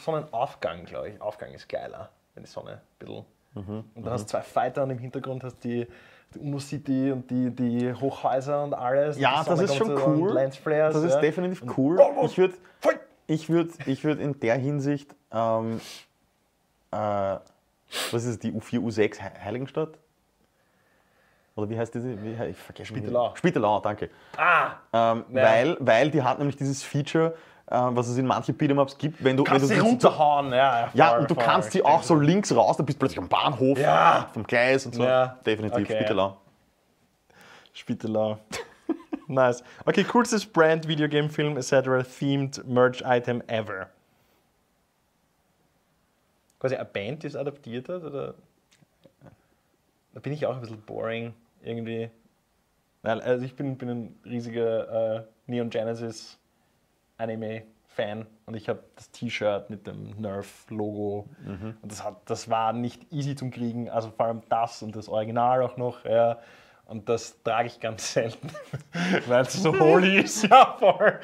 Sonnenaufgang, 0.05 0.85
glaube 0.85 1.09
ich. 1.11 1.21
Aufgang 1.21 1.53
ist 1.53 1.69
geiler, 1.69 2.11
wenn 2.35 2.43
die 2.45 2.51
Sonne 2.51 2.73
ein 2.73 2.81
bisschen. 2.99 3.25
Mhm, 3.55 3.85
Und 3.95 4.05
dann 4.05 4.13
hast 4.13 4.23
du 4.25 4.29
zwei 4.31 4.41
Fighter 4.43 4.83
und 4.83 4.91
im 4.91 4.99
Hintergrund 4.99 5.45
hast 5.45 5.63
die, 5.63 5.87
die 6.35 6.39
Uno 6.41 6.59
City 6.59 7.13
und 7.13 7.31
die, 7.31 7.51
die 7.51 7.93
Hochhäuser 7.95 8.65
und 8.65 8.75
alles. 8.75 9.17
ja 9.19 9.39
Und 9.41 9.49
das 9.49 9.61
ist 9.61 9.77
schon 9.77 9.97
cool. 9.97 10.33
Lensflares, 10.35 10.95
Das 10.95 11.05
ist 11.05 11.15
ja. 11.15 11.21
definitiv 11.21 11.63
cool. 11.79 12.01
Ich 12.25 12.37
würde 12.39 12.55
ich 13.27 13.49
würd, 13.49 13.71
ich 13.87 14.05
würd 14.05 14.21
in 14.21 14.39
der 14.41 14.57
Hinsicht, 14.57 15.15
ähm, 15.33 15.81
äh, 16.91 16.97
was 18.11 18.25
ist 18.25 18.43
die 18.43 18.53
U4, 18.53 18.81
U6 18.81 19.21
He- 19.23 19.41
Heiligenstadt? 19.45 19.91
Oder 21.57 21.71
wie 21.71 21.79
heißt 21.79 21.95
diese? 21.95 22.21
Wie, 22.23 22.33
ich 22.51 22.57
vergesse. 22.59 22.89
Spittelau. 22.89 23.33
Spittelau, 23.37 23.79
danke. 23.81 24.11
Ah! 24.37 24.73
Ähm, 24.93 25.25
weil, 25.31 25.77
weil 25.79 26.11
die 26.11 26.23
hat 26.23 26.39
nämlich 26.39 26.57
dieses 26.57 26.83
Feature, 26.83 27.35
was 27.67 28.09
es 28.09 28.19
in 28.19 28.27
manchen 28.27 28.57
Beat'em-Ups 28.57 28.99
gibt, 28.99 29.23
wenn 29.25 29.37
du, 29.37 29.43
wenn 29.45 29.51
Kannst 29.53 29.71
du 29.71 29.75
sie 29.75 29.81
runterhauen, 29.81 30.53
ja. 30.53 30.91
Ja, 30.93 31.11
voll, 31.11 31.21
und 31.21 31.31
du 31.31 31.35
voll. 31.35 31.45
kannst 31.45 31.73
sie 31.73 31.85
auch 31.85 32.03
so 32.03 32.15
links 32.15 32.55
raus, 32.55 32.77
da 32.77 32.83
bist 32.83 32.97
du 32.97 33.01
plötzlich 33.01 33.19
am 33.19 33.29
Bahnhof, 33.29 33.79
Ja. 33.79 34.29
vom 34.33 34.45
Gleis 34.45 34.85
und 34.87 34.95
so. 34.95 35.03
Ja. 35.05 35.39
Definitiv, 35.47 35.85
Okay. 35.85 35.97
Spittelau. 35.97 36.37
Spittelau. 37.73 38.39
nice. 39.29 39.65
Okay, 39.87 40.05
coolstes 40.05 40.45
Brand, 40.47 40.87
Videogame, 40.87 41.29
Film, 41.31 41.57
etc. 41.57 42.07
Themed 42.19 42.67
Merch 42.69 43.03
Item 43.05 43.43
ever. 43.47 43.89
Quasi 46.61 46.77
eine 46.77 46.85
Band, 46.85 47.23
die 47.23 47.27
es 47.27 47.37
adaptiert 47.37 47.89
hat? 47.89 48.03
Oder? 48.05 48.35
Da 50.13 50.21
bin 50.21 50.33
ich 50.33 50.47
auch 50.47 50.55
ein 50.55 50.61
bisschen 50.61 50.81
boring 50.83 51.35
irgendwie. 51.63 52.11
Nein, 53.03 53.21
also 53.21 53.45
ich 53.45 53.55
bin, 53.57 53.77
bin 53.77 53.89
ein 53.89 54.17
riesiger 54.25 55.17
äh, 55.17 55.23
Neon 55.47 55.69
Genesis 55.71 56.39
Anime-Fan 57.19 58.27
und 58.47 58.55
ich 58.55 58.69
habe 58.69 58.83
das 58.97 59.11
T-Shirt 59.11 59.71
mit 59.71 59.87
dem 59.87 60.11
Nerf-Logo 60.21 61.29
und 61.83 61.93
das, 61.93 62.05
hat, 62.05 62.17
das 62.27 62.51
war 62.51 62.73
nicht 62.73 63.13
easy 63.13 63.35
zum 63.35 63.51
Kriegen, 63.51 63.89
also 63.89 64.11
vor 64.11 64.27
allem 64.27 64.43
das 64.49 64.83
und 64.83 64.97
das 64.97 65.09
Original 65.09 65.63
auch 65.63 65.77
noch. 65.77 66.05
Ja. 66.05 66.39
Und 66.87 67.09
das 67.09 67.43
trage 67.43 67.69
ich 67.69 67.81
ganz 67.81 68.13
selten, 68.13 68.49
weil 69.27 69.43
es 69.43 69.55
so 69.55 69.79
holy 69.79 70.21
ist. 70.21 70.45
Ja, 70.45 70.77
voll. 70.79 71.19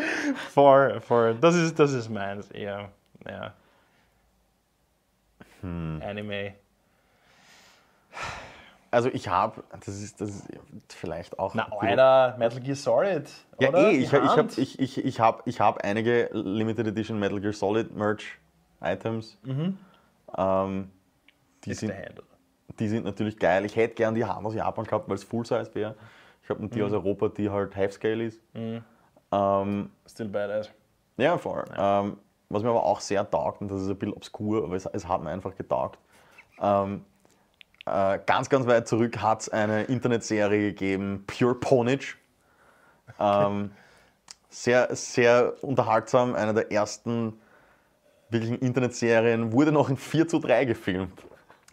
voll, 0.53 1.01
voll. 1.01 1.35
Das, 1.35 1.55
ist, 1.55 1.79
das 1.79 1.93
ist 1.93 2.09
meins 2.09 2.51
eher. 2.51 2.91
Ja. 3.29 3.53
Anime. 5.63 6.55
Also 8.93 9.09
ich 9.09 9.29
habe, 9.29 9.63
das 9.71 9.89
ist, 10.01 10.21
das 10.21 10.31
ist 10.31 10.49
vielleicht 10.89 11.39
auch... 11.39 11.55
Na, 11.55 11.65
ein 11.65 11.71
bisschen- 11.71 11.89
Alter, 12.01 12.37
Metal 12.39 12.61
Gear 12.61 12.75
Solid. 12.77 13.31
Ja, 13.61 13.69
oder? 13.69 13.79
eh, 13.79 13.91
ich, 13.99 14.13
ich 14.13 14.13
habe 14.13 14.49
ich, 14.57 14.79
ich, 14.81 15.05
ich 15.05 15.21
hab, 15.21 15.47
ich 15.47 15.61
hab 15.61 15.85
einige 15.85 16.29
Limited 16.33 16.89
Edition 16.89 17.19
Metal 17.21 17.41
Gear 17.41 17.53
Solid 17.53 17.95
Merch 17.95 18.39
Items. 18.81 19.39
Ähm, 20.37 20.91
die, 21.65 21.71
Ist 21.71 21.81
sind, 21.81 21.93
Hand, 21.93 22.23
die 22.81 22.89
sind 22.89 23.05
natürlich 23.05 23.39
geil. 23.39 23.65
Ich 23.65 23.77
hätte 23.77 23.95
gern 23.95 24.15
die 24.15 24.25
Hand 24.25 24.45
aus 24.45 24.55
Japan 24.55 24.85
gehabt, 24.85 25.09
weil 25.09 25.15
es 25.15 25.25
Full 25.25 25.45
Size 25.47 25.71
wäre. 25.75 25.95
Ich 26.43 26.51
habe 26.51 26.67
die 26.69 26.83
aus 26.83 26.93
Europa, 26.93 27.29
die 27.29 27.49
halt 27.49 27.77
Half 27.77 27.93
Scale 27.93 28.25
ist. 28.25 28.41
Ähm, 28.55 29.91
Still 30.09 30.29
badass. 30.29 30.69
ja, 31.17 31.39
voll. 31.39 31.65
Ähm, 31.77 32.17
was 32.49 32.65
mir 32.65 32.71
aber 32.71 32.83
auch 32.83 32.99
sehr 32.99 33.29
taugt, 33.31 33.61
und 33.61 33.71
das 33.71 33.83
ist 33.83 33.89
ein 33.89 33.97
bisschen 33.97 34.15
obskur, 34.15 34.65
aber 34.65 34.75
es, 34.75 34.85
es 34.87 35.07
hat 35.07 35.23
mir 35.23 35.31
einfach 35.31 35.55
getaugt. 35.55 36.01
Ähm, 36.61 37.05
äh, 37.87 38.19
ganz, 38.27 38.49
ganz 38.49 38.67
weit 38.67 38.87
zurück 38.89 39.19
hat 39.19 39.43
es 39.43 39.49
eine 39.49 39.85
Internetserie 39.85 40.73
gegeben, 40.73 41.25
Pure 41.27 41.55
Ponage. 41.55 42.17
Ähm, 43.19 43.73
sehr, 44.49 44.95
sehr 44.95 45.55
unterhaltsam, 45.63 46.35
eine 46.35 46.55
der 46.55 46.73
ersten 46.73 47.41
wirklichen 48.31 48.59
Internetserien, 48.59 49.53
wurde 49.53 49.73
noch 49.73 49.89
in 49.89 49.97
4 49.97 50.29
zu 50.29 50.39
3 50.39 50.65
gefilmt. 50.65 51.21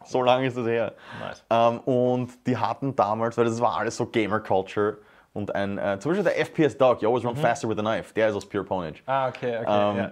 So 0.06 0.22
lange 0.22 0.48
ist 0.48 0.58
das 0.58 0.66
her. 0.66 0.94
Nice. 1.20 1.44
Ähm, 1.50 1.80
und 1.80 2.48
die 2.48 2.58
hatten 2.58 2.96
damals, 2.96 3.38
weil 3.38 3.46
das 3.46 3.60
war 3.60 3.78
alles 3.78 3.98
so 3.98 4.06
Gamer 4.06 4.40
Culture 4.40 4.98
und 5.34 5.54
ein, 5.54 5.78
äh, 5.78 6.00
zum 6.00 6.12
Beispiel 6.12 6.24
der 6.24 6.40
FPS 6.46 6.78
Dog, 6.78 7.02
You 7.02 7.10
Always 7.10 7.26
Run 7.26 7.36
Faster 7.36 7.68
with 7.68 7.78
a 7.78 7.82
Knife, 7.82 8.14
der 8.14 8.30
ist 8.30 8.36
aus 8.36 8.48
Pure 8.48 8.64
Ponage. 8.64 9.02
Ah, 9.06 9.28
okay, 9.28 9.58
okay. 9.58 9.66
Ähm, 9.68 9.98
ja. 9.98 10.12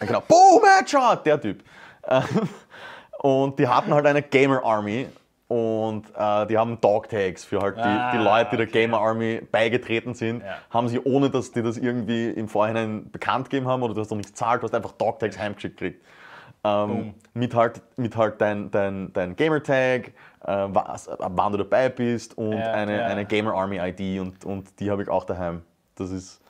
Genau, 0.00 0.20
Boom, 0.22 0.62
Headshot, 0.64 1.26
der 1.26 1.40
Typ. 1.40 1.62
Und 3.22 3.58
die 3.58 3.68
hatten 3.68 3.92
halt 3.92 4.06
eine 4.06 4.22
Gamer 4.22 4.64
Army 4.64 5.06
und 5.48 6.04
äh, 6.16 6.46
die 6.46 6.56
haben 6.56 6.80
Dogtags 6.80 7.44
für 7.44 7.60
halt 7.60 7.76
die, 7.76 7.80
Ah, 7.80 8.12
die 8.12 8.18
Leute, 8.18 8.50
die 8.52 8.56
der 8.56 8.66
okay. 8.68 8.82
Gamer 8.86 8.98
Army 8.98 9.42
beigetreten 9.50 10.14
sind, 10.14 10.42
Ja. 10.42 10.56
haben 10.70 10.88
sie, 10.88 10.98
ohne 11.00 11.28
dass 11.28 11.52
die 11.52 11.62
das 11.62 11.76
irgendwie 11.76 12.30
im 12.30 12.48
Vorhinein 12.48 13.10
bekannt 13.10 13.50
gegeben 13.50 13.68
haben 13.68 13.82
oder 13.82 13.92
du 13.92 14.00
hast 14.00 14.10
noch 14.10 14.16
nichts 14.16 14.32
zahlt, 14.34 14.62
du 14.62 14.66
hast 14.66 14.74
einfach 14.74 14.92
Dogtags 14.92 15.38
heimgeschickt 15.38 15.76
gekriegt. 15.78 16.04
Ähm, 16.64 17.14
mit 17.34 17.54
halt, 17.54 17.82
mit 17.96 18.16
halt 18.16 18.40
dein, 18.40 18.70
dein, 18.70 19.12
dein 19.12 19.34
Gamertag, 19.36 20.08
äh, 20.44 20.66
was, 20.68 21.08
ab 21.08 21.32
wann 21.34 21.52
du 21.52 21.58
dabei 21.58 21.88
bist 21.90 22.38
und 22.38 22.52
Ja, 22.52 22.72
eine, 22.72 22.98
ja. 22.98 23.06
eine 23.06 23.26
Gamer 23.26 23.52
Army 23.54 23.78
ID 23.78 24.20
und, 24.20 24.44
und 24.46 24.80
die 24.80 24.90
habe 24.90 25.02
ich 25.02 25.08
auch 25.10 25.24
daheim. 25.24 25.62
Das 25.96 26.10
ist, 26.10 26.40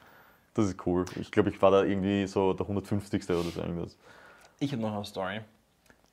das 0.54 0.66
ist 0.66 0.86
cool. 0.86 1.04
Ich 1.20 1.32
glaube, 1.32 1.50
ich 1.50 1.60
war 1.62 1.70
da 1.72 1.82
irgendwie 1.82 2.26
so 2.26 2.52
der 2.52 2.62
150. 2.66 3.28
oder 3.30 3.42
so 3.42 3.60
irgendwas. 3.60 3.96
Ich 4.58 4.72
habe 4.72 4.82
noch 4.82 4.94
eine 4.94 5.04
Story. 5.04 5.40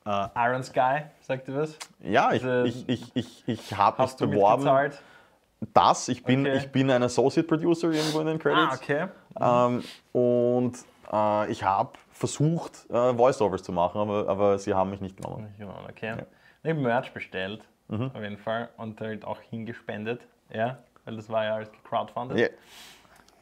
Äh, 0.07 0.27
Iron 0.37 0.63
Sky, 0.63 1.01
sagt 1.21 1.47
ihr 1.49 1.55
was? 1.57 1.77
Ja, 1.99 2.31
ich, 2.31 2.41
Diese- 2.41 2.67
ich, 2.67 2.87
ich, 2.89 3.11
ich, 3.15 3.43
ich 3.47 3.77
habe 3.77 4.01
mich 4.03 4.15
du 4.15 4.29
beworben. 4.29 4.63
mitgezahlt? 4.63 5.01
Das, 5.73 6.07
ich 6.07 6.23
bin, 6.23 6.41
Okay. 6.47 6.57
ich 6.57 6.71
bin 6.71 6.89
ein 6.91 7.01
Associate 7.03 7.47
Producer 7.47 7.89
irgendwo 7.91 8.19
in 8.21 8.27
den 8.27 8.39
Credits. 8.39 8.71
Ah, 8.71 8.75
okay. 8.75 9.07
Ähm, 9.39 9.83
und 10.13 10.77
äh, 11.11 11.51
ich 11.51 11.63
habe 11.63 11.89
versucht, 12.11 12.85
äh, 12.89 13.17
Voiceovers 13.17 13.63
zu 13.63 13.71
machen, 13.71 13.99
aber, 13.99 14.29
aber 14.29 14.59
sie 14.59 14.73
haben 14.73 14.91
mich 14.91 15.01
nicht 15.01 15.17
genommen. 15.17 15.53
Okay. 15.89 16.15
Ich 16.63 16.69
habe 16.69 16.79
Merch 16.79 17.11
bestellt, 17.13 17.65
Mhm. 17.89 18.11
auf 18.13 18.21
jeden 18.21 18.37
Fall, 18.37 18.69
und 18.77 18.99
halt 19.01 19.25
auch 19.25 19.39
hingespendet, 19.49 20.21
ja, 20.53 20.77
weil 21.05 21.15
das 21.15 21.29
war 21.29 21.43
ja 21.45 21.55
alles 21.55 21.71
gecrowdfundet. 21.71 22.37
Ja. 22.37 22.47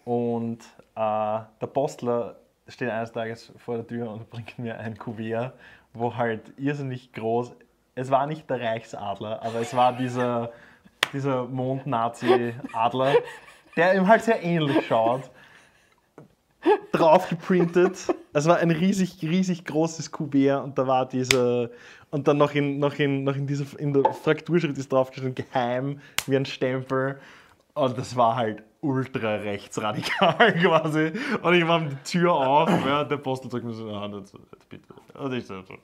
Und 0.05 0.59
äh, 0.95 1.39
der 1.61 1.67
Postler 1.73 2.35
steht 2.67 2.89
eines 2.89 3.11
Tages 3.11 3.51
vor 3.57 3.75
der 3.77 3.87
Tür 3.87 4.09
und 4.11 4.29
bringt 4.29 4.57
mir 4.59 4.77
ein 4.77 4.97
Kuvert, 4.97 5.53
wo 5.95 6.15
halt 6.15 6.53
irrsinnig 6.57 7.11
groß, 7.13 7.53
es 7.95 8.11
war 8.11 8.27
nicht 8.27 8.49
der 8.49 8.59
Reichsadler, 8.59 9.41
aber 9.43 9.61
es 9.61 9.75
war 9.75 9.93
dieser, 9.93 10.51
dieser 11.13 11.45
Mond-Nazi-Adler, 11.45 13.13
der 13.75 13.95
ihm 13.95 14.07
halt 14.07 14.23
sehr 14.23 14.43
ähnlich 14.43 14.85
schaut. 14.87 15.29
Drauf 16.91 17.29
geprintet. 17.29 17.97
Es 18.33 18.47
war 18.47 18.57
ein 18.57 18.71
riesig, 18.71 19.21
riesig 19.21 19.65
großes 19.65 20.11
Kuvert 20.11 20.63
und 20.63 20.77
da 20.77 20.87
war 20.87 21.07
dieser, 21.07 21.69
und 22.09 22.27
dann 22.27 22.37
noch 22.37 22.53
in, 22.53 22.79
noch 22.79 22.95
in, 22.95 23.23
noch 23.23 23.35
in, 23.35 23.47
dieser, 23.47 23.79
in 23.79 23.93
der 23.93 24.13
Frakturschrift 24.13 24.77
ist 24.77 24.91
draufgestanden, 24.91 25.35
geheim, 25.35 26.01
wie 26.25 26.35
ein 26.35 26.45
Stempel. 26.45 27.19
Und 27.75 27.97
das 27.97 28.15
war 28.15 28.35
halt 28.35 28.63
ultra 28.85 29.35
rechtsradikal 29.35 30.53
quasi. 30.61 31.11
Und 31.41 31.53
ich 31.53 31.65
mache 31.65 31.87
die 31.89 31.95
Tür 32.03 32.33
auf, 32.33 32.69
ja, 32.85 33.03
der 33.03 33.17
Postel 33.17 33.49
sagt 33.51 33.63
mir 33.65 33.73
so, 33.73 33.89
ah, 33.91 34.07
das, 34.07 34.31
jetzt 34.51 34.69
bitte. 34.69 34.93
Und 35.15 35.33
ich 35.33 35.45
so, 35.47 35.61
so, 35.63 35.75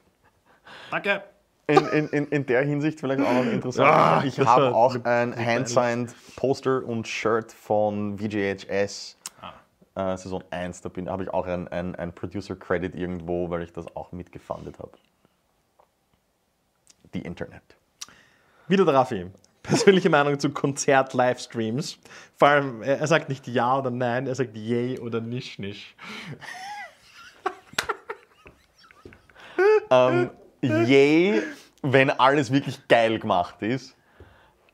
danke. 0.92 1.24
In, 1.68 1.86
in, 1.88 2.08
in, 2.10 2.26
in 2.28 2.46
der 2.46 2.64
Hinsicht 2.64 3.00
vielleicht 3.00 3.22
auch 3.22 3.32
noch 3.34 3.46
interessant. 3.46 3.90
Ah, 3.90 4.24
ich 4.26 4.40
habe 4.40 4.76
auch 4.76 4.96
ein 5.06 5.34
hand-signed 5.36 6.14
Poster 6.36 6.84
und 6.86 7.08
Shirt 7.08 7.52
von 7.52 8.18
VJHS 8.18 9.18
Ah. 9.96 10.14
äh, 10.14 10.18
Saison 10.18 10.44
1. 10.50 10.82
Da 10.82 10.90
bin- 10.90 11.10
habe 11.10 11.24
ich 11.24 11.30
auch 11.34 11.46
ein, 11.48 11.68
ein, 11.70 11.96
ein 11.96 12.14
Producer-Credit 12.14 12.94
irgendwo, 12.96 13.50
weil 13.50 13.62
ich 13.64 13.72
das 13.74 13.96
auch 13.96 14.12
mitgefundet 14.12 14.80
habe. 14.80 14.92
Die 17.14 17.22
Internet. 17.22 17.64
Wieder 18.68 18.86
der 18.86 18.94
Raffi. 18.94 19.28
Persönliche 19.64 20.10
Meinung 20.10 20.40
zu 20.40 20.50
Konzert-Livestreams. 20.50 22.00
Vor 22.38 22.48
allem, 22.48 22.82
er 22.82 23.00
er 23.00 23.08
sagt 23.08 23.30
nicht 23.30 23.48
ja 23.48 23.78
oder 23.78 23.92
nein, 23.92 24.28
er 24.28 24.36
sagt 24.36 24.56
yay 24.56 25.00
oder 25.00 25.22
nisch 25.22 25.60
nisch. 25.60 25.96
ähm, 29.92 30.32
yay, 30.62 31.42
wenn 31.84 32.10
alles 32.10 32.52
wirklich 32.52 32.88
geil 32.88 33.20
gemacht 33.20 33.62
ist. 33.62 33.96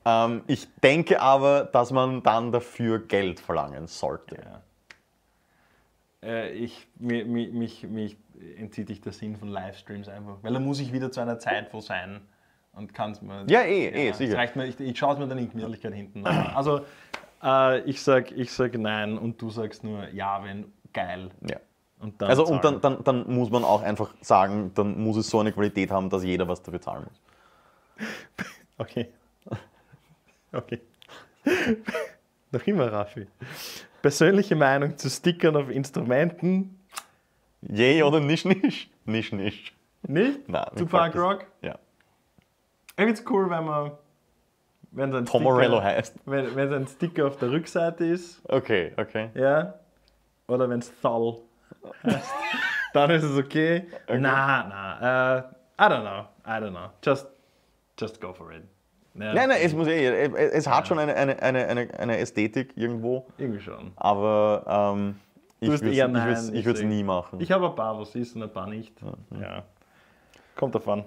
Ähm, 0.04 0.42
ich 0.46 0.66
denke 0.82 1.20
aber, 1.20 1.64
dass 1.64 1.90
man 1.90 2.22
dann 2.22 2.52
dafür 2.52 2.98
Geld 2.98 3.40
verlangen 3.40 3.86
sollte. 3.86 4.36
Ja. 4.36 4.62
Äh, 6.22 6.52
ich, 6.52 6.88
mich, 6.96 7.26
mich, 7.26 7.82
mich 7.84 8.16
entzieht 8.56 8.88
dich 8.88 9.00
der 9.00 9.12
Sinn 9.12 9.36
von 9.36 9.48
Livestreams 9.48 10.08
einfach. 10.08 10.38
Weil 10.42 10.52
da 10.52 10.60
muss 10.60 10.80
ich 10.80 10.92
wieder 10.92 11.12
zu 11.12 11.20
einer 11.20 11.38
Zeit 11.38 11.72
wo 11.72 11.80
sein 11.80 12.20
und 12.78 12.94
kann 12.94 13.12
es 13.12 13.20
mir. 13.20 13.44
Ja, 13.48 13.62
eh, 13.62 13.88
eh, 13.88 14.12
sicher. 14.12 14.36
reicht 14.36 14.56
mir, 14.56 14.66
ich, 14.66 14.78
ich 14.80 14.98
schaue 14.98 15.14
es 15.14 15.18
mir 15.18 15.26
dann 15.26 15.38
in 15.38 15.50
Gemütlichkeit 15.50 15.92
hinten 15.92 16.26
an. 16.26 16.52
Also, 16.54 16.80
äh, 17.42 17.80
ich 17.80 18.00
sage 18.02 18.34
ich 18.34 18.52
sag 18.52 18.76
nein 18.78 19.18
und 19.18 19.40
du 19.42 19.50
sagst 19.50 19.84
nur 19.84 20.08
ja, 20.08 20.42
wenn 20.44 20.72
geil. 20.92 21.30
Ja. 21.48 21.58
Und 22.00 22.22
dann 22.22 22.30
Also 22.30 22.46
und 22.46 22.64
dann, 22.64 22.80
dann, 22.80 23.02
dann 23.02 23.32
muss 23.32 23.50
man 23.50 23.64
auch 23.64 23.82
einfach 23.82 24.14
sagen, 24.20 24.72
dann 24.74 24.98
muss 25.00 25.16
es 25.16 25.28
so 25.28 25.40
eine 25.40 25.52
Qualität 25.52 25.90
haben, 25.90 26.08
dass 26.10 26.22
jeder 26.22 26.46
was 26.48 26.62
dafür 26.62 26.80
zahlen 26.80 27.04
muss. 27.04 28.06
Okay. 28.80 29.08
Okay. 30.52 30.80
Noch 32.52 32.66
immer 32.66 32.90
Raffi. 32.90 33.26
Persönliche 34.00 34.56
Meinung 34.56 34.96
zu 34.96 35.10
Stickern 35.10 35.56
auf 35.56 35.68
Instrumenten? 35.68 36.78
Yay 37.60 38.02
oder 38.02 38.20
nicht, 38.20 38.46
nicht? 38.46 38.90
Nicht, 39.04 39.32
nicht. 39.32 39.74
Nicht? 40.06 40.48
Nein, 40.48 40.70
zu 40.76 40.86
das. 40.86 41.16
Rock? 41.16 41.46
Ja. 41.60 41.78
Ich 42.98 43.04
finde 43.04 43.12
es 43.12 43.24
cool, 43.30 43.48
wenn 43.48 43.64
man. 43.64 43.92
Wenn 44.90 45.12
so 45.12 45.18
ein 45.18 45.24
Tom 45.26 45.42
Sticker- 45.42 45.54
Morello 45.54 45.82
heißt. 45.82 46.16
Wenn, 46.24 46.56
wenn 46.56 46.68
so 46.68 46.74
ein 46.74 46.86
Sticker 46.88 47.26
auf 47.28 47.36
der 47.36 47.50
Rückseite 47.52 48.04
ist, 48.06 48.40
Okay, 48.48 48.92
okay. 48.96 49.30
ja. 49.34 49.74
Oder 50.48 50.68
wenn 50.68 50.80
es 50.80 50.90
Thal 51.00 51.36
heißt, 52.04 52.34
dann 52.94 53.10
ist 53.10 53.22
es 53.22 53.38
okay. 53.38 53.86
Na, 54.08 54.18
na. 54.68 55.36
Äh, 55.36 55.38
I 55.80 55.82
don't 55.88 56.00
know. 56.00 56.24
I 56.44 56.60
don't 56.60 56.70
know. 56.70 56.88
Just, 57.04 57.28
just 58.00 58.20
go 58.20 58.32
for 58.32 58.50
it. 58.52 58.62
Ja, 59.14 59.34
Nein, 59.34 59.48
nein, 59.50 59.58
es, 59.62 59.74
muss 59.74 59.86
eh, 59.88 60.26
es 60.32 60.66
hat 60.66 60.88
schon 60.88 60.98
eine, 60.98 61.14
eine, 61.14 61.40
eine, 61.42 61.88
eine, 61.98 62.18
Ästhetik 62.18 62.72
irgendwo, 62.76 63.26
Irgendwie 63.36 63.60
schon. 63.60 63.92
aber 63.96 64.90
ähm, 64.92 65.16
ich 65.60 65.68
würde 65.70 66.72
es 66.72 66.82
nie 66.82 67.02
machen. 67.02 67.40
Ich 67.40 67.50
habe 67.52 67.66
ein 67.68 67.74
paar, 67.74 67.98
was 68.00 68.14
ist 68.14 68.34
und 68.36 68.42
ein 68.44 68.52
paar 68.52 68.68
nicht. 68.68 68.94
Ja. 69.40 69.64
Kommt 70.56 70.74
davon. 70.74 71.04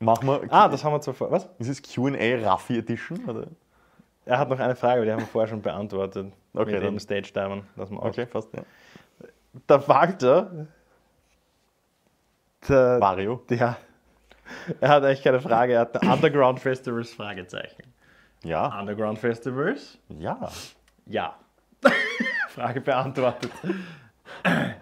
Mach 0.00 0.22
mal. 0.22 0.40
Ah, 0.48 0.66
das 0.68 0.82
haben 0.82 0.92
wir 0.94 1.00
zuvor. 1.00 1.30
Was? 1.30 1.48
Ist 1.58 1.68
es 1.68 1.82
QA 1.82 2.36
Raffi 2.42 2.78
Edition? 2.78 3.22
Oder? 3.26 3.46
Er 4.24 4.38
hat 4.38 4.48
noch 4.48 4.58
eine 4.58 4.74
Frage, 4.74 4.96
aber 4.96 5.04
die 5.04 5.12
haben 5.12 5.20
wir 5.20 5.26
vorher 5.26 5.48
schon 5.48 5.60
beantwortet. 5.62 6.32
Okay, 6.54 6.72
mit 6.72 6.74
dann- 6.82 6.94
dem 6.94 6.98
Stage 6.98 7.30
Diamond. 7.34 7.64
Lass 7.76 7.90
mal 7.90 8.00
aus. 8.00 8.06
Okay, 8.08 8.26
fast. 8.26 8.52
Ja. 8.54 8.62
Der 9.68 9.88
Walter. 9.88 10.66
Der, 12.68 12.98
Mario. 12.98 13.42
ja. 13.50 13.76
Er 14.80 14.88
hat 14.88 15.04
eigentlich 15.04 15.22
keine 15.22 15.40
Frage, 15.40 15.74
er 15.74 15.80
hat 15.80 16.02
Underground 16.04 16.58
Festivals 16.60 17.12
Fragezeichen. 17.14 17.82
Ja. 18.42 18.78
Underground 18.80 19.18
Festivals? 19.18 19.98
Ja. 20.08 20.50
Ja. 21.06 21.36
Frage 22.48 22.80
beantwortet. 22.80 23.50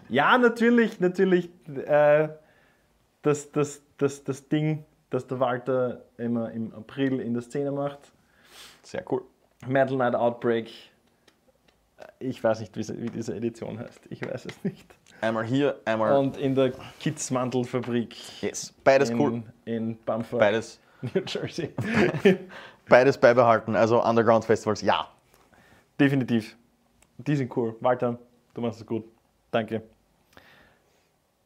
ja, 0.09 0.39
natürlich, 0.39 1.01
natürlich. 1.01 1.51
Äh, 1.87 2.31
das, 3.23 3.53
das, 3.53 3.83
das, 3.99 4.25
das 4.25 4.49
Ding, 4.49 4.85
das 5.11 5.27
der 5.27 5.41
Walter 5.41 6.05
immer 6.17 6.51
im 6.53 6.75
April 6.75 7.21
in 7.21 7.35
der 7.35 7.43
Szene 7.43 7.73
macht. 7.73 8.13
Sehr 8.83 9.05
cool. 9.11 9.23
Metal 9.67 9.97
Night 9.97 10.15
Outbreak. 10.15 10.71
Ich 12.21 12.43
weiß 12.43 12.61
nicht, 12.61 12.77
wie, 12.77 13.11
diese 13.11 13.35
Edition 13.35 13.79
heißt. 13.79 14.01
Ich 14.11 14.23
weiß 14.23 14.47
es 14.47 14.65
nicht. 14.65 14.95
Einmal 15.21 15.45
hier, 15.45 15.81
einmal. 15.85 16.17
Und 16.17 16.37
in 16.37 16.55
der 16.55 16.73
Kidsmantelfabrik 17.01 18.43
yes. 18.43 18.73
Beides 18.85 19.11
in, 19.11 19.21
cool. 19.21 19.43
in 19.65 19.99
Bamford, 20.05 20.39
Beides, 20.39 20.81
New 21.03 21.23
Jersey. 21.27 21.75
beides 22.89 23.19
beibehalten. 23.19 23.75
Also 23.75 24.03
Underground 24.05 24.45
Festivals, 24.45 24.81
ja. 24.83 25.09
Definitiv. 25.99 26.57
Die 27.17 27.35
sind 27.35 27.55
cool. 27.57 27.75
Walter, 27.81 28.17
du 28.55 28.61
machst 28.61 28.81
es 28.81 28.87
gut. 28.87 29.05
Danke. 29.51 29.83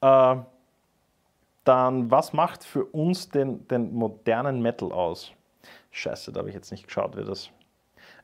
Äh, 0.03 0.37
dann, 1.65 2.11
was 2.11 2.33
macht 2.33 2.65
für 2.65 2.85
uns 2.85 3.29
den, 3.29 3.67
den 3.69 3.95
modernen 3.95 4.63
Metal 4.63 4.93
aus? 4.93 5.33
Scheiße, 5.91 6.33
da 6.33 6.39
habe 6.41 6.49
ich 6.49 6.55
jetzt 6.55 6.71
nicht 6.71 6.87
geschaut, 6.87 7.17
wie 7.17 7.25
das. 7.25 7.51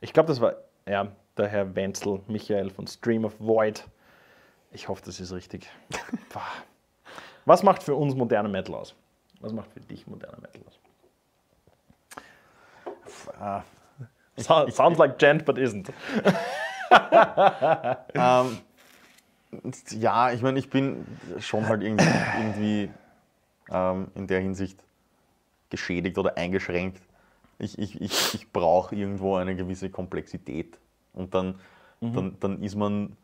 Ich 0.01 0.13
glaube, 0.13 0.27
das 0.27 0.41
war 0.41 0.55
ja, 0.87 1.07
der 1.37 1.47
Herr 1.47 1.75
Wenzel, 1.75 2.21
Michael 2.27 2.69
von 2.69 2.87
Stream 2.87 3.25
of 3.25 3.39
Void. 3.39 3.87
Ich 4.71 4.87
hoffe, 4.87 5.01
das 5.05 5.19
ist 5.19 5.31
richtig. 5.31 5.69
Was 7.45 7.63
macht 7.63 7.83
für 7.83 7.95
uns 7.95 8.15
modernen 8.15 8.51
Metal 8.51 8.75
aus? 8.75 8.95
Was 9.39 9.53
macht 9.53 9.71
für 9.71 9.79
dich 9.79 10.05
moderner 10.07 10.39
Metal 10.39 10.61
aus? 10.67 10.79
Ah, 13.39 13.63
So, 14.35 14.67
sounds 14.69 14.97
like 14.97 15.17
gent, 15.17 15.45
but 15.45 15.57
isn't. 15.57 15.91
ähm, 18.13 18.57
ja, 19.91 20.31
ich 20.31 20.41
meine, 20.41 20.59
ich 20.59 20.69
bin 20.69 21.05
schon 21.39 21.67
halt 21.67 21.83
irgendwie, 21.83 22.07
irgendwie 22.37 22.89
ähm, 23.71 24.07
in 24.15 24.27
der 24.27 24.39
Hinsicht 24.39 24.83
geschädigt 25.69 26.17
oder 26.17 26.37
eingeschränkt. 26.37 27.01
Ich, 27.59 27.77
ich, 27.77 27.99
ich, 28.01 28.33
ich 28.33 28.51
brauche 28.51 28.95
irgendwo 28.95 29.35
eine 29.35 29.55
gewisse 29.55 29.89
Komplexität. 29.89 30.77
Und 31.13 31.33
dann, 31.33 31.59
dann, 31.99 32.37
dann 32.39 32.63
ist 32.63 32.75
man 32.75 33.15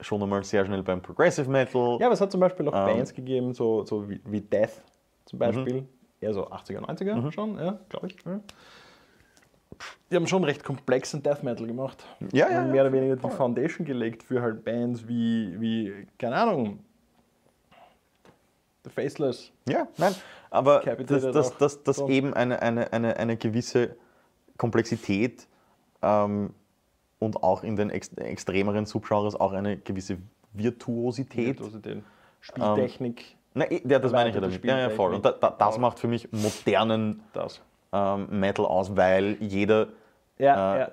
schon 0.00 0.22
einmal 0.22 0.42
sehr 0.44 0.64
schnell 0.64 0.82
beim 0.82 1.00
Progressive 1.02 1.48
Metal. 1.50 1.98
Ja, 2.00 2.06
aber 2.06 2.14
es 2.14 2.20
hat 2.20 2.30
zum 2.30 2.40
Beispiel 2.40 2.68
auch 2.68 2.74
Ähm. 2.74 2.96
Bands 2.96 3.12
gegeben, 3.14 3.52
so, 3.52 3.84
so 3.84 4.08
wie, 4.08 4.20
wie 4.24 4.40
Death 4.40 4.82
zum 5.26 5.38
Beispiel. 5.38 5.86
Eher 6.20 6.34
so 6.34 6.48
80er, 6.48 6.80
90er 6.80 7.32
schon, 7.32 7.58
ja, 7.58 7.78
glaube 7.88 8.06
ich. 8.06 8.16
Ja. 8.24 8.40
Die 10.10 10.16
haben 10.16 10.26
schon 10.26 10.44
recht 10.44 10.62
komplexen 10.62 11.22
Death 11.22 11.42
Metal 11.42 11.66
gemacht. 11.66 12.04
Ja, 12.32 12.48
ja, 12.48 12.60
Und 12.60 12.66
ja, 12.66 12.72
mehr 12.72 12.82
oder 12.82 12.92
weniger 12.92 13.16
die 13.16 13.22
voll. 13.22 13.30
Foundation 13.32 13.84
gelegt 13.84 14.22
für 14.22 14.40
halt 14.40 14.64
Bands 14.64 15.08
wie, 15.08 15.60
wie 15.60 16.06
keine 16.18 16.36
Ahnung, 16.36 16.78
The 18.84 18.90
Faceless. 18.90 19.52
Ja, 19.68 19.86
nein, 19.96 20.14
aber 20.50 20.80
dass, 20.80 21.56
dass, 21.56 21.82
dass 21.82 21.96
So. 21.96 22.08
eben 22.08 22.34
eine, 22.34 22.60
eine, 22.62 22.92
eine, 22.92 23.16
eine 23.16 23.36
gewisse 23.36 23.96
Komplexität 24.58 25.46
ähm, 26.02 26.52
und 27.18 27.42
auch 27.42 27.62
in 27.62 27.76
den 27.76 27.90
ex 27.90 28.08
extremeren 28.14 28.86
Subgenres 28.86 29.36
auch 29.36 29.52
eine 29.52 29.76
gewisse 29.78 30.18
Virtuosität 30.52 31.60
Virtuosität. 31.60 32.02
Spieltechnik, 32.40 33.36
Na, 33.54 33.70
eh, 33.70 33.82
ja, 33.86 33.98
das 34.00 34.10
meine 34.12 34.30
ich 34.30 34.34
ja 34.34 34.40
damit. 34.40 34.64
Ja, 34.64 34.78
ja, 34.78 34.90
voll. 34.90 35.14
Und 35.14 35.24
da, 35.24 35.30
da, 35.32 35.50
das 35.50 35.78
macht 35.78 35.98
für 36.00 36.08
mich 36.08 36.32
modernen 36.32 37.22
das. 37.32 37.60
ähm, 37.92 38.26
Metal 38.40 38.66
aus, 38.66 38.96
weil 38.96 39.36
jeder 39.40 39.88
Ja, 40.38 40.76
Äh, 40.86 40.90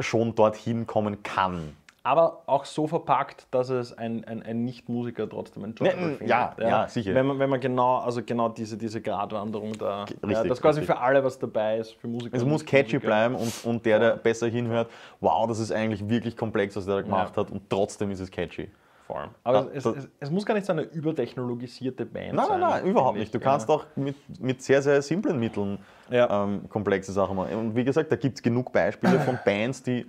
schon 0.00 0.34
dorthin 0.34 0.86
kommen 0.86 1.22
kann. 1.22 1.76
Aber 2.02 2.42
auch 2.46 2.64
so 2.64 2.86
verpackt, 2.86 3.46
dass 3.50 3.68
es 3.68 3.92
ein, 3.96 4.24
ein, 4.24 4.42
ein 4.42 4.64
Nicht-Musiker 4.64 5.28
trotzdem 5.28 5.64
enjoyable 5.64 6.00
Ne, 6.00 6.08
findet. 6.16 6.28
ja, 6.28 6.54
ja, 6.58 6.88
sicher. 6.88 7.14
Wenn 7.14 7.26
man, 7.26 7.38
wenn 7.38 7.50
man 7.50 7.60
genau, 7.60 7.98
also 7.98 8.22
genau 8.24 8.48
diese, 8.48 8.78
diese 8.78 9.02
Gratwanderung 9.02 9.74
da, 9.76 10.06
ja, 10.22 10.28
richtig, 10.28 10.48
dass 10.48 10.62
quasi 10.62 10.80
richtig. 10.80 10.96
für 10.96 11.02
alle 11.02 11.22
was 11.22 11.38
dabei 11.38 11.76
ist, 11.78 11.92
für 11.94 12.08
Musiker. 12.08 12.34
Es 12.36 12.44
muss 12.44 12.64
catchy 12.64 12.94
Nicht-Musiker. 12.94 13.06
bleiben 13.06 13.34
und, 13.34 13.52
und 13.64 13.84
der, 13.84 13.98
der 13.98 14.16
besser 14.16 14.46
hinhört, 14.46 14.90
wow, 15.20 15.46
das 15.46 15.58
ist 15.58 15.72
eigentlich 15.72 16.08
wirklich 16.08 16.36
komplex, 16.38 16.74
was 16.74 16.86
der 16.86 16.96
da 16.96 17.02
gemacht 17.02 17.36
Ja. 17.36 17.42
hat 17.42 17.50
und 17.50 17.68
trotzdem 17.68 18.10
ist 18.10 18.20
es 18.20 18.30
catchy. 18.30 18.70
Vor 19.06 19.18
allem. 19.20 19.30
Aber 19.44 19.58
Ja, 19.64 19.68
es, 19.74 19.84
es, 19.84 20.08
es 20.20 20.30
muss 20.30 20.46
gar 20.46 20.54
nicht 20.54 20.64
so 20.66 20.72
eine 20.72 20.82
übertechnologisierte 20.82 22.06
Band 22.06 22.32
Nein, 22.34 22.46
sein. 22.46 22.60
nein, 22.60 22.70
nein, 22.70 22.86
überhaupt 22.86 23.18
nicht. 23.18 23.34
Du 23.34 23.40
kannst 23.40 23.68
ja. 23.68 23.74
auch 23.74 23.84
mit, 23.96 24.16
mit 24.40 24.62
sehr, 24.62 24.80
sehr 24.82 25.02
simplen 25.02 25.38
Mitteln 25.38 25.78
Ja. 26.08 26.44
ähm, 26.44 26.68
komplexe 26.68 27.12
Sachen 27.12 27.36
machen. 27.36 27.54
Und 27.56 27.76
wie 27.76 27.84
gesagt, 27.84 28.10
da 28.10 28.16
gibt 28.16 28.36
es 28.38 28.42
genug 28.42 28.72
Beispiele 28.72 29.20
von 29.20 29.38
Bands, 29.44 29.82
die 29.82 30.06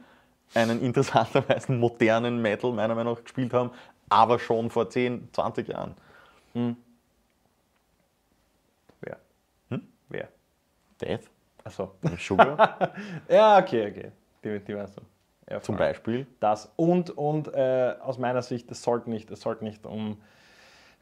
einen 0.54 0.82
interessanterweise 0.82 1.72
modernen 1.72 2.42
Metal 2.42 2.72
meiner 2.72 2.96
Meinung 2.96 3.16
nach 3.16 3.24
gespielt 3.24 3.54
haben, 3.54 3.72
aber 4.10 4.40
schon 4.40 4.70
vor 4.70 4.90
10, 4.90 5.30
20 5.32 5.68
Jahren. 5.68 5.96
Wer? 6.54 6.76
Hm? 9.70 9.88
Wer? 10.10 10.28
Death, 11.02 11.30
Achso. 11.64 11.92
Sugar 12.18 12.94
ja, 13.30 13.60
okay, 13.60 13.90
okay. 13.90 14.12
Die, 14.44 14.60
die 14.60 14.76
weißt 14.76 14.98
du. 14.98 15.02
Ja, 15.50 15.62
zum. 15.62 15.76
Beispiel. 15.76 16.28
Das 16.40 16.72
und, 16.76 17.10
und 17.12 17.54
äh, 17.54 17.96
aus 18.02 18.18
meiner 18.18 18.42
Sicht, 18.42 18.72
es 18.72 18.82
sollte 18.82 19.10
nicht, 19.10 19.30
es 19.32 19.42
sollte 19.42 19.64
nicht 19.64 19.86
um, 19.86 20.22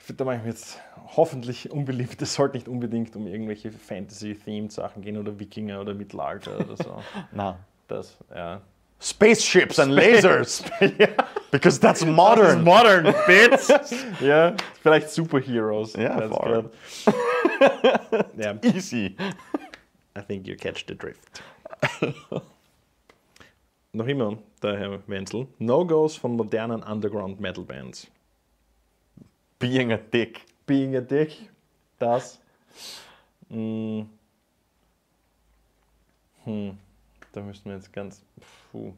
da 0.08 0.26
mache 0.26 0.38
ich 0.38 0.44
mir 0.44 0.50
jetzt 0.50 0.80
hoffentlich 1.16 1.72
unbeliebt, 1.72 2.22
es 2.22 2.34
sollte 2.34 2.58
nicht 2.58 2.68
unbedingt 2.68 3.16
um 3.16 3.28
irgendwelche 3.28 3.72
Fantasy-themed 3.72 4.72
Sachen 4.72 5.02
gehen 5.02 5.18
oder 5.18 5.40
Wikinger 5.40 5.82
oder 5.82 5.94
Mittelalter 5.94 6.60
oder 6.60 6.78
so. 6.78 7.02
Na. 7.32 7.60
Das, 7.88 8.18
ja. 8.34 8.62
Spaceships 9.00 9.80
and 9.80 9.92
lasers! 9.94 10.64
Because 11.52 11.80
that's 11.80 12.06
modern! 12.06 12.64
modern, 12.64 13.06
bitch! 13.06 13.70
ja, 14.22 14.56
vielleicht 14.84 15.10
Superheroes. 15.10 15.96
Ja, 15.96 16.28
good. 16.28 16.70
ja, 18.38 18.54
Easy. 18.62 19.16
I 20.16 20.22
think 20.22 20.48
you 20.48 20.56
catch 20.56 20.86
the 20.86 20.94
drift. 20.94 21.42
Noch 23.94 24.08
immer 24.08 24.38
der 24.62 24.78
Herr 24.78 25.00
Wenzel. 25.08 25.48
No-Gos 25.58 26.18
von 26.18 26.36
modernen 26.36 26.84
Underground-Metal-Bands. 26.84 28.06
Being 29.58 29.92
a 29.92 29.98
dick. 29.98 30.42
Being 30.68 30.96
a 30.96 31.02
Dick, 31.02 31.50
das. 31.98 32.40
Mm, 33.50 34.04
hm, 36.44 36.78
da 37.32 37.42
müssten 37.42 37.70
wir 37.70 37.76
jetzt 37.76 37.92
ganz. 37.94 38.24
Puh. 38.72 38.94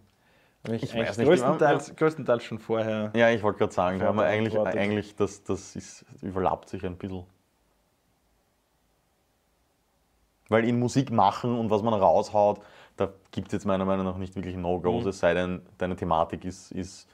Ich, 0.68 0.84
Ich 0.84 0.96
weiß 0.96 1.18
nicht, 1.18 1.28
größtenteils, 1.28 1.96
größtenteils 1.96 2.44
schon 2.44 2.60
vorher. 2.60 3.12
Ja, 3.16 3.30
ich 3.32 3.42
wollte 3.42 3.60
gerade 3.60 3.74
sagen, 3.74 4.00
da 4.00 4.06
haben 4.06 4.18
wir 4.18 4.26
eigentlich, 4.26 4.58
eigentlich 4.60 5.16
das, 5.16 5.44
das 5.44 5.76
ist, 5.76 6.06
überlappt 6.22 6.70
sich 6.70 6.86
ein 6.86 6.98
bisschen. 6.98 7.26
Weil 10.50 10.66
in 10.66 10.78
Musik 10.78 11.12
machen 11.12 11.58
und 11.58 11.70
was 11.72 11.82
man 11.82 11.94
raushaut, 11.94 12.62
da 12.98 13.10
gibt 13.32 13.48
es 13.48 13.54
jetzt 13.54 13.66
meiner 13.66 13.86
Meinung 13.86 14.06
nach 14.06 14.18
nicht 14.18 14.36
wirklich 14.36 14.56
No-Gos, 14.56 15.06
es 15.06 15.20
sei 15.20 15.34
denn, 15.34 15.62
deine 15.78 15.96
Thematik 15.96 16.46
ist, 16.46 16.72
ist 16.72 17.08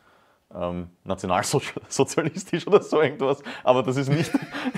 ähm, 0.53 0.89
nationalsozialistisch 1.03 2.67
oder 2.67 2.81
so 2.81 3.01
irgendwas. 3.01 3.41
Aber 3.63 3.83
das 3.83 3.97
ist 3.97 4.09
nicht 4.09 4.31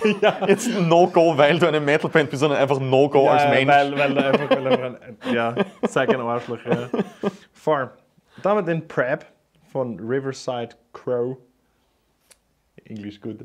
jetzt 0.47 0.67
ein 0.67 0.87
No-Go, 0.87 1.37
weil 1.37 1.59
du 1.59 1.67
eine 1.67 1.79
Metalband 1.79 2.29
bist, 2.29 2.39
sondern 2.39 2.59
einfach 2.59 2.79
No-Go 2.79 3.29
als 3.29 3.49
Mensch. 3.49 3.71
Weil, 3.71 3.97
weil 3.97 4.13
du 4.13 4.25
einfach, 4.25 4.49
weil 4.49 4.67
einfach 4.67 5.01
ein, 5.01 5.17
ja, 5.33 5.55
sei 5.83 6.07
kein 6.07 6.19
Arschloch. 6.21 6.59
Ja. 6.65 6.89
Voll. 7.53 7.89
Da 8.41 8.49
haben 8.49 8.57
wir 8.57 8.73
den 8.73 8.87
Prep 8.87 9.25
von 9.71 9.99
Riverside 9.99 10.75
Crow. 10.93 11.37
Englisch 12.85 13.21
gut. 13.21 13.41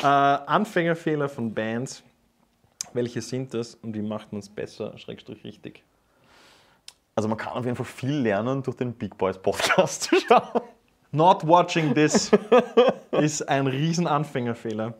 Äh, 0.00 0.06
Anfängerfehler 0.06 1.28
von 1.28 1.54
Bands. 1.54 2.02
Welche 2.92 3.20
sind 3.20 3.52
das 3.54 3.74
und 3.76 3.94
wie 3.94 4.02
macht 4.02 4.32
man 4.32 4.40
es 4.40 4.48
besser, 4.48 4.96
schrägstrich 4.98 5.44
richtig? 5.44 5.82
Also 7.14 7.28
man 7.28 7.38
kann 7.38 7.54
auf 7.54 7.64
jeden 7.64 7.76
Fall 7.76 7.86
viel 7.86 8.12
lernen, 8.12 8.62
durch 8.62 8.76
den 8.76 8.92
Big 8.92 9.16
Boys 9.16 9.38
Podcast 9.38 10.02
zu 10.04 10.16
schauen. 10.20 10.60
Not 11.12 11.46
watching 11.46 11.94
this 11.94 12.30
ist 13.12 13.48
ein 13.48 13.66
riesen 13.66 14.06
Anfängerfehler. 14.06 14.94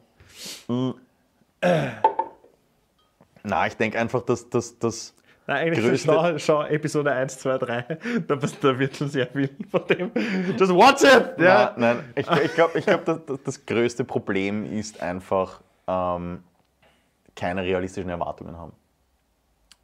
Na, 3.42 3.66
ich 3.66 3.76
denke 3.76 3.98
einfach, 3.98 4.22
dass 4.22 4.48
dass- 4.50 4.78
dass 4.78 5.14
Nein, 5.48 5.68
eigentlich 5.68 5.84
Größte- 5.84 6.06
schau, 6.06 6.38
schau 6.38 6.62
Episode 6.64 7.12
1, 7.12 7.38
2, 7.38 7.58
3. 7.58 7.82
Da, 8.26 8.34
da 8.34 8.78
wird 8.80 8.96
schon 8.96 9.08
sehr 9.08 9.28
viel 9.28 9.48
von 9.70 9.86
dem. 9.86 10.10
Just 10.58 10.72
watch 10.74 11.04
it! 11.04 11.38
Ja. 11.38 11.72
Nein, 11.76 11.98
nein. 11.98 12.12
Ich, 12.16 12.28
ich 12.44 12.54
glaube, 12.54 12.76
ich 12.78 12.84
glaub, 12.86 13.04
das, 13.04 13.20
das- 13.26 13.42
das 13.44 13.64
größte 13.66 14.02
Problem 14.04 14.64
ist 14.72 15.00
einfach 15.00 15.60
ähm, 15.86 16.42
keine 17.36 17.62
realistischen 17.62 18.10
Erwartungen 18.10 18.56
haben. 18.56 18.72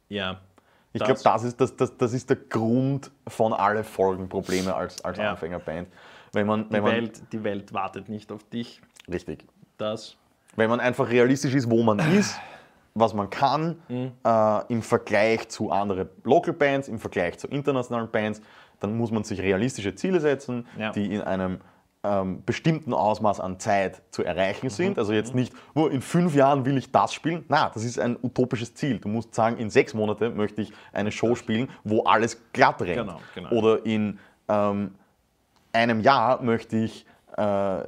ja. 0.09 0.39
Ich 0.95 0.99
Das- 1.01 1.07
glaube, 1.07 1.21
das 1.23 1.43
ist, 1.45 1.59
das, 1.59 1.75
das, 1.75 1.97
das 1.97 2.13
ist 2.13 2.29
der 2.29 2.35
Grund 2.37 3.09
von 3.27 3.51
alle 3.51 3.83
Folgenprobleme 3.83 4.75
als, 4.75 5.03
als 5.03 5.17
Ja. 5.17 5.31
Anfängerband. 5.31 5.87
Wenn 6.33 6.47
man, 6.47 6.67
Die, 6.67 6.73
wenn 6.73 6.83
man 6.83 6.91
Welt, 6.93 7.21
die 7.31 7.43
Welt 7.43 7.73
wartet 7.73 8.09
nicht 8.09 8.31
auf 8.31 8.43
dich. 8.43 8.81
richtig, 9.11 9.45
Das. 9.77 10.17
wenn 10.55 10.69
man 10.69 10.79
einfach 10.79 11.09
realistisch 11.09 11.53
ist, 11.53 11.69
wo 11.69 11.81
man 11.83 11.99
ist, 12.17 12.39
was 12.95 13.13
man 13.13 13.29
kann, 13.29 13.77
Mhm. 13.87 14.11
äh, 14.25 14.65
im 14.73 14.81
Vergleich 14.81 15.47
zu 15.49 15.71
anderen 15.71 16.09
Local 16.23 16.53
Bands, 16.53 16.87
im 16.87 16.99
Vergleich 16.99 17.37
zu 17.37 17.47
internationalen 17.47 18.09
Bands, 18.11 18.41
dann 18.79 18.97
muss 18.97 19.11
man 19.11 19.23
sich 19.23 19.39
realistische 19.39 19.95
Ziele 19.95 20.19
setzen, 20.19 20.67
Ja. 20.77 20.91
die 20.91 21.13
in 21.13 21.21
einem 21.21 21.59
ähm, 22.05 22.43
bestimmten 22.45 22.93
Ausmaß 22.93 23.39
an 23.39 23.59
Zeit 23.61 24.01
zu 24.11 24.23
Mhm. 24.23 24.27
erreichen 24.27 24.69
sind. 24.69 24.97
Also 24.99 25.13
jetzt 25.13 25.33
nicht, 25.33 25.53
oh, 25.73 25.87
in 25.87 26.01
fünf 26.01 26.35
Jahren 26.35 26.65
will 26.65 26.77
ich 26.77 26.91
das 26.91 27.13
spielen. 27.13 27.45
Na, 27.47 27.69
das 27.73 27.85
ist 27.85 27.97
ein 27.97 28.17
utopisches 28.21 28.75
Ziel. 28.75 28.99
Du 28.99 29.07
musst 29.07 29.33
sagen, 29.33 29.55
in 29.55 29.69
sechs 29.69 29.93
Monate 29.93 30.29
möchte 30.29 30.61
ich 30.63 30.73
eine 30.91 31.13
Show 31.13 31.33
spielen, 31.35 31.69
wo 31.85 32.03
alles 32.03 32.41
glatt 32.51 32.81
rennt. 32.81 32.97
Genau, 33.07 33.19
genau. 33.33 33.51
Oder 33.51 33.85
in 33.85 34.19
ähm, 34.49 34.95
einem 35.73 35.99
Jahr 36.01 36.41
möchte 36.41 36.77
ich 36.77 37.05
äh, 37.35 37.83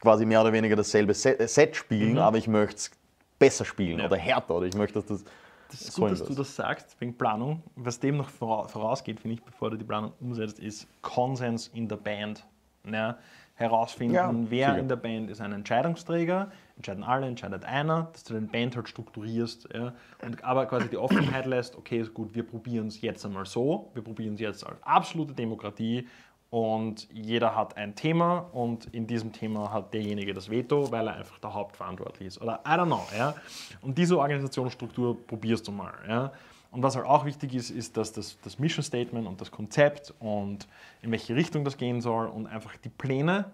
quasi 0.00 0.24
mehr 0.26 0.40
oder 0.40 0.52
weniger 0.52 0.76
dasselbe 0.76 1.14
Set, 1.14 1.48
Set 1.48 1.76
spielen, 1.76 2.18
aber 2.18 2.38
ich 2.38 2.48
möchte 2.48 2.76
es 2.76 2.90
besser 3.38 3.64
spielen 3.64 3.94
Mhm. 3.94 4.00
Ja. 4.00 4.06
oder 4.06 4.16
härter 4.16 4.54
oder 4.56 4.66
ich 4.66 4.74
möchte, 4.74 4.94
dass 5.00 5.06
das. 5.06 5.24
Das 5.70 5.82
ist 5.82 5.94
gut, 5.94 6.10
dass 6.10 6.24
du 6.24 6.34
das 6.34 6.56
sagst, 6.56 7.00
wegen 7.00 7.16
Planung. 7.16 7.62
Was 7.76 8.00
dem 8.00 8.16
noch 8.16 8.28
vora- 8.28 8.66
vorausgeht, 8.66 9.20
finde 9.20 9.34
ich, 9.34 9.42
bevor 9.44 9.70
du 9.70 9.76
die 9.76 9.84
Planung 9.84 10.12
umsetzt, 10.20 10.58
ist 10.58 10.88
Konsens 11.00 11.68
in 11.68 11.86
der 11.88 11.96
Band. 11.96 12.44
Ja, 12.90 13.18
herausfinden, 13.56 14.14
Ja, 14.14 14.32
wer 14.32 14.68
sicher. 14.70 14.78
in 14.78 14.88
der 14.88 14.96
Band 14.96 15.28
ist 15.30 15.42
ein 15.42 15.52
Entscheidungsträger, 15.52 16.50
entscheiden 16.76 17.04
alle, 17.04 17.26
entscheidet 17.26 17.62
einer, 17.66 18.08
dass 18.14 18.24
du 18.24 18.32
deine 18.32 18.46
Band 18.46 18.74
halt 18.74 18.88
strukturierst, 18.88 19.68
ja, 19.74 19.92
und 20.24 20.42
aber 20.42 20.64
quasi 20.64 20.88
die 20.88 20.96
Offenheit 20.96 21.44
lässt, 21.44 21.76
okay, 21.76 22.00
ist 22.00 22.14
gut, 22.14 22.34
wir 22.34 22.42
probieren 22.42 22.86
es 22.86 23.02
jetzt 23.02 23.22
einmal 23.26 23.44
so, 23.44 23.90
wir 23.92 24.02
probieren 24.02 24.32
es 24.34 24.40
jetzt 24.40 24.66
als 24.66 24.82
absolute 24.82 25.34
Demokratie 25.34 26.08
und 26.50 27.08
jeder 27.12 27.54
hat 27.54 27.76
ein 27.76 27.94
Thema 27.94 28.38
und 28.52 28.86
in 28.86 29.06
diesem 29.06 29.32
Thema 29.32 29.72
hat 29.72 29.94
derjenige 29.94 30.34
das 30.34 30.50
Veto, 30.50 30.90
weil 30.90 31.06
er 31.06 31.14
einfach 31.14 31.38
der 31.38 31.54
Hauptverantwortliche 31.54 32.26
ist. 32.26 32.42
Oder 32.42 32.60
I 32.66 32.70
don't 32.70 32.86
know. 32.86 33.06
Ja? 33.16 33.34
Und 33.82 33.96
diese 33.96 34.18
Organisationsstruktur 34.18 35.16
probierst 35.26 35.68
du 35.68 35.72
mal. 35.72 35.94
Ja? 36.08 36.32
Und 36.72 36.82
was 36.82 36.96
halt 36.96 37.06
auch 37.06 37.24
wichtig 37.24 37.54
ist, 37.54 37.70
ist, 37.70 37.96
dass 37.96 38.12
das, 38.12 38.36
das 38.42 38.58
Mission 38.58 38.82
Statement 38.82 39.28
und 39.28 39.40
das 39.40 39.50
Konzept 39.50 40.12
und 40.18 40.66
in 41.02 41.12
welche 41.12 41.36
Richtung 41.36 41.64
das 41.64 41.76
gehen 41.76 42.00
soll 42.00 42.26
und 42.26 42.48
einfach 42.48 42.76
die 42.78 42.88
Pläne, 42.88 43.44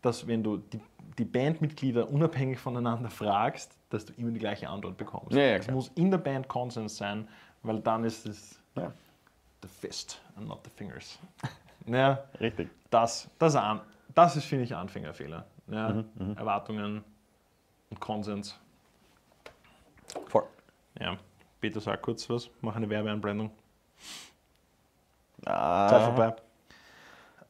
dass 0.00 0.26
wenn 0.26 0.42
du 0.44 0.58
die, 0.58 0.80
die 1.18 1.24
Bandmitglieder 1.24 2.08
unabhängig 2.08 2.58
voneinander 2.58 3.10
fragst, 3.10 3.76
dass 3.90 4.06
du 4.06 4.12
immer 4.14 4.30
die 4.30 4.40
gleiche 4.40 4.68
Antwort 4.68 4.96
bekommst. 4.96 5.32
Ja, 5.32 5.42
ja, 5.42 5.56
es 5.56 5.70
muss 5.70 5.90
in 5.96 6.10
der 6.10 6.18
Band 6.18 6.48
Konsens 6.48 6.96
sein, 6.96 7.28
weil 7.62 7.80
dann 7.80 8.04
ist 8.04 8.26
es 8.26 8.58
Ja, 8.76 8.92
the 9.62 9.68
fist 9.68 10.20
and 10.36 10.48
not 10.48 10.60
the 10.64 10.70
fingers. 10.70 11.18
ja, 11.86 12.18
richtig. 12.40 12.68
das, 12.90 13.28
das, 13.38 13.56
das 14.14 14.36
ist, 14.36 14.44
finde 14.44 14.64
ich, 14.64 14.74
Anfängerfehler. 14.74 15.46
Ja, 15.68 15.88
Mhm, 15.90 16.36
Erwartungen 16.36 17.04
und 17.90 18.00
Konsens. 18.00 18.58
Voll. 20.26 20.44
Ja. 21.00 21.16
Peter, 21.60 21.80
sag 21.80 22.02
kurz 22.02 22.28
was, 22.28 22.50
mach 22.60 22.74
eine 22.76 22.90
Werbeeinblendung. 22.90 23.50
Ah, 25.46 25.88
Zeit 25.88 26.02
vorbei. 26.02 26.34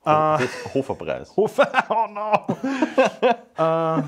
das 0.05 0.74
Hoferpreis. 0.74 1.35
Hofer, 1.37 1.72
oh 1.89 2.07
no! 2.09 2.47
äh, 3.57 4.03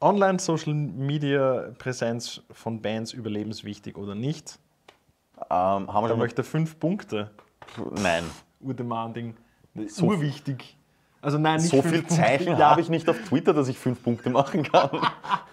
Online-Social-Media-Präsenz 0.00 2.42
von 2.52 2.80
Bands 2.82 3.12
überlebenswichtig 3.12 3.96
oder 3.96 4.14
nicht? 4.14 4.58
Ähm, 5.50 5.92
haben 5.92 6.04
wir 6.04 6.08
Da 6.08 6.16
möchte 6.16 6.44
fünf 6.44 6.78
Punkte. 6.78 7.30
Nein. 7.90 8.24
Urdemanding. 8.60 9.36
So- 9.88 10.06
Urwichtig. 10.06 10.76
Also 11.22 11.38
nein, 11.38 11.56
nicht 11.60 11.70
So 11.70 11.82
viel 11.82 12.02
Punkte. 12.02 12.14
Zeichen 12.14 12.56
Ja, 12.58 12.70
habe 12.70 12.80
ich 12.80 12.88
nicht 12.88 13.08
auf 13.08 13.18
Twitter, 13.24 13.52
dass 13.52 13.66
ich 13.68 13.78
fünf 13.78 14.02
Punkte 14.02 14.30
machen 14.30 14.62
kann. 14.62 14.90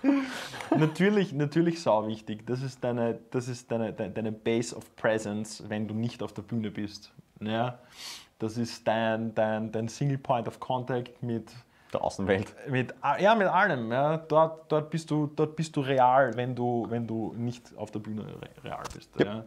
Natürlich, 0.78 1.34
natürlich 1.34 1.82
sau 1.82 2.08
wichtig. 2.08 2.46
Das 2.48 2.62
ist 2.62 2.84
deine, 2.84 3.20
das 3.32 3.48
ist 3.48 3.72
deine, 3.72 3.94
deine, 3.94 4.12
deine 4.12 4.32
Base 4.32 4.76
of 4.76 4.96
Presence, 4.96 5.64
wenn 5.68 5.88
du 5.88 5.94
nicht 5.94 6.24
auf 6.24 6.34
der 6.34 6.42
Bühne 6.42 6.72
bist. 6.72 7.12
Ja? 7.40 7.80
Das 8.40 8.58
ist 8.58 8.88
dein, 8.88 9.34
dein, 9.36 9.72
dein 9.72 9.88
Single 9.88 10.18
Point 10.18 10.48
of 10.48 10.60
Contact 10.60 11.22
mit, 11.22 11.52
Der 11.94 12.04
Außenwelt. 12.04 12.54
mit, 12.70 12.94
ja, 13.20 13.36
mit 13.36 13.48
allem. 13.48 13.92
Ja? 13.92 14.18
Dort, 14.18 14.72
dort, 14.72 14.90
bist 14.90 15.12
du, 15.12 15.28
dort 15.36 15.56
bist 15.56 15.76
du 15.76 15.82
real, 15.82 16.36
wenn 16.36 16.56
du, 16.56 16.86
wenn 16.90 17.06
du 17.06 17.34
nicht 17.38 17.76
auf 17.78 17.92
der 17.92 18.00
Bühne 18.00 18.24
re- 18.26 18.64
real 18.64 18.84
bist. 18.94 19.10
Ja? 19.20 19.44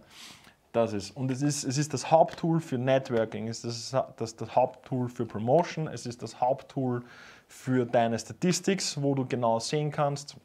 Das 0.73 0.93
ist. 0.93 1.17
Und 1.17 1.31
es 1.31 1.43
ist, 1.43 1.65
es 1.65 1.79
ist 1.79 1.95
das 1.95 2.11
Haupttool 2.11 2.61
für 2.61 2.77
Networking, 2.77 3.49
es 3.49 3.65
ist 3.65 3.95
das, 3.95 4.05
das, 4.17 4.37
das 4.37 4.55
Haupttool 4.55 5.09
für 5.09 5.25
Promotion, 5.25 5.89
es 5.89 6.05
ist 6.07 6.23
das 6.23 6.41
Haupttool 6.41 7.03
für 7.49 7.87
deine 7.87 8.19
Statistics, 8.19 9.01
wo 9.01 9.15
du 9.15 9.25
genau 9.25 9.59
sehen 9.59 9.91
kannst, 9.91 10.37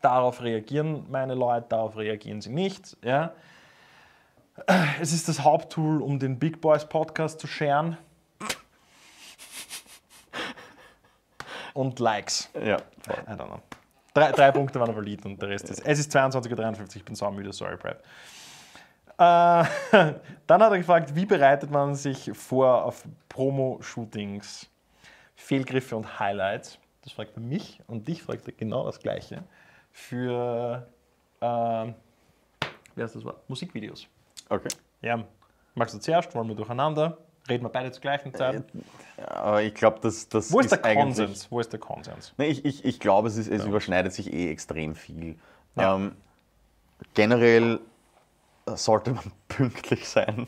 darauf 0.00 0.42
reagieren 0.42 1.06
meine 1.10 1.34
Leute, 1.34 1.66
darauf 1.70 1.96
reagieren 1.96 2.40
sie 2.40 2.50
nicht. 2.50 2.96
Ja? 3.02 3.32
Es 5.00 5.12
ist 5.12 5.28
das 5.28 5.40
Haupttool, 5.40 6.02
um 6.02 6.18
den 6.18 6.38
Big 6.38 6.60
Boys 6.60 6.84
Podcast 6.84 7.40
zu 7.40 7.46
sharen. 7.46 7.96
Und 11.74 11.98
Likes. 12.00 12.50
Ja. 12.54 12.76
I 12.76 13.30
don't 13.30 13.46
know. 13.46 13.62
Drei, 14.12 14.30
drei 14.32 14.50
Punkte 14.52 14.78
waren 14.78 14.94
valid 14.94 15.24
und 15.24 15.40
der 15.40 15.48
Rest 15.48 15.70
ist. 15.70 15.80
Es 15.86 15.98
ist 15.98 16.14
22.53 16.14 16.80
Uhr, 16.80 16.96
ich 16.96 17.04
bin 17.04 17.14
saumüde, 17.14 17.50
sorry, 17.52 17.78
Prep. 17.78 18.04
Äh, 19.18 19.64
dann 20.46 20.62
hat 20.62 20.72
er 20.72 20.78
gefragt, 20.78 21.14
wie 21.14 21.26
bereitet 21.26 21.70
man 21.70 21.94
sich 21.94 22.30
vor 22.34 22.84
auf 22.84 23.04
Promo-Shootings, 23.28 24.68
Fehlgriffe 25.36 25.96
und 25.96 26.18
Highlights? 26.18 26.78
Das 27.02 27.12
fragt 27.12 27.36
er 27.36 27.42
mich 27.42 27.80
und 27.86 28.06
dich 28.08 28.22
fragt 28.22 28.46
er 28.46 28.52
genau 28.52 28.86
das 28.86 28.98
Gleiche 29.00 29.42
für 29.90 30.86
äh, 31.40 31.92
wie 32.94 33.02
heißt 33.02 33.16
das 33.16 33.24
Wort? 33.24 33.48
Musikvideos. 33.48 34.06
Okay. 34.48 34.68
Ja, 35.00 35.24
magst 35.74 35.94
du 35.94 35.98
zuerst? 35.98 36.34
Wollen 36.34 36.48
wir 36.48 36.54
durcheinander? 36.54 37.18
Reden 37.48 37.64
wir 37.64 37.70
beide 37.70 37.90
zur 37.90 38.00
gleichen 38.02 38.32
Zeit? 38.34 38.62
Aber 39.26 39.62
ich 39.62 39.74
glaube, 39.74 39.98
das, 40.00 40.28
das 40.28 40.52
Wo 40.52 40.60
ist 40.60 40.70
der 40.70 40.84
eigentlich- 40.84 41.16
Konsens? 41.16 41.50
Wo 41.50 41.58
ist 41.58 41.72
der 41.72 41.80
Konsens? 41.80 42.32
Nee, 42.38 42.46
ich 42.46 42.64
ich, 42.64 42.84
ich 42.84 43.00
glaube, 43.00 43.28
es, 43.28 43.36
ist, 43.36 43.48
es 43.48 43.64
überschneidet 43.64 44.12
sich 44.12 44.32
eh 44.32 44.50
extrem 44.50 44.94
viel. 44.94 45.36
Ja. 45.74 45.96
Ähm, 45.96 46.14
generell 47.14 47.80
sollte 48.66 49.12
man 49.12 49.24
pünktlich 49.48 50.08
sein. 50.08 50.46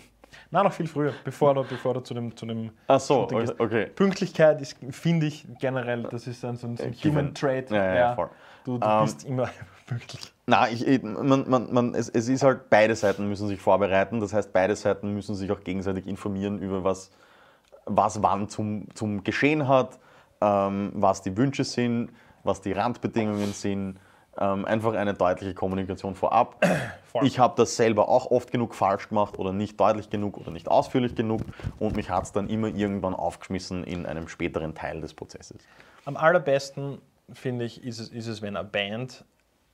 Nein, 0.51 0.65
noch 0.65 0.73
viel 0.73 0.87
früher, 0.87 1.13
bevor 1.25 1.55
du, 1.55 1.65
bevor 1.65 1.95
du 1.95 2.01
zu 2.01 2.15
dem, 2.15 2.37
zu 2.37 2.47
dem 2.47 2.71
Ach 2.87 3.01
so, 3.01 3.29
okay. 3.59 3.87
Pünktlichkeit 3.87 4.61
ist, 4.61 4.77
finde 4.91 5.27
ich 5.27 5.47
generell, 5.61 6.05
das 6.05 6.27
ist 6.27 6.45
ein, 6.45 6.57
so 6.57 6.67
ein, 6.67 6.77
so 6.77 6.85
ein 6.85 6.93
Given. 6.93 7.11
Human 7.13 7.35
Trait. 7.35 7.71
Ja, 7.71 7.77
ja, 7.85 7.95
ja, 7.95 8.15
voll. 8.15 8.31
Du, 8.65 8.79
du 8.79 8.87
Ähm, 8.87 9.05
bist 9.05 9.25
immer 9.25 9.49
pünktlich. 9.87 10.33
Na, 10.47 10.69
ich, 10.69 10.87
ich- 10.87 11.03
man, 11.03 11.49
man, 11.49 11.73
man, 11.73 11.95
es, 11.95 12.09
es 12.09 12.29
ist 12.29 12.43
halt, 12.43 12.69
beide 12.71 12.95
Seiten 12.95 13.29
müssen 13.29 13.49
sich 13.49 13.61
vorbereiten. 13.61 14.21
Das 14.21 14.33
heißt, 14.33 14.53
beide 14.53 14.77
Seiten 14.77 15.13
müssen 15.15 15.35
sich 15.35 15.51
auch 15.51 15.61
gegenseitig 15.61 16.07
informieren 16.07 16.59
über 16.61 16.85
was, 16.85 17.11
was 17.87 18.23
wann 18.23 18.49
zum, 18.49 18.87
zum 18.95 19.25
Geschehen 19.25 19.67
hat, 19.67 19.99
ähm, 20.41 20.93
was 20.95 21.23
die 21.23 21.37
Wünsche 21.37 21.65
sind, 21.65 22.11
was 22.43 22.61
die 22.61 22.73
Randbedingungen 22.73 23.53
sind. 23.53 23.99
Ähm, 24.39 24.65
einfach 24.65 24.95
eine 24.95 25.15
deutliche 25.15 25.55
Kommunikation 25.55 26.15
vorab. 26.15 26.65
Voll. 27.13 27.27
Ich 27.27 27.39
habe 27.39 27.55
das 27.57 27.77
selber 27.77 28.09
auch 28.09 28.31
oft 28.31 28.51
genug 28.51 28.75
falsch 28.75 29.09
gemacht 29.09 29.39
oder 29.39 29.53
nicht 29.53 29.79
deutlich 29.79 30.11
genug 30.11 30.39
oder 30.39 30.51
nicht 30.51 30.69
ausführlich 30.69 31.15
genug 31.15 31.43
und 31.79 31.95
mich 31.95 32.11
hat 32.11 32.25
es 32.25 32.33
dann 32.33 32.49
immer 32.49 32.69
irgendwann 32.69 33.15
aufgeschmissen 33.15 33.85
in 33.85 34.07
einem 34.07 34.27
späteren 34.27 34.75
Teil 34.75 35.01
des 35.01 35.15
Prozesses. 35.15 35.59
Am 36.05 36.17
allerbesten, 36.17 37.01
finde 37.33 37.65
ich, 37.65 37.85
ist 37.85 38.01
es, 38.01 38.09
ist 38.09 38.27
es, 38.27 38.43
wenn 38.43 38.57
eine 38.57 38.67
Band 38.67 39.25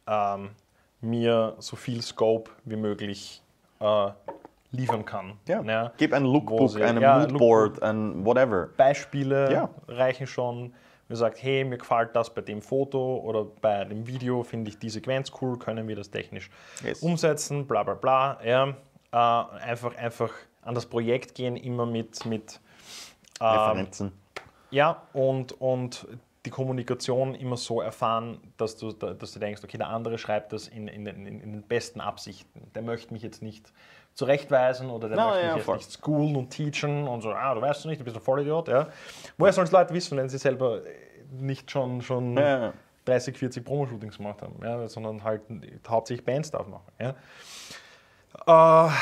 ähm, 0.06 0.50
mir 1.00 1.56
so 1.58 1.76
viel 1.76 2.02
Scope 2.02 2.50
wie 2.64 2.76
möglich 2.76 3.42
äh, 3.80 4.10
liefern 4.72 5.04
kann. 5.04 5.38
Ja. 5.48 5.92
Gib 5.96 6.12
ein 6.12 6.24
Lookbook, 6.24 6.80
ein 6.80 7.00
ja, 7.00 7.18
Moodboard, 7.18 7.82
ein 7.82 8.24
whatever. 8.24 8.68
Beispiele 8.76 9.52
Ja. 9.52 9.70
reichen 9.88 10.26
schon. 10.26 10.74
Mir 11.10 11.16
sagt, 11.16 11.42
hey, 11.42 11.64
mir 11.64 11.76
gefällt 11.76 12.14
das 12.14 12.32
bei 12.32 12.40
dem 12.40 12.62
Foto 12.62 13.16
oder 13.16 13.44
bei 13.44 13.84
dem 13.84 14.06
Video, 14.06 14.44
finde 14.44 14.70
ich 14.70 14.78
die 14.78 14.88
Sequenz 14.90 15.32
cool, 15.42 15.58
können 15.58 15.88
wir 15.88 15.96
das 15.96 16.08
technisch 16.10 16.48
Yes. 16.84 17.00
umsetzen, 17.02 17.66
bla 17.66 17.82
bla 17.82 17.94
bla. 17.94 18.38
Ja. 18.44 18.68
Äh, 19.12 19.16
einfach, 19.64 19.96
einfach 19.96 20.32
an 20.62 20.76
das 20.76 20.86
Projekt 20.86 21.34
gehen, 21.34 21.56
immer 21.56 21.84
mit, 21.84 22.24
mit 22.26 22.60
ähm, 23.40 23.46
Referenzen. 23.48 24.12
ja, 24.70 25.02
und, 25.12 25.60
und 25.60 26.06
die 26.46 26.50
Kommunikation 26.50 27.34
immer 27.34 27.56
so 27.56 27.80
erfahren, 27.80 28.38
dass 28.56 28.76
du, 28.76 28.92
dass 28.92 29.32
du 29.32 29.40
denkst, 29.40 29.62
okay, 29.64 29.78
der 29.78 29.88
andere 29.88 30.16
schreibt 30.16 30.52
das 30.52 30.68
in, 30.68 30.86
in, 30.86 31.06
in, 31.06 31.26
in 31.26 31.52
den 31.52 31.62
besten 31.62 32.00
Absichten. 32.00 32.70
Der 32.74 32.82
möchte 32.82 33.12
mich 33.12 33.22
jetzt 33.22 33.42
nicht 33.42 33.72
zurechtweisen 34.20 34.90
oder 34.90 35.08
der 35.08 35.16
Na, 35.16 35.28
möchte 35.28 35.46
ja, 35.46 35.54
mich 35.56 35.66
jetzt 35.66 35.76
nicht 35.88 36.04
schoolen 36.04 36.36
und 36.36 36.50
teachen 36.50 37.08
und 37.08 37.22
so, 37.22 37.32
ah, 37.32 37.54
du 37.54 37.62
weißt 37.62 37.80
es 37.80 37.86
nicht, 37.86 38.00
du 38.00 38.04
bist 38.04 38.16
ein 38.16 38.22
Vollidiot. 38.22 38.68
Ja. 38.68 38.88
Woher 39.38 39.50
sollen 39.54 39.66
es 39.66 39.72
Leute 39.72 39.94
wissen, 39.94 40.18
wenn 40.18 40.28
sie 40.28 40.36
selber 40.36 40.84
äh, 40.84 40.90
nicht 41.30 41.70
schon, 41.70 42.02
schon 42.02 42.36
Ja, 42.36 42.60
ja. 42.66 42.72
30, 43.06 43.38
40 43.38 43.64
Promo-Shootings 43.64 44.18
gemacht 44.18 44.42
haben, 44.42 44.60
ja, 44.62 44.86
sondern 44.88 45.24
halt 45.24 45.40
hauptsächlich 45.88 46.24
Bands 46.24 46.50
darf 46.50 46.66
machen. 46.66 46.92
Ja. 48.46 48.86
Äh, 48.86 48.92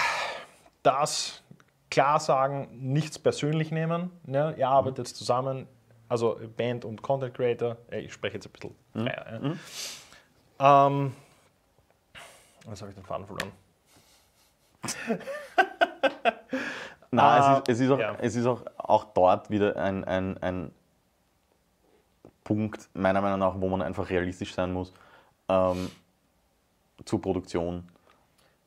das 0.85 1.43
klar 1.91 2.21
sagen, 2.21 2.69
nichts 2.73 3.19
persönlich 3.19 3.73
nehmen. 3.73 4.13
Ne? 4.25 4.55
Ihr 4.57 4.69
arbeitet 4.69 5.09
zusammen, 5.09 5.67
also 6.09 6.39
Band 6.57 6.85
und 6.85 7.03
Content 7.03 7.35
Creator. 7.35 7.77
Ich 7.91 8.13
spreche 8.13 8.35
jetzt 8.35 8.47
ein 8.47 8.53
bisschen 8.53 8.75
freier. 8.93 9.57
Ja. 10.61 10.87
Ähm, 10.87 11.13
was 12.67 12.81
habe 12.81 12.93
ich 12.93 12.97
den 12.97 13.05
Faden 13.05 13.27
verloren? 13.27 13.51
Nein, 17.11 17.41
es, 17.41 17.59
ist, 17.59 17.69
es, 17.69 17.81
ist 17.81 17.91
auch, 17.91 17.99
ja. 17.99 18.17
es 18.21 18.37
ist 18.37 18.47
auch, 18.47 18.63
auch 18.77 19.05
dort 19.15 19.51
wieder 19.51 19.77
ein, 19.77 20.05
ein, 20.05 20.37
ein 20.43 20.71
Punkt, 22.45 22.89
meiner 22.95 23.21
Meinung 23.21 23.39
nach, 23.41 23.55
wo 23.59 23.69
man 23.69 23.83
einfach 23.83 24.09
realistisch 24.11 24.55
sein 24.55 24.73
muss, 24.73 24.93
ähm, 25.49 25.91
zur 27.05 27.21
Produktion. 27.21 27.89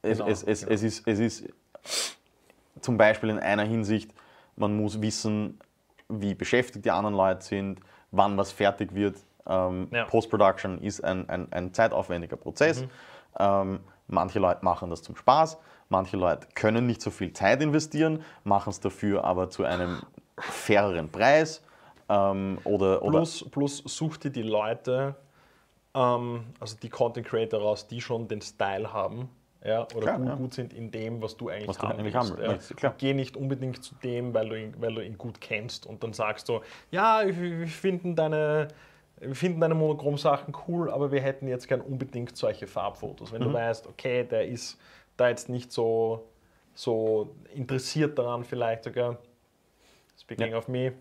Es, 0.01 0.17
Genau, 0.17 0.29
es, 0.29 0.43
es, 0.43 0.61
genau. 0.61 0.73
es, 0.73 0.83
ist, 0.83 1.07
es 1.07 1.19
ist 1.19 1.53
zum 2.81 2.97
Beispiel 2.97 3.29
in 3.29 3.39
einer 3.39 3.63
Hinsicht, 3.63 4.11
man 4.55 4.75
muss 4.75 5.01
wissen, 5.01 5.59
wie 6.09 6.33
beschäftigt 6.33 6.85
die 6.85 6.91
anderen 6.91 7.15
Leute 7.15 7.43
sind, 7.43 7.79
wann 8.11 8.37
was 8.37 8.51
fertig 8.51 8.93
wird. 8.93 9.17
Ähm, 9.47 9.87
Ja. 9.91 10.05
Post-Production 10.05 10.79
ist 10.81 11.03
ein, 11.03 11.29
ein, 11.29 11.51
ein 11.51 11.73
zeitaufwendiger 11.73 12.37
Prozess. 12.37 12.81
Mhm. 12.81 12.89
Ähm, 13.39 13.79
manche 14.07 14.39
Leute 14.39 14.63
machen 14.63 14.89
das 14.89 15.01
zum 15.01 15.15
Spaß, 15.15 15.57
manche 15.91 16.17
Leute 16.17 16.47
können 16.55 16.87
nicht 16.87 17.01
so 17.01 17.11
viel 17.11 17.33
Zeit 17.33 17.61
investieren, 17.61 18.23
machen 18.43 18.69
es 18.71 18.79
dafür 18.79 19.23
aber 19.23 19.49
zu 19.49 19.63
einem 19.63 20.01
faireren 20.39 21.09
Preis. 21.09 21.61
Ähm, 22.09 22.57
oder, 22.63 23.01
oder 23.03 23.19
Plus, 23.19 23.45
plus 23.51 23.77
such 23.85 24.17
dir 24.17 24.31
die 24.31 24.41
Leute, 24.43 25.15
ähm, 25.93 26.45
also 26.59 26.75
die 26.81 26.89
Content 26.89 27.27
Creator 27.27 27.61
raus, 27.61 27.87
die 27.87 28.01
schon 28.01 28.27
den 28.27 28.41
Style 28.41 28.91
haben. 28.91 29.29
Ja, 29.63 29.83
oder 29.95 30.01
Klar, 30.07 30.17
gut, 30.17 30.27
ja. 30.27 30.35
gut 30.35 30.53
sind 30.55 30.73
in 30.73 30.89
dem, 30.89 31.21
was 31.21 31.37
du 31.37 31.49
eigentlich 31.49 31.67
Was 31.67 31.77
du 31.77 31.87
haben 31.87 31.99
eigentlich 31.99 32.15
willst. 32.15 32.31
haben 32.35 32.41
ja. 32.43 32.75
klar. 32.75 32.95
Geh 32.97 33.13
nicht 33.13 33.37
unbedingt 33.37 33.83
zu 33.83 33.93
dem, 34.03 34.33
weil 34.33 34.49
du 34.49 34.59
ihn, 34.59 34.73
weil 34.79 34.95
du 34.95 35.05
ihn 35.05 35.19
gut 35.19 35.39
kennst 35.39 35.85
und 35.85 36.01
dann 36.03 36.13
sagst 36.13 36.49
du, 36.49 36.61
ja, 36.89 37.21
wir 37.27 37.67
finden 37.67 38.15
deine, 38.15 38.69
wir 39.19 39.35
finden 39.35 39.61
deine 39.61 39.75
Monochrom-Sachen 39.75 40.55
cool, 40.67 40.89
aber 40.89 41.11
wir 41.11 41.21
hätten 41.21 41.47
jetzt 41.47 41.67
gern 41.67 41.79
unbedingt 41.81 42.35
solche 42.35 42.65
Farbfotos. 42.65 43.31
Wenn 43.31 43.41
Mhm. 43.43 43.45
du 43.49 43.53
weißt, 43.53 43.85
okay, 43.85 44.23
der 44.23 44.47
ist 44.47 44.79
da 45.21 45.29
jetzt 45.29 45.49
nicht 45.49 45.71
so, 45.71 46.27
so 46.73 47.35
interessiert 47.53 48.17
daran, 48.17 48.43
vielleicht 48.43 48.83
sogar, 48.83 49.17
speaking 50.17 50.53
of 50.53 50.67
me, 50.67 50.93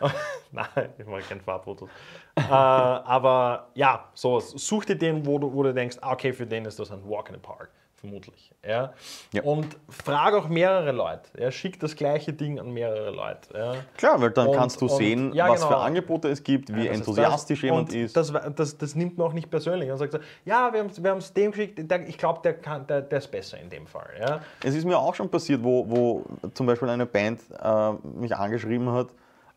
Nein, 0.52 0.66
ich 0.98 1.06
mache 1.06 1.22
keine 1.22 1.40
Farbfotos. 1.40 1.88
äh, 2.36 2.42
aber 2.42 3.68
ja, 3.74 4.08
so, 4.14 4.40
such 4.40 4.84
dir 4.84 4.96
den, 4.96 5.24
wo 5.26 5.38
du, 5.38 5.52
wo 5.52 5.62
du 5.62 5.72
denkst, 5.72 5.98
ah, 6.00 6.12
okay, 6.12 6.32
für 6.32 6.46
den 6.46 6.64
ist 6.64 6.78
das 6.78 6.90
ein 6.90 7.08
Walk 7.08 7.28
in 7.28 7.34
the 7.34 7.40
Park, 7.40 7.70
vermutlich. 8.02 8.50
Ja? 8.66 8.92
Ja. 9.32 9.42
Und 9.44 9.76
frag 9.88 10.34
auch 10.34 10.48
mehrere 10.48 10.90
Leute. 10.90 11.30
Ja? 11.38 11.50
Schick 11.52 11.78
das 11.78 11.94
gleiche 11.94 12.32
Ding 12.32 12.58
an 12.58 12.72
mehrere 12.72 13.10
Leute. 13.10 13.48
Ja? 13.54 13.74
klar, 13.96 14.20
weil 14.20 14.30
dann 14.32 14.48
Und- 14.48 14.56
kannst 14.56 14.80
du 14.80 14.86
und- 14.86 14.96
sehen, 14.96 15.32
ja, 15.32 15.48
was 15.48 15.60
genau. 15.60 15.70
für 15.72 15.76
Angebote 15.78 16.28
es 16.28 16.42
gibt, 16.42 16.74
wie 16.74 16.88
enthusiastisch 16.88 17.60
das, 17.60 17.64
jemand 17.64 17.94
ist. 17.94 18.16
Das, 18.16 18.32
das, 18.56 18.76
das 18.76 18.94
nimmt 18.96 19.16
man 19.16 19.28
auch 19.28 19.32
nicht 19.32 19.48
persönlich. 19.50 19.88
Man 19.88 19.98
sagt 19.98 20.12
so, 20.12 20.18
ja, 20.44 20.72
wir 20.72 20.80
haben 20.80 20.88
es 20.88 21.02
wir 21.02 21.10
haben's 21.10 21.32
dem 21.32 21.52
geschickt, 21.52 21.78
der, 21.90 22.08
ich 22.08 22.18
glaube, 22.18 22.40
der, 22.42 22.54
kann- 22.54 22.86
der, 22.88 23.02
der 23.02 23.18
ist 23.18 23.30
besser 23.30 23.58
in 23.60 23.70
dem 23.70 23.86
Fall. 23.86 24.10
Ja? 24.20 24.40
Es 24.64 24.74
ist 24.74 24.84
mir 24.84 24.98
auch 24.98 25.14
schon 25.14 25.28
passiert, 25.30 25.62
wo, 25.62 25.88
wo 25.88 26.24
zum 26.54 26.66
Beispiel 26.66 26.88
eine 26.88 27.06
Band 27.06 27.40
äh, 27.62 27.92
mich 28.18 28.34
angeschrieben 28.34 28.90
hat, 28.92 29.08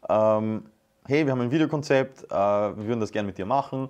ähm, 0.07 0.65
hey, 1.07 1.25
wir 1.25 1.31
haben 1.31 1.41
ein 1.41 1.51
Videokonzept, 1.51 2.25
äh, 2.25 2.35
wir 2.35 2.85
würden 2.87 2.99
das 2.99 3.11
gerne 3.11 3.25
mit 3.25 3.37
dir 3.39 3.45
machen. 3.47 3.89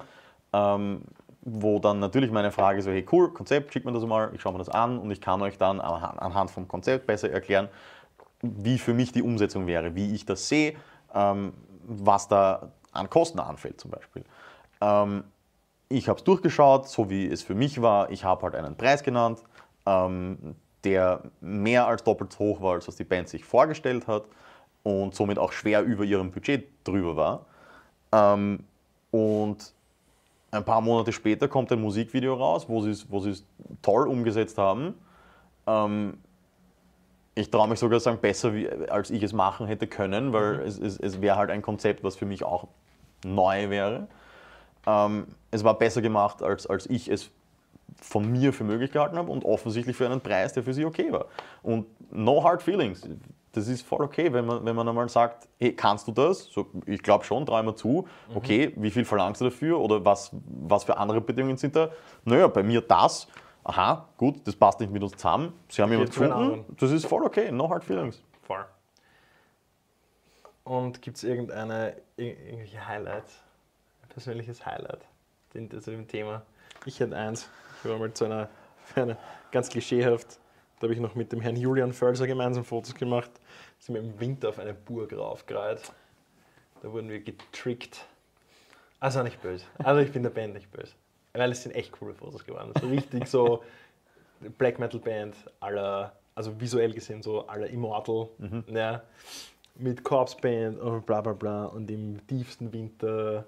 Ähm, 0.54 1.02
wo 1.46 1.78
dann 1.78 2.00
natürlich 2.00 2.32
meine 2.32 2.52
Frage 2.52 2.82
so, 2.82 2.90
hey 2.90 3.06
cool, 3.12 3.32
Konzept, 3.32 3.72
schickt 3.72 3.86
mir 3.86 3.94
das 3.94 4.04
mal, 4.04 4.32
ich 4.34 4.42
schaue 4.42 4.54
mir 4.54 4.60
das 4.60 4.70
an 4.70 4.98
und 4.98 5.12
ich 5.12 5.22
kann 5.22 5.42
euch 5.44 5.60
dann 5.60 5.80
anhand 5.80 6.50
vom 6.50 6.68
Konzept 6.68 7.06
besser 7.06 7.30
erklären, 7.30 7.70
wie 8.42 8.80
für 8.80 8.96
mich 8.96 9.12
die 9.12 9.22
Umsetzung 9.22 9.68
wäre, 9.68 9.94
wie 9.94 10.16
ich 10.16 10.26
das 10.26 10.50
sehe, 10.50 10.76
ähm, 11.14 11.54
was 11.84 12.28
da 12.28 12.72
an 12.92 13.10
Kosten 13.12 13.40
anfällt 13.40 13.80
zum 13.80 13.92
Beispiel. 13.92 14.24
Ähm, 14.82 15.24
ich 15.88 16.10
habe 16.10 16.18
es 16.18 16.24
durchgeschaut, 16.24 16.90
so 16.90 17.12
wie 17.12 17.28
es 17.28 17.44
für 17.44 17.54
mich 17.54 17.80
war. 17.80 18.10
Ich 18.10 18.24
habe 18.24 18.42
halt 18.42 18.56
einen 18.56 18.76
Preis 18.76 19.04
genannt, 19.04 19.44
ähm, 19.86 20.56
der 20.84 21.22
mehr 21.42 21.86
als 21.86 22.04
doppelt 22.04 22.34
so 22.34 22.40
hoch 22.40 22.62
war, 22.62 22.74
als 22.74 22.88
was 22.88 22.96
die 22.96 23.04
Band 23.04 23.30
sich 23.30 23.46
vorgestellt 23.46 24.08
hat 24.08 24.24
und 24.82 25.14
somit 25.14 25.38
auch 25.38 25.52
schwer 25.52 25.84
über 25.84 26.04
ihrem 26.06 26.32
Budget 26.32 26.68
drüber 26.84 27.16
war. 27.16 27.46
Ähm, 28.12 28.64
und 29.12 29.75
ein 30.56 30.66
paar 30.66 30.82
Monate 30.82 31.12
später 31.12 31.48
kommt 31.48 31.72
ein 31.72 31.82
Musikvideo 31.82 32.34
raus, 32.34 32.68
wo 32.70 32.82
sie 32.82 32.92
es 32.92 33.12
wo 33.12 33.20
sie's 33.20 33.46
toll 33.82 34.08
umgesetzt 34.08 34.58
haben. 34.58 34.96
Ähm, 35.68 36.18
ich 37.36 37.52
traue 37.52 37.68
mich 37.68 37.80
sogar 37.80 38.00
sagen, 38.00 38.20
besser, 38.20 38.54
wie, 38.54 38.70
als 38.70 39.12
ich 39.12 39.22
es 39.22 39.34
machen 39.34 39.68
hätte 39.68 39.88
können, 39.88 40.32
weil 40.32 40.62
es, 40.62 40.80
es, 40.80 40.98
es 40.98 41.22
wäre 41.22 41.36
halt 41.36 41.50
ein 41.50 41.62
Konzept, 41.62 42.04
was 42.04 42.16
für 42.16 42.26
mich 42.26 42.44
auch 42.44 42.68
neu 43.26 43.70
wäre. 43.70 44.08
Ähm, 44.88 45.28
es 45.52 45.64
war 45.64 45.78
besser 45.78 46.02
gemacht, 46.02 46.42
als, 46.42 46.66
als 46.68 46.90
ich 46.90 47.10
es 47.10 47.32
von 48.02 48.32
mir 48.32 48.54
für 48.54 48.64
möglich 48.64 48.92
gehalten 48.92 49.18
habe 49.18 49.32
und 49.32 49.46
offensichtlich 49.46 49.96
für 49.96 50.06
einen 50.06 50.22
Preis, 50.22 50.54
der 50.54 50.64
für 50.64 50.74
sie 50.74 50.86
okay 50.86 51.12
war. 51.12 51.26
Und 51.62 51.86
no 52.12 52.44
hard 52.44 52.62
feelings. 52.62 53.08
Das 53.56 53.68
ist 53.68 53.86
voll 53.86 54.02
okay, 54.04 54.34
wenn 54.34 54.46
man, 54.46 54.66
wenn 54.66 54.76
man 54.76 54.88
einmal 54.88 55.08
sagt, 55.08 55.48
hey, 55.60 55.74
kannst 55.74 56.08
du 56.08 56.12
das? 56.12 56.46
So, 56.46 56.68
ich 56.86 57.02
glaube 57.02 57.24
schon, 57.24 57.46
traue 57.46 57.64
mir 57.64 57.76
zu. 57.76 58.08
Okay, 58.34 58.74
wie 58.76 58.92
viel 58.92 59.06
verlangst 59.06 59.40
du 59.42 59.46
dafür? 59.46 59.80
Oder 59.80 60.04
was, 60.04 60.32
was 60.68 60.84
für 60.84 60.98
andere 60.98 61.22
Bedingungen 61.22 61.58
sind 61.58 61.76
da? 61.76 61.90
Naja, 62.26 62.48
bei 62.48 62.64
mir 62.64 62.82
das. 62.82 63.28
Aha, 63.64 64.08
gut, 64.18 64.46
das 64.48 64.56
passt 64.56 64.80
nicht 64.80 64.92
mit 64.92 65.02
uns 65.02 65.14
zusammen. 65.14 65.54
Sie 65.70 65.82
haben 65.82 65.90
jemanden 65.92 66.12
gefunden. 66.12 66.66
Das 66.78 66.92
ist 66.92 67.06
voll 67.06 67.24
okay, 67.24 67.52
no 67.52 67.70
hard 67.70 67.84
feelings. 67.84 68.22
Voll. 68.44 68.66
Und 70.64 71.02
gibt 71.02 71.18
es 71.18 71.24
irgendeine, 71.24 71.96
ir- 72.18 72.38
irgendwelche 72.46 72.88
Highlights? 72.88 73.42
Ein 74.04 74.10
persönliches 74.10 74.66
Highlight 74.66 75.02
zu 75.52 75.92
dem 75.92 76.08
Thema? 76.08 76.42
Ich 76.86 77.00
hätte 77.00 77.16
eins. 77.16 77.50
Ich 77.84 77.90
war 77.90 77.98
mal 77.98 78.14
zu 78.14 78.26
einer, 78.26 78.50
für 78.84 79.04
eine 79.04 79.18
ganz 79.52 79.70
klischeehaft, 79.70 80.40
da 80.80 80.84
habe 80.84 80.94
ich 80.94 81.00
noch 81.00 81.16
mit 81.16 81.32
dem 81.32 81.42
Herrn 81.42 81.56
Julian 81.56 81.94
Völser 81.94 82.28
gemeinsam 82.28 82.66
Fotos 82.66 82.96
gemacht. 82.96 83.32
Sind 83.80 83.96
wir 83.96 84.02
im 84.02 84.20
Winter 84.20 84.50
auf 84.50 84.60
eine 84.60 84.74
Burg 84.74 85.14
raufgereiht. 85.14 85.82
Da 86.82 86.92
wurden 86.92 87.10
wir 87.10 87.20
getrickt. 87.22 88.06
Also 89.00 89.24
nicht 89.24 89.42
böse. 89.42 89.66
Also 89.78 90.02
ich 90.02 90.12
bin 90.12 90.24
der 90.24 90.30
Band 90.30 90.54
nicht 90.54 90.72
böse. 90.72 90.94
Weil 91.34 91.52
es 91.52 91.64
sind 91.64 91.76
echt 91.76 91.92
coole 91.92 92.14
Fotos 92.14 92.46
geworden. 92.46 92.72
So 92.80 92.88
richtig 92.88 93.28
so 93.28 93.64
Black 94.58 94.80
Metal 94.80 95.00
Band 95.00 95.36
aller, 95.60 96.14
also 96.34 96.60
visuell 96.60 96.94
gesehen 96.94 97.22
so 97.22 97.48
aller 97.48 97.68
Immortal, 97.68 98.30
ja, 98.68 99.04
mit 99.76 100.04
Corpse 100.04 100.38
Band 100.42 100.80
und 100.80 101.06
bla 101.06 101.22
bla 101.22 101.34
bla 101.34 101.66
und 101.66 101.90
im 101.90 102.26
tiefsten 102.28 102.72
Winter 102.72 103.46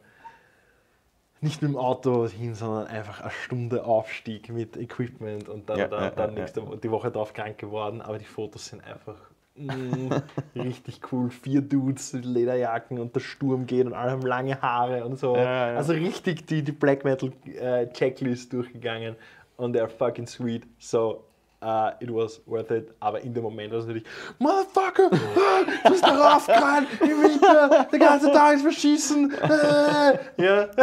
nicht 1.42 1.62
mit 1.62 1.72
dem 1.72 1.78
Auto 1.78 2.28
hin, 2.28 2.56
sondern 2.56 2.88
einfach 2.88 3.22
eine 3.22 3.32
Stunde 3.32 3.84
Aufstieg 3.86 4.50
mit 4.50 4.76
Equipment 4.78 5.50
und 5.50 5.70
dann, 5.70 5.78
Ja, 5.80 5.88
dann, 5.88 6.02
ja, 6.04 6.10
dann 6.12 6.30
ja, 6.36 6.40
nächste, 6.42 6.68
Wo- 6.68 6.76
die 6.76 6.90
Woche 6.92 7.12
darauf 7.12 7.34
krank 7.34 7.58
geworden, 7.58 8.02
aber 8.02 8.18
die 8.18 8.26
Fotos 8.26 8.66
sind 8.68 8.84
einfach 8.84 9.16
mm, 9.56 10.10
richtig 10.56 11.02
cool. 11.12 11.30
Vier 11.30 11.62
Dudes 11.62 12.14
mit 12.14 12.26
Lederjacken 12.26 13.00
und 13.00 13.14
der 13.16 13.20
Sturm 13.20 13.66
geht 13.68 13.86
und 13.86 13.94
alle 13.94 14.12
haben 14.12 14.22
lange 14.24 14.60
Haare 14.62 15.06
und 15.06 15.18
so. 15.20 15.36
Ja, 15.36 15.44
ja, 15.44 15.72
ja. 15.74 15.78
Also 15.78 15.94
richtig 15.94 16.48
die, 16.48 16.64
die 16.64 16.72
Black 16.72 17.04
Metal 17.04 17.32
äh, 17.46 17.88
Checklist 17.94 18.52
durchgegangen 18.54 19.16
und 19.58 19.76
they're 19.76 19.88
fucking 19.88 20.26
sweet. 20.28 20.64
So, 20.80 21.24
uh, 21.64 21.90
it 22.00 22.12
was 22.14 22.42
worth 22.48 22.72
it. 22.72 22.94
Aber 23.00 23.22
in 23.22 23.34
dem 23.34 23.44
Moment 23.44 23.72
war 23.72 23.80
es 23.80 23.86
natürlich, 23.86 24.06
Motherfucker, 24.40 25.10
ah, 25.12 25.64
du 25.84 25.90
bist 25.92 26.04
da 26.04 26.16
raufgerannt 26.34 26.88
im 27.02 27.08
Winter, 27.24 27.88
der 27.92 28.00
ganze 28.00 28.32
Tag 28.32 28.56
ist 28.56 28.62
verschießen. 28.64 29.34
Äh. 29.42 30.44
Ja, 30.44 30.68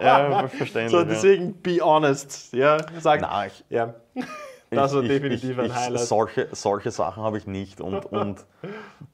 Ja, 0.00 0.48
verständlich. 0.48 0.90
so 0.90 1.04
deswegen 1.04 1.54
be 1.62 1.78
honest. 1.80 2.52
Ja, 2.52 2.78
sag, 3.00 3.20
Nein, 3.20 3.50
ich, 3.52 3.64
ja. 3.70 3.94
Das 4.70 4.94
war 4.94 5.02
definitiv 5.02 5.50
ich, 5.50 5.58
ein 5.58 5.74
Highlight. 5.74 6.00
Solche, 6.00 6.48
solche 6.52 6.90
Sachen 6.90 7.22
habe 7.22 7.38
ich 7.38 7.46
nicht 7.46 7.80
und, 7.80 8.04
und 8.06 8.44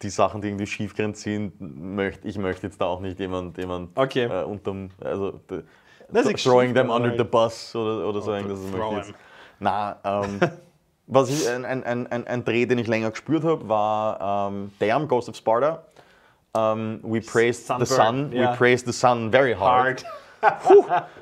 die 0.00 0.10
Sachen, 0.10 0.40
die 0.40 0.48
irgendwie 0.48 0.66
schiefgehend 0.66 1.16
sind, 1.16 1.54
möchte 1.60 2.26
ich 2.26 2.38
möchte 2.38 2.66
jetzt 2.66 2.80
da 2.80 2.86
auch 2.86 3.00
nicht 3.00 3.18
jemand, 3.18 3.58
jemand 3.58 3.96
Okay. 3.96 4.24
äh, 4.24 4.44
unterm, 4.44 4.90
also 5.00 5.40
the, 5.48 5.62
throwing 6.34 6.74
them 6.74 6.90
under 6.90 7.16
the 7.16 7.24
bus 7.24 7.74
oder, 7.76 8.08
oder 8.08 8.22
so. 8.22 8.32
Das 8.32 8.58
möchte 8.60 8.94
jetzt. 8.96 9.14
Na, 9.60 9.96
ähm, 10.04 10.40
was 11.06 11.30
ich, 11.30 11.48
ein, 11.48 11.64
ein, 11.64 11.84
ein, 11.84 12.26
ein, 12.26 12.44
Dreh, 12.44 12.66
den 12.66 12.78
ich 12.78 12.86
länger 12.86 13.10
gespürt 13.10 13.44
habe, 13.44 13.68
war 13.68 14.48
ähm, 14.50 14.72
Damn, 14.78 15.06
Ghost 15.06 15.28
of 15.28 15.36
Sparta. 15.36 15.84
Ähm, 16.54 17.00
we 17.02 17.20
praised 17.20 17.66
the 17.66 17.86
Sunburn, 17.86 17.86
sun, 17.86 18.32
ja. 18.32 18.52
we 18.52 18.56
praised 18.56 18.86
the 18.86 18.92
sun 18.92 19.30
very 19.30 19.54
hard. 19.54 20.02
Hard. 20.02 20.04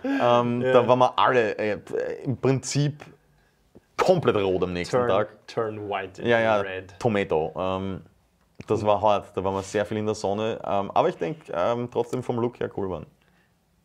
Ähm, 0.03 0.61
Da 0.61 0.89
waren 0.89 0.99
wir 0.99 1.19
alle 1.19 1.57
äh, 1.59 1.79
im 2.25 2.37
Prinzip 2.37 3.05
komplett 3.97 4.37
rot 4.37 4.63
am 4.63 4.73
nächsten 4.73 4.97
Turn, 4.97 5.09
Tag. 5.09 5.47
turn 5.47 5.89
white 5.91 6.23
Ja, 6.23 6.41
ja, 6.41 6.57
red. 6.61 6.95
Tomato. 6.99 7.53
Ähm, 7.57 8.03
das 8.67 8.85
war 8.85 9.01
hart, 9.03 9.37
da 9.37 9.45
waren 9.45 9.55
wir 9.55 9.63
sehr 9.63 9.85
viel 9.85 9.99
in 9.99 10.07
der 10.07 10.15
Sonne. 10.15 10.59
Ähm, 10.65 10.91
aber 10.93 11.09
ich 11.11 11.17
denke 11.17 11.53
ähm, 11.55 11.89
trotzdem 11.91 12.23
vom 12.23 12.39
Look 12.39 12.61
her 12.61 12.71
cool 12.77 12.89
waren. 12.91 13.07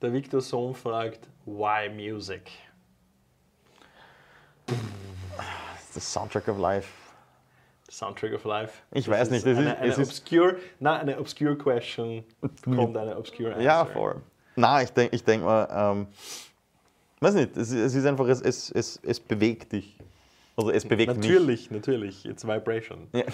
Der 0.01 0.13
Victor 0.13 0.41
Sohn 0.41 0.73
fragt, 0.73 1.27
why 1.45 1.89
music? 1.89 2.51
The 5.93 5.99
Soundtrack 5.99 6.47
of 6.47 6.57
Life. 6.59 6.89
Soundtrack 7.89 8.33
of 8.33 8.43
Life. 8.45 8.81
Ich 8.91 9.07
weiß 9.07 9.29
nicht, 9.31 9.45
das 9.45 9.57
eine, 9.57 9.71
ist- 9.71 9.77
eine 9.77 9.87
es 9.91 9.97
ist- 9.97 10.09
obscure, 10.09 10.55
nein, 10.79 11.01
eine 11.01 11.19
obscure 11.19 11.55
question 11.57 12.23
kommt 12.63 12.97
eine 12.97 13.17
obscure 13.17 13.49
answer. 13.53 13.61
Ja, 13.63 13.85
voll. 13.85 14.21
Na, 14.55 14.81
ich 14.81 14.91
denke 14.91 15.15
ich 15.15 15.23
denk 15.23 15.43
mal, 15.43 15.67
ähm, 15.71 16.07
weiß 17.19 17.33
nicht, 17.35 17.57
es, 17.57 17.71
es 17.71 17.95
ist 17.95 18.05
einfach, 18.05 18.27
es, 18.27 18.41
es, 18.41 18.71
es, 18.71 18.99
es 19.03 19.19
bewegt 19.19 19.71
dich. 19.73 19.97
Also 20.57 20.71
es 20.71 20.85
bewegt 20.85 21.15
Natürlich, 21.15 21.69
natürlich. 21.69 22.25
It's 22.25 22.47
vibration. 22.47 23.09
mich. 23.11 23.25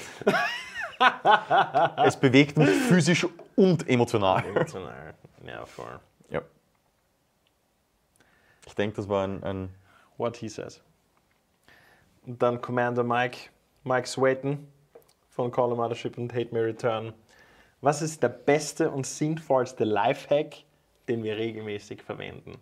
Es 2.03 2.15
bewegt 2.19 2.57
mich 2.57 2.69
physisch 2.69 3.27
und 3.55 3.87
emotional. 3.89 4.45
Emotional. 4.45 5.13
Ja, 5.45 5.65
voll. 5.65 5.99
Ja. 6.29 6.41
Ich 8.67 8.75
denke, 8.75 8.97
das 8.97 9.09
war 9.09 9.27
ein, 9.27 9.43
ein 9.43 9.69
What 10.17 10.37
he 10.37 10.47
says. 10.47 10.81
Und 12.25 12.41
dann 12.41 12.61
Commander 12.61 13.03
Mike, 13.03 13.49
Mike 13.83 14.07
Swayton 14.07 14.67
von 15.29 15.51
Call 15.51 15.71
of 15.71 15.77
Mothership 15.77 16.17
und 16.17 16.31
Hate 16.33 16.53
Me 16.53 16.63
Return. 16.63 17.13
Was 17.81 18.03
ist 18.03 18.21
der 18.21 18.29
beste 18.29 18.91
und 18.91 19.07
sinnvollste 19.07 19.83
Lifehack, 19.83 20.57
den 21.07 21.23
wir 21.23 21.37
regelmäßig 21.37 22.01
verwenden? 22.01 22.57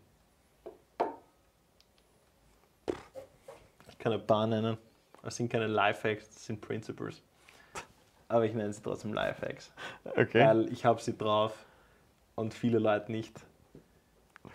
Ich 3.89 3.97
kann 3.97 4.13
ein 4.13 4.25
paar 4.25 4.47
nennen. 4.47 4.77
Das 5.23 5.35
sind 5.35 5.51
keine 5.51 5.67
Lifehacks, 5.67 6.33
das 6.33 6.45
sind 6.45 6.61
Principles. 6.61 7.21
Aber 8.27 8.45
ich 8.45 8.53
nenne 8.53 8.71
sie 8.71 8.81
trotzdem 8.81 9.13
Lifehacks. 9.13 9.73
Okay. 10.05 10.45
Weil 10.45 10.71
ich 10.71 10.85
habe 10.85 11.01
sie 11.01 11.17
drauf 11.17 11.65
und 12.35 12.53
viele 12.53 12.79
Leute 12.79 13.11
nicht. 13.11 13.35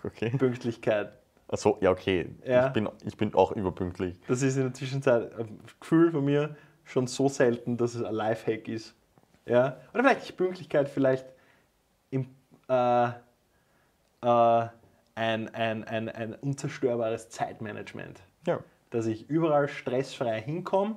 okay. 0.03 0.30
Pünktlichkeit. 0.30 1.12
Achso, 1.49 1.76
ja, 1.80 1.91
okay. 1.91 2.30
Ja. 2.47 2.68
Ich, 2.68 2.72
bin, 2.72 2.89
ich 3.05 3.16
bin 3.16 3.35
auch 3.35 3.53
überpünktlich. 3.53 4.18
Das 4.26 4.43
ist 4.43 4.57
in 4.57 4.62
der 4.62 4.74
Zwischenzeit 4.74 5.35
ein 5.39 5.61
Gefühl 5.80 6.11
von 6.11 6.24
mir 6.24 6.57
schon 6.85 7.07
so 7.07 7.28
selten, 7.28 7.76
dass 7.76 7.95
es 7.95 8.03
ein 8.03 8.14
Lifehack 8.14 8.68
ist. 8.68 8.95
Ja? 9.47 9.80
Oder 9.93 10.05
vielleicht 10.05 10.37
Pünktlichkeit, 10.37 10.89
vielleicht 10.89 11.26
im, 12.11 12.35
äh, 12.68 13.11
ein, 14.30 15.48
ein, 15.54 15.84
ein, 15.84 16.08
ein 16.08 16.34
unzerstörbares 16.34 17.28
Zeitmanagement. 17.30 18.20
Ja. 18.46 18.60
Dass 18.90 19.06
ich 19.06 19.28
überall 19.28 19.68
stressfrei 19.68 20.40
hinkomme 20.40 20.96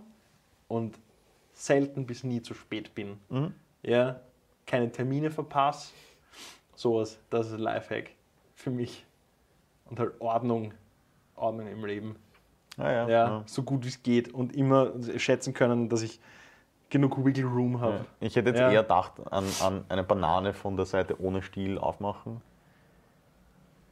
und 0.67 0.99
selten 1.53 2.05
bis 2.05 2.23
nie 2.23 2.41
zu 2.41 2.53
spät 2.53 2.93
bin. 2.95 3.17
Mhm. 3.29 3.53
Ja? 3.83 4.19
Keine 4.65 4.91
Termine 4.91 5.31
verpasse. 5.31 5.93
Sowas, 6.75 7.19
das 7.29 7.47
ist 7.47 7.53
ein 7.53 7.59
Lifehack 7.59 8.11
für 8.53 8.69
mich. 8.69 9.05
Und 9.85 9.99
halt 9.99 10.19
Ordnung, 10.19 10.73
Ordnung 11.35 11.67
im 11.67 11.85
Leben 11.85 12.15
Ah, 12.79 12.91
ja, 12.91 13.09
ja, 13.09 13.43
so 13.47 13.63
gut 13.63 13.83
wie 13.85 13.87
es 13.89 14.03
geht 14.03 14.31
und 14.31 14.55
immer 14.55 14.91
schätzen 15.17 15.55
können, 15.55 15.89
dass 15.89 16.03
ich 16.03 16.19
genug 16.89 17.23
Wiggle 17.25 17.45
Room 17.45 17.81
habe. 17.81 17.95
Ja. 17.95 18.05
Ich 18.19 18.35
hätte 18.35 18.49
jetzt 18.49 18.59
Ja. 18.59 18.71
eher 18.71 18.83
gedacht 18.83 19.13
an, 19.31 19.45
an 19.63 19.83
eine 19.89 20.03
Banane 20.03 20.53
von 20.53 20.77
der 20.77 20.85
Seite 20.85 21.19
ohne 21.19 21.41
Stiel 21.41 21.79
aufmachen. 21.79 22.39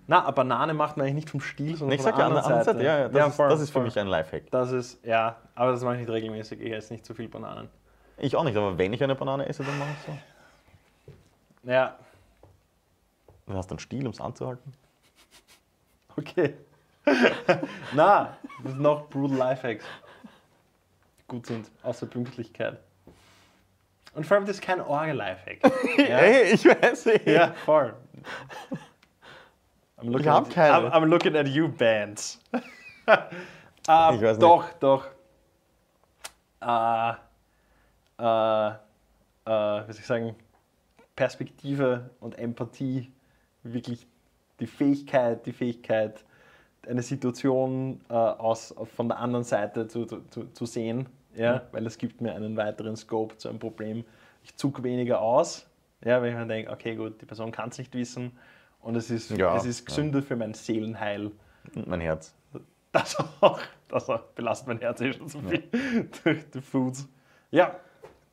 Na, 0.07 0.23
eine 0.23 0.33
Banane 0.33 0.73
macht 0.73 0.97
man 0.97 1.05
eigentlich 1.05 1.15
nicht 1.15 1.29
vom 1.31 1.41
Stiel, 1.41 1.75
sondern 1.75 1.95
Ich 1.97 2.01
von 2.01 2.11
ja, 2.11 2.17
der 2.17 2.25
anderen 2.27 2.63
Seite. 2.63 2.83
Ja, 2.83 2.99
ja, 2.99 3.09
das, 3.09 3.29
ist, 3.29 3.35
voll, 3.35 3.49
das 3.49 3.59
ist 3.61 3.69
für 3.69 3.73
voll. 3.73 3.83
mich 3.85 3.97
ein 3.99 4.07
Lifehack. 4.07 4.51
Das 4.51 4.71
ist, 4.71 5.03
ja, 5.03 5.35
aber 5.55 5.71
das 5.71 5.81
mache 5.83 5.95
ich 5.95 6.01
nicht 6.01 6.09
regelmäßig. 6.09 6.61
Ich 6.61 6.71
esse 6.71 6.93
nicht 6.93 7.05
zu 7.05 7.13
viel 7.15 7.27
Bananen. 7.27 7.69
Ich 8.17 8.35
auch 8.35 8.43
nicht, 8.43 8.55
aber 8.55 8.77
wenn 8.77 8.93
ich 8.93 9.03
eine 9.03 9.15
Banane 9.15 9.47
esse, 9.47 9.63
dann 9.63 9.77
mache 9.79 9.89
ich 9.91 10.05
so. 10.05 11.71
Ja, 11.71 11.95
Du 13.47 13.53
hast 13.53 13.69
einen 13.69 13.79
Stiel, 13.79 14.05
um 14.05 14.11
es 14.11 14.19
anzuhalten. 14.19 14.73
okay. 16.17 16.55
Na, 17.93 18.37
das 18.63 18.71
sind 18.71 18.81
noch 18.81 19.07
brutal 19.09 19.37
Lifehacks. 19.37 19.85
Gut 21.27 21.45
sind, 21.45 21.69
außer 21.83 22.07
Pünktlichkeit. 22.07 22.79
Und 24.15 24.25
vor 24.25 24.37
allem, 24.37 24.45
das 24.45 24.55
ist 24.57 24.61
kein 24.63 24.81
Orgel-Lifehack. 24.81 25.59
ja? 25.97 26.17
Ey, 26.17 26.53
ich 26.53 26.65
weiß 26.65 27.05
nicht. 27.07 27.27
ja, 27.27 27.53
voll. 27.65 27.93
I'm 29.97 30.09
looking, 30.09 30.21
Ich 30.21 30.27
hab 30.27 30.47
at, 30.47 30.53
keine. 30.53 30.91
I'm, 30.91 30.91
I'm 30.91 31.05
looking 31.05 31.35
at 31.35 31.47
you, 31.47 31.69
Bands. 31.69 32.39
ähm, 33.07 33.17
Ich 33.87 33.87
weiß 33.87 34.37
nicht. 34.37 34.41
Doch, 34.41 34.65
doch. 34.79 35.07
Äh, 36.61 37.11
äh, 38.19 38.69
äh, 38.69 39.87
wie 39.87 39.93
soll 39.93 39.99
ich 39.99 40.05
sagen, 40.05 40.35
Perspektive 41.15 42.09
und 42.19 42.37
Empathie, 42.37 43.11
wirklich 43.63 44.05
die 44.59 44.67
Fähigkeit, 44.67 45.45
die 45.45 45.53
Fähigkeit, 45.53 46.23
eine 46.87 47.01
Situation 47.01 48.01
äh, 48.09 48.13
aus, 48.13 48.75
von 48.95 49.07
der 49.07 49.19
anderen 49.19 49.43
Seite 49.43 49.87
zu, 49.87 50.05
zu, 50.05 50.45
zu 50.51 50.65
sehen, 50.65 51.07
ja, 51.35 51.63
weil 51.71 51.85
es 51.87 51.97
gibt 51.97 52.21
mir 52.21 52.35
einen 52.35 52.55
weiteren 52.57 52.95
Scope 52.95 53.37
zu 53.37 53.49
einem 53.49 53.59
Problem. 53.59 54.05
Ich 54.43 54.55
zucke 54.55 54.83
weniger 54.83 55.21
aus, 55.21 55.65
ja, 56.03 56.21
wenn 56.21 56.31
ich 56.33 56.37
mir 56.37 56.45
denke, 56.45 56.71
okay, 56.71 56.95
gut, 56.95 57.19
die 57.21 57.25
Person 57.25 57.51
kann 57.51 57.69
es 57.69 57.77
nicht 57.77 57.93
wissen 57.95 58.37
und 58.85 58.95
es 58.95 59.09
ist, 59.09 59.31
Ja, 59.31 59.57
es 59.57 59.65
ist 59.65 59.83
gesünder 59.83 60.21
für 60.21 60.35
mein 60.35 60.53
Seelenheil. 60.53 61.31
Und 61.73 61.87
mein 61.87 62.01
Herz. 62.01 62.35
Das 62.91 63.17
auch, 63.41 63.59
das 63.87 64.09
auch 64.09 64.21
belastet 64.35 64.67
mein 64.67 64.79
Herz 64.79 65.01
eh 65.01 65.11
schon 65.11 65.27
so 65.27 65.41
viel 65.41 65.63
durch 66.23 66.49
die 66.51 66.61
Foods. 66.61 67.09
Ja, 67.49 67.75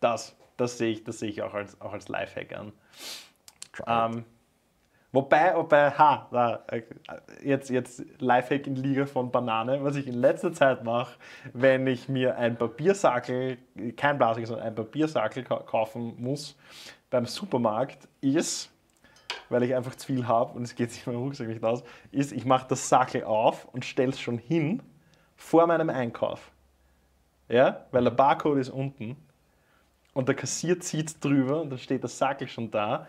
das, 0.01 0.37
das 0.59 0.77
sehe 0.77 0.93
ich, 0.93 1.05
das 1.05 1.21
sehe 1.21 1.31
ich 1.31 1.43
auch 1.43 1.55
als, 1.55 1.81
auch 1.81 1.95
als 1.95 2.09
Lifehack 2.09 2.53
an. 2.53 2.73
Ähm, 3.87 4.25
wobei, 5.11 5.57
wobei, 5.57 5.91
ha, 5.93 6.29
da, 6.31 6.63
äh, 6.69 6.83
jetzt, 7.43 7.71
jetzt 7.71 8.05
Lifehack 8.19 8.67
in 8.67 8.77
Liga 8.77 9.07
von 9.07 9.33
Banane, 9.33 9.83
was 9.83 9.97
ich 9.97 10.07
in 10.07 10.15
letzter 10.15 10.53
Zeit 10.53 10.85
mache, 10.85 11.17
wenn 11.55 11.87
ich 11.87 12.11
mir 12.11 12.37
ein 12.37 12.57
Papiersackel, 12.57 13.57
kein 13.97 14.19
Plastik, 14.19 14.47
sondern 14.47 14.67
ein 14.67 14.75
Papiersackel 14.75 15.45
ka 15.45 15.61
kaufen 15.61 16.15
muss 16.23 16.59
beim 17.09 17.25
Supermarkt, 17.25 18.07
ist, 18.21 18.72
weil 19.49 19.63
ich 19.63 19.75
einfach 19.75 19.95
zu 19.95 20.07
viel 20.07 20.27
habe 20.27 20.55
und 20.55 20.63
es 20.63 20.75
geht 20.75 20.91
sich 20.91 21.07
meinem 21.07 21.19
Rucksack 21.19 21.49
nicht 21.49 21.63
aus, 21.63 21.83
ist, 22.11 22.33
ich 22.33 22.45
mache 22.45 22.67
das 22.69 22.89
Sackel 22.89 23.25
auf 23.25 23.67
und 23.73 23.85
stelle 23.85 24.11
es 24.11 24.21
schon 24.21 24.39
hin 24.39 24.83
vor 25.37 25.67
meinem 25.67 25.91
Einkauf. 25.91 26.51
Ja, 27.49 27.87
weil 27.91 28.05
der 28.05 28.11
Barcode 28.11 28.59
ist 28.59 28.71
unten 28.71 29.17
und 30.15 30.29
der 30.29 30.35
Kassier 30.35 30.81
zieht 30.81 31.23
drüber 31.23 31.61
und 31.61 31.71
dann 31.71 31.79
steht 31.79 32.03
der 32.03 32.09
Sackel 32.09 32.49
schon 32.49 32.71
da 32.71 33.07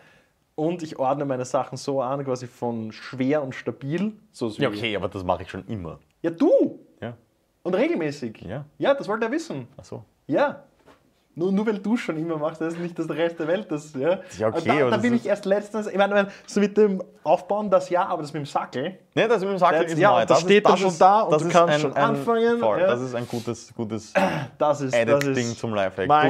und 0.54 0.82
ich 0.82 0.98
ordne 0.98 1.24
meine 1.24 1.44
Sachen 1.44 1.76
so 1.76 2.00
an, 2.00 2.24
quasi 2.24 2.46
von 2.46 2.92
schwer 2.92 3.42
und 3.42 3.54
stabil. 3.54 4.12
So 4.32 4.48
Ja, 4.50 4.68
okay, 4.68 4.94
aber 4.96 5.08
das 5.08 5.24
mache 5.24 5.42
ich 5.42 5.50
schon 5.50 5.66
immer. 5.66 5.98
Ja, 6.22 6.30
du! 6.30 6.78
Ja. 7.00 7.16
Und 7.62 7.74
regelmäßig. 7.74 8.42
Ja. 8.42 8.64
Ja, 8.78 8.94
das 8.94 9.08
wollte 9.08 9.26
er 9.26 9.32
wissen. 9.32 9.66
Ach 9.76 9.84
so. 9.84 10.04
Ja. 10.26 10.64
Nur, 11.36 11.50
nur 11.50 11.66
weil 11.66 11.78
du 11.78 11.96
schon 11.96 12.16
immer 12.16 12.36
machst, 12.36 12.60
das 12.60 12.74
ist 12.74 12.78
nicht 12.80 12.96
das 12.96 13.08
Rest 13.10 13.40
der 13.40 13.48
Welt. 13.48 13.66
Das, 13.70 13.92
ja. 13.94 14.20
Ja, 14.38 14.48
okay, 14.48 14.62
da, 14.66 14.74
da 14.78 14.90
das 14.90 15.02
bin 15.02 15.14
ich 15.14 15.26
erst 15.26 15.44
letztens, 15.46 15.88
ich 15.88 15.96
meine, 15.96 16.28
so 16.46 16.60
mit 16.60 16.76
dem 16.76 17.02
Aufbauen, 17.24 17.68
das 17.70 17.90
ja, 17.90 18.06
aber 18.06 18.22
das 18.22 18.32
mit 18.32 18.42
dem 18.42 18.46
Sackel. 18.46 18.98
Ne, 19.14 19.26
das 19.26 19.40
mit 19.40 19.50
dem 19.50 19.58
Sackel 19.58 19.82
Das- 19.82 19.92
ist 19.92 19.98
ja, 19.98 20.12
neu. 20.12 20.26
das 20.26 20.38
ist- 20.38 20.44
steht 20.44 20.64
dann 20.64 20.76
schon 20.76 20.96
da 20.98 21.22
und 21.22 21.32
das 21.32 21.42
du 21.42 21.48
kannst 21.48 21.80
schon 21.80 21.92
anfangen, 21.92 22.58
Voll, 22.60 22.80
ja. 22.80 22.86
Das 22.86 23.00
ist 23.00 23.14
ein 23.16 23.26
gutes, 23.26 23.74
gutes 23.74 24.12
Das 24.58 24.80
ist, 24.80 24.94
das 24.94 25.24
ist 25.24 25.58
zum 25.58 25.74
Lifehack. 25.74 26.06
Mike, 26.08 26.28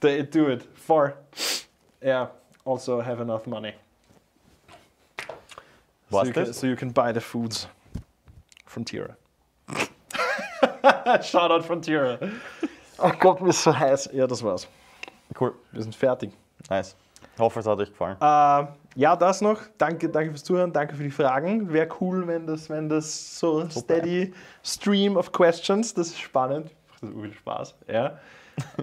Do 0.00 0.06
it. 0.08 0.32
the- 0.32 0.38
do 0.38 0.48
it. 0.50 0.66
For, 0.74 1.12
yeah, 2.02 2.30
also 2.64 3.04
have 3.04 3.20
enough 3.20 3.46
money. 3.46 3.74
so, 6.10 6.16
Was 6.16 6.28
you 6.28 6.32
can, 6.32 6.44
das? 6.46 6.58
so 6.60 6.66
you 6.66 6.76
can 6.76 6.92
buy 6.92 7.12
the 7.12 7.20
foods. 7.20 7.68
Frontiera. 8.64 9.16
Shoutout 11.22 11.62
Frontiera. 11.62 12.18
Ach 12.98 13.18
Gott, 13.18 13.40
mir 13.40 13.50
ist 13.50 13.62
so 13.62 13.76
heiß. 13.76 14.10
Ja, 14.12 14.26
das 14.26 14.42
war's. 14.42 14.66
Cool. 15.38 15.54
Wir 15.72 15.82
sind 15.82 15.94
fertig. 15.94 16.32
Nice. 16.70 16.96
Ich 17.34 17.40
hoffe, 17.40 17.60
es 17.60 17.66
hat 17.66 17.78
euch 17.78 17.90
gefallen. 17.90 18.16
Äh, 18.20 18.66
ja, 18.98 19.14
das 19.14 19.40
noch. 19.42 19.60
Danke, 19.76 20.08
danke 20.08 20.30
fürs 20.30 20.44
Zuhören, 20.44 20.72
danke 20.72 20.94
für 20.94 21.02
die 21.02 21.10
Fragen. 21.10 21.70
Wäre 21.72 21.88
cool, 22.00 22.26
wenn 22.26 22.46
das, 22.46 22.70
wenn 22.70 22.88
das 22.88 23.38
so 23.38 23.68
steady 23.68 24.32
Stream 24.64 25.16
of 25.16 25.32
Questions, 25.32 25.92
das 25.92 26.08
ist 26.08 26.20
spannend. 26.20 26.70
Macht 26.88 27.02
das 27.02 27.10
viel 27.10 27.32
Spaß. 27.34 27.74
Ja. 27.88 28.18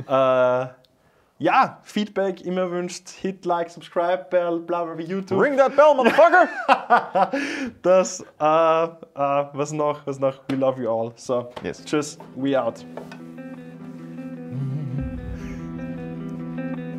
äh, 0.65 0.67
ja, 1.39 1.79
Feedback 1.83 2.41
immer 2.45 2.61
erwünscht. 2.61 3.09
Hit, 3.09 3.43
Like, 3.45 3.71
Subscribe, 3.71 4.27
Bell, 4.29 4.59
bla 4.59 4.83
bla, 4.83 4.93
bla 4.93 5.03
YouTube. 5.03 5.41
Ring 5.41 5.57
that 5.57 5.75
bell, 5.75 5.95
motherfucker! 5.95 6.47
Das, 7.81 8.21
äh, 8.21 8.23
äh, 8.45 9.45
was 9.53 9.71
noch, 9.71 10.05
was 10.05 10.19
noch? 10.19 10.39
We 10.49 10.55
love 10.55 10.79
you 10.81 10.89
all. 10.89 11.11
So, 11.15 11.49
Yes. 11.63 11.83
tschüss, 11.83 12.19
we 12.35 12.55
out. 12.55 12.85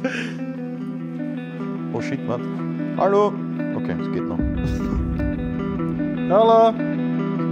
Oh 0.04 2.00
shit, 2.00 2.20
man. 2.26 2.94
Hallo. 2.96 3.26
Oké, 3.74 3.76
okay, 3.76 3.96
gaat 4.12 4.26
nog. 4.26 4.38
Hallo. 6.28 6.72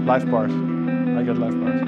Live 0.05 0.28
parts. 0.28 0.53
I 0.53 1.24
got 1.24 1.38
live 1.38 1.59
parts. 1.62 1.80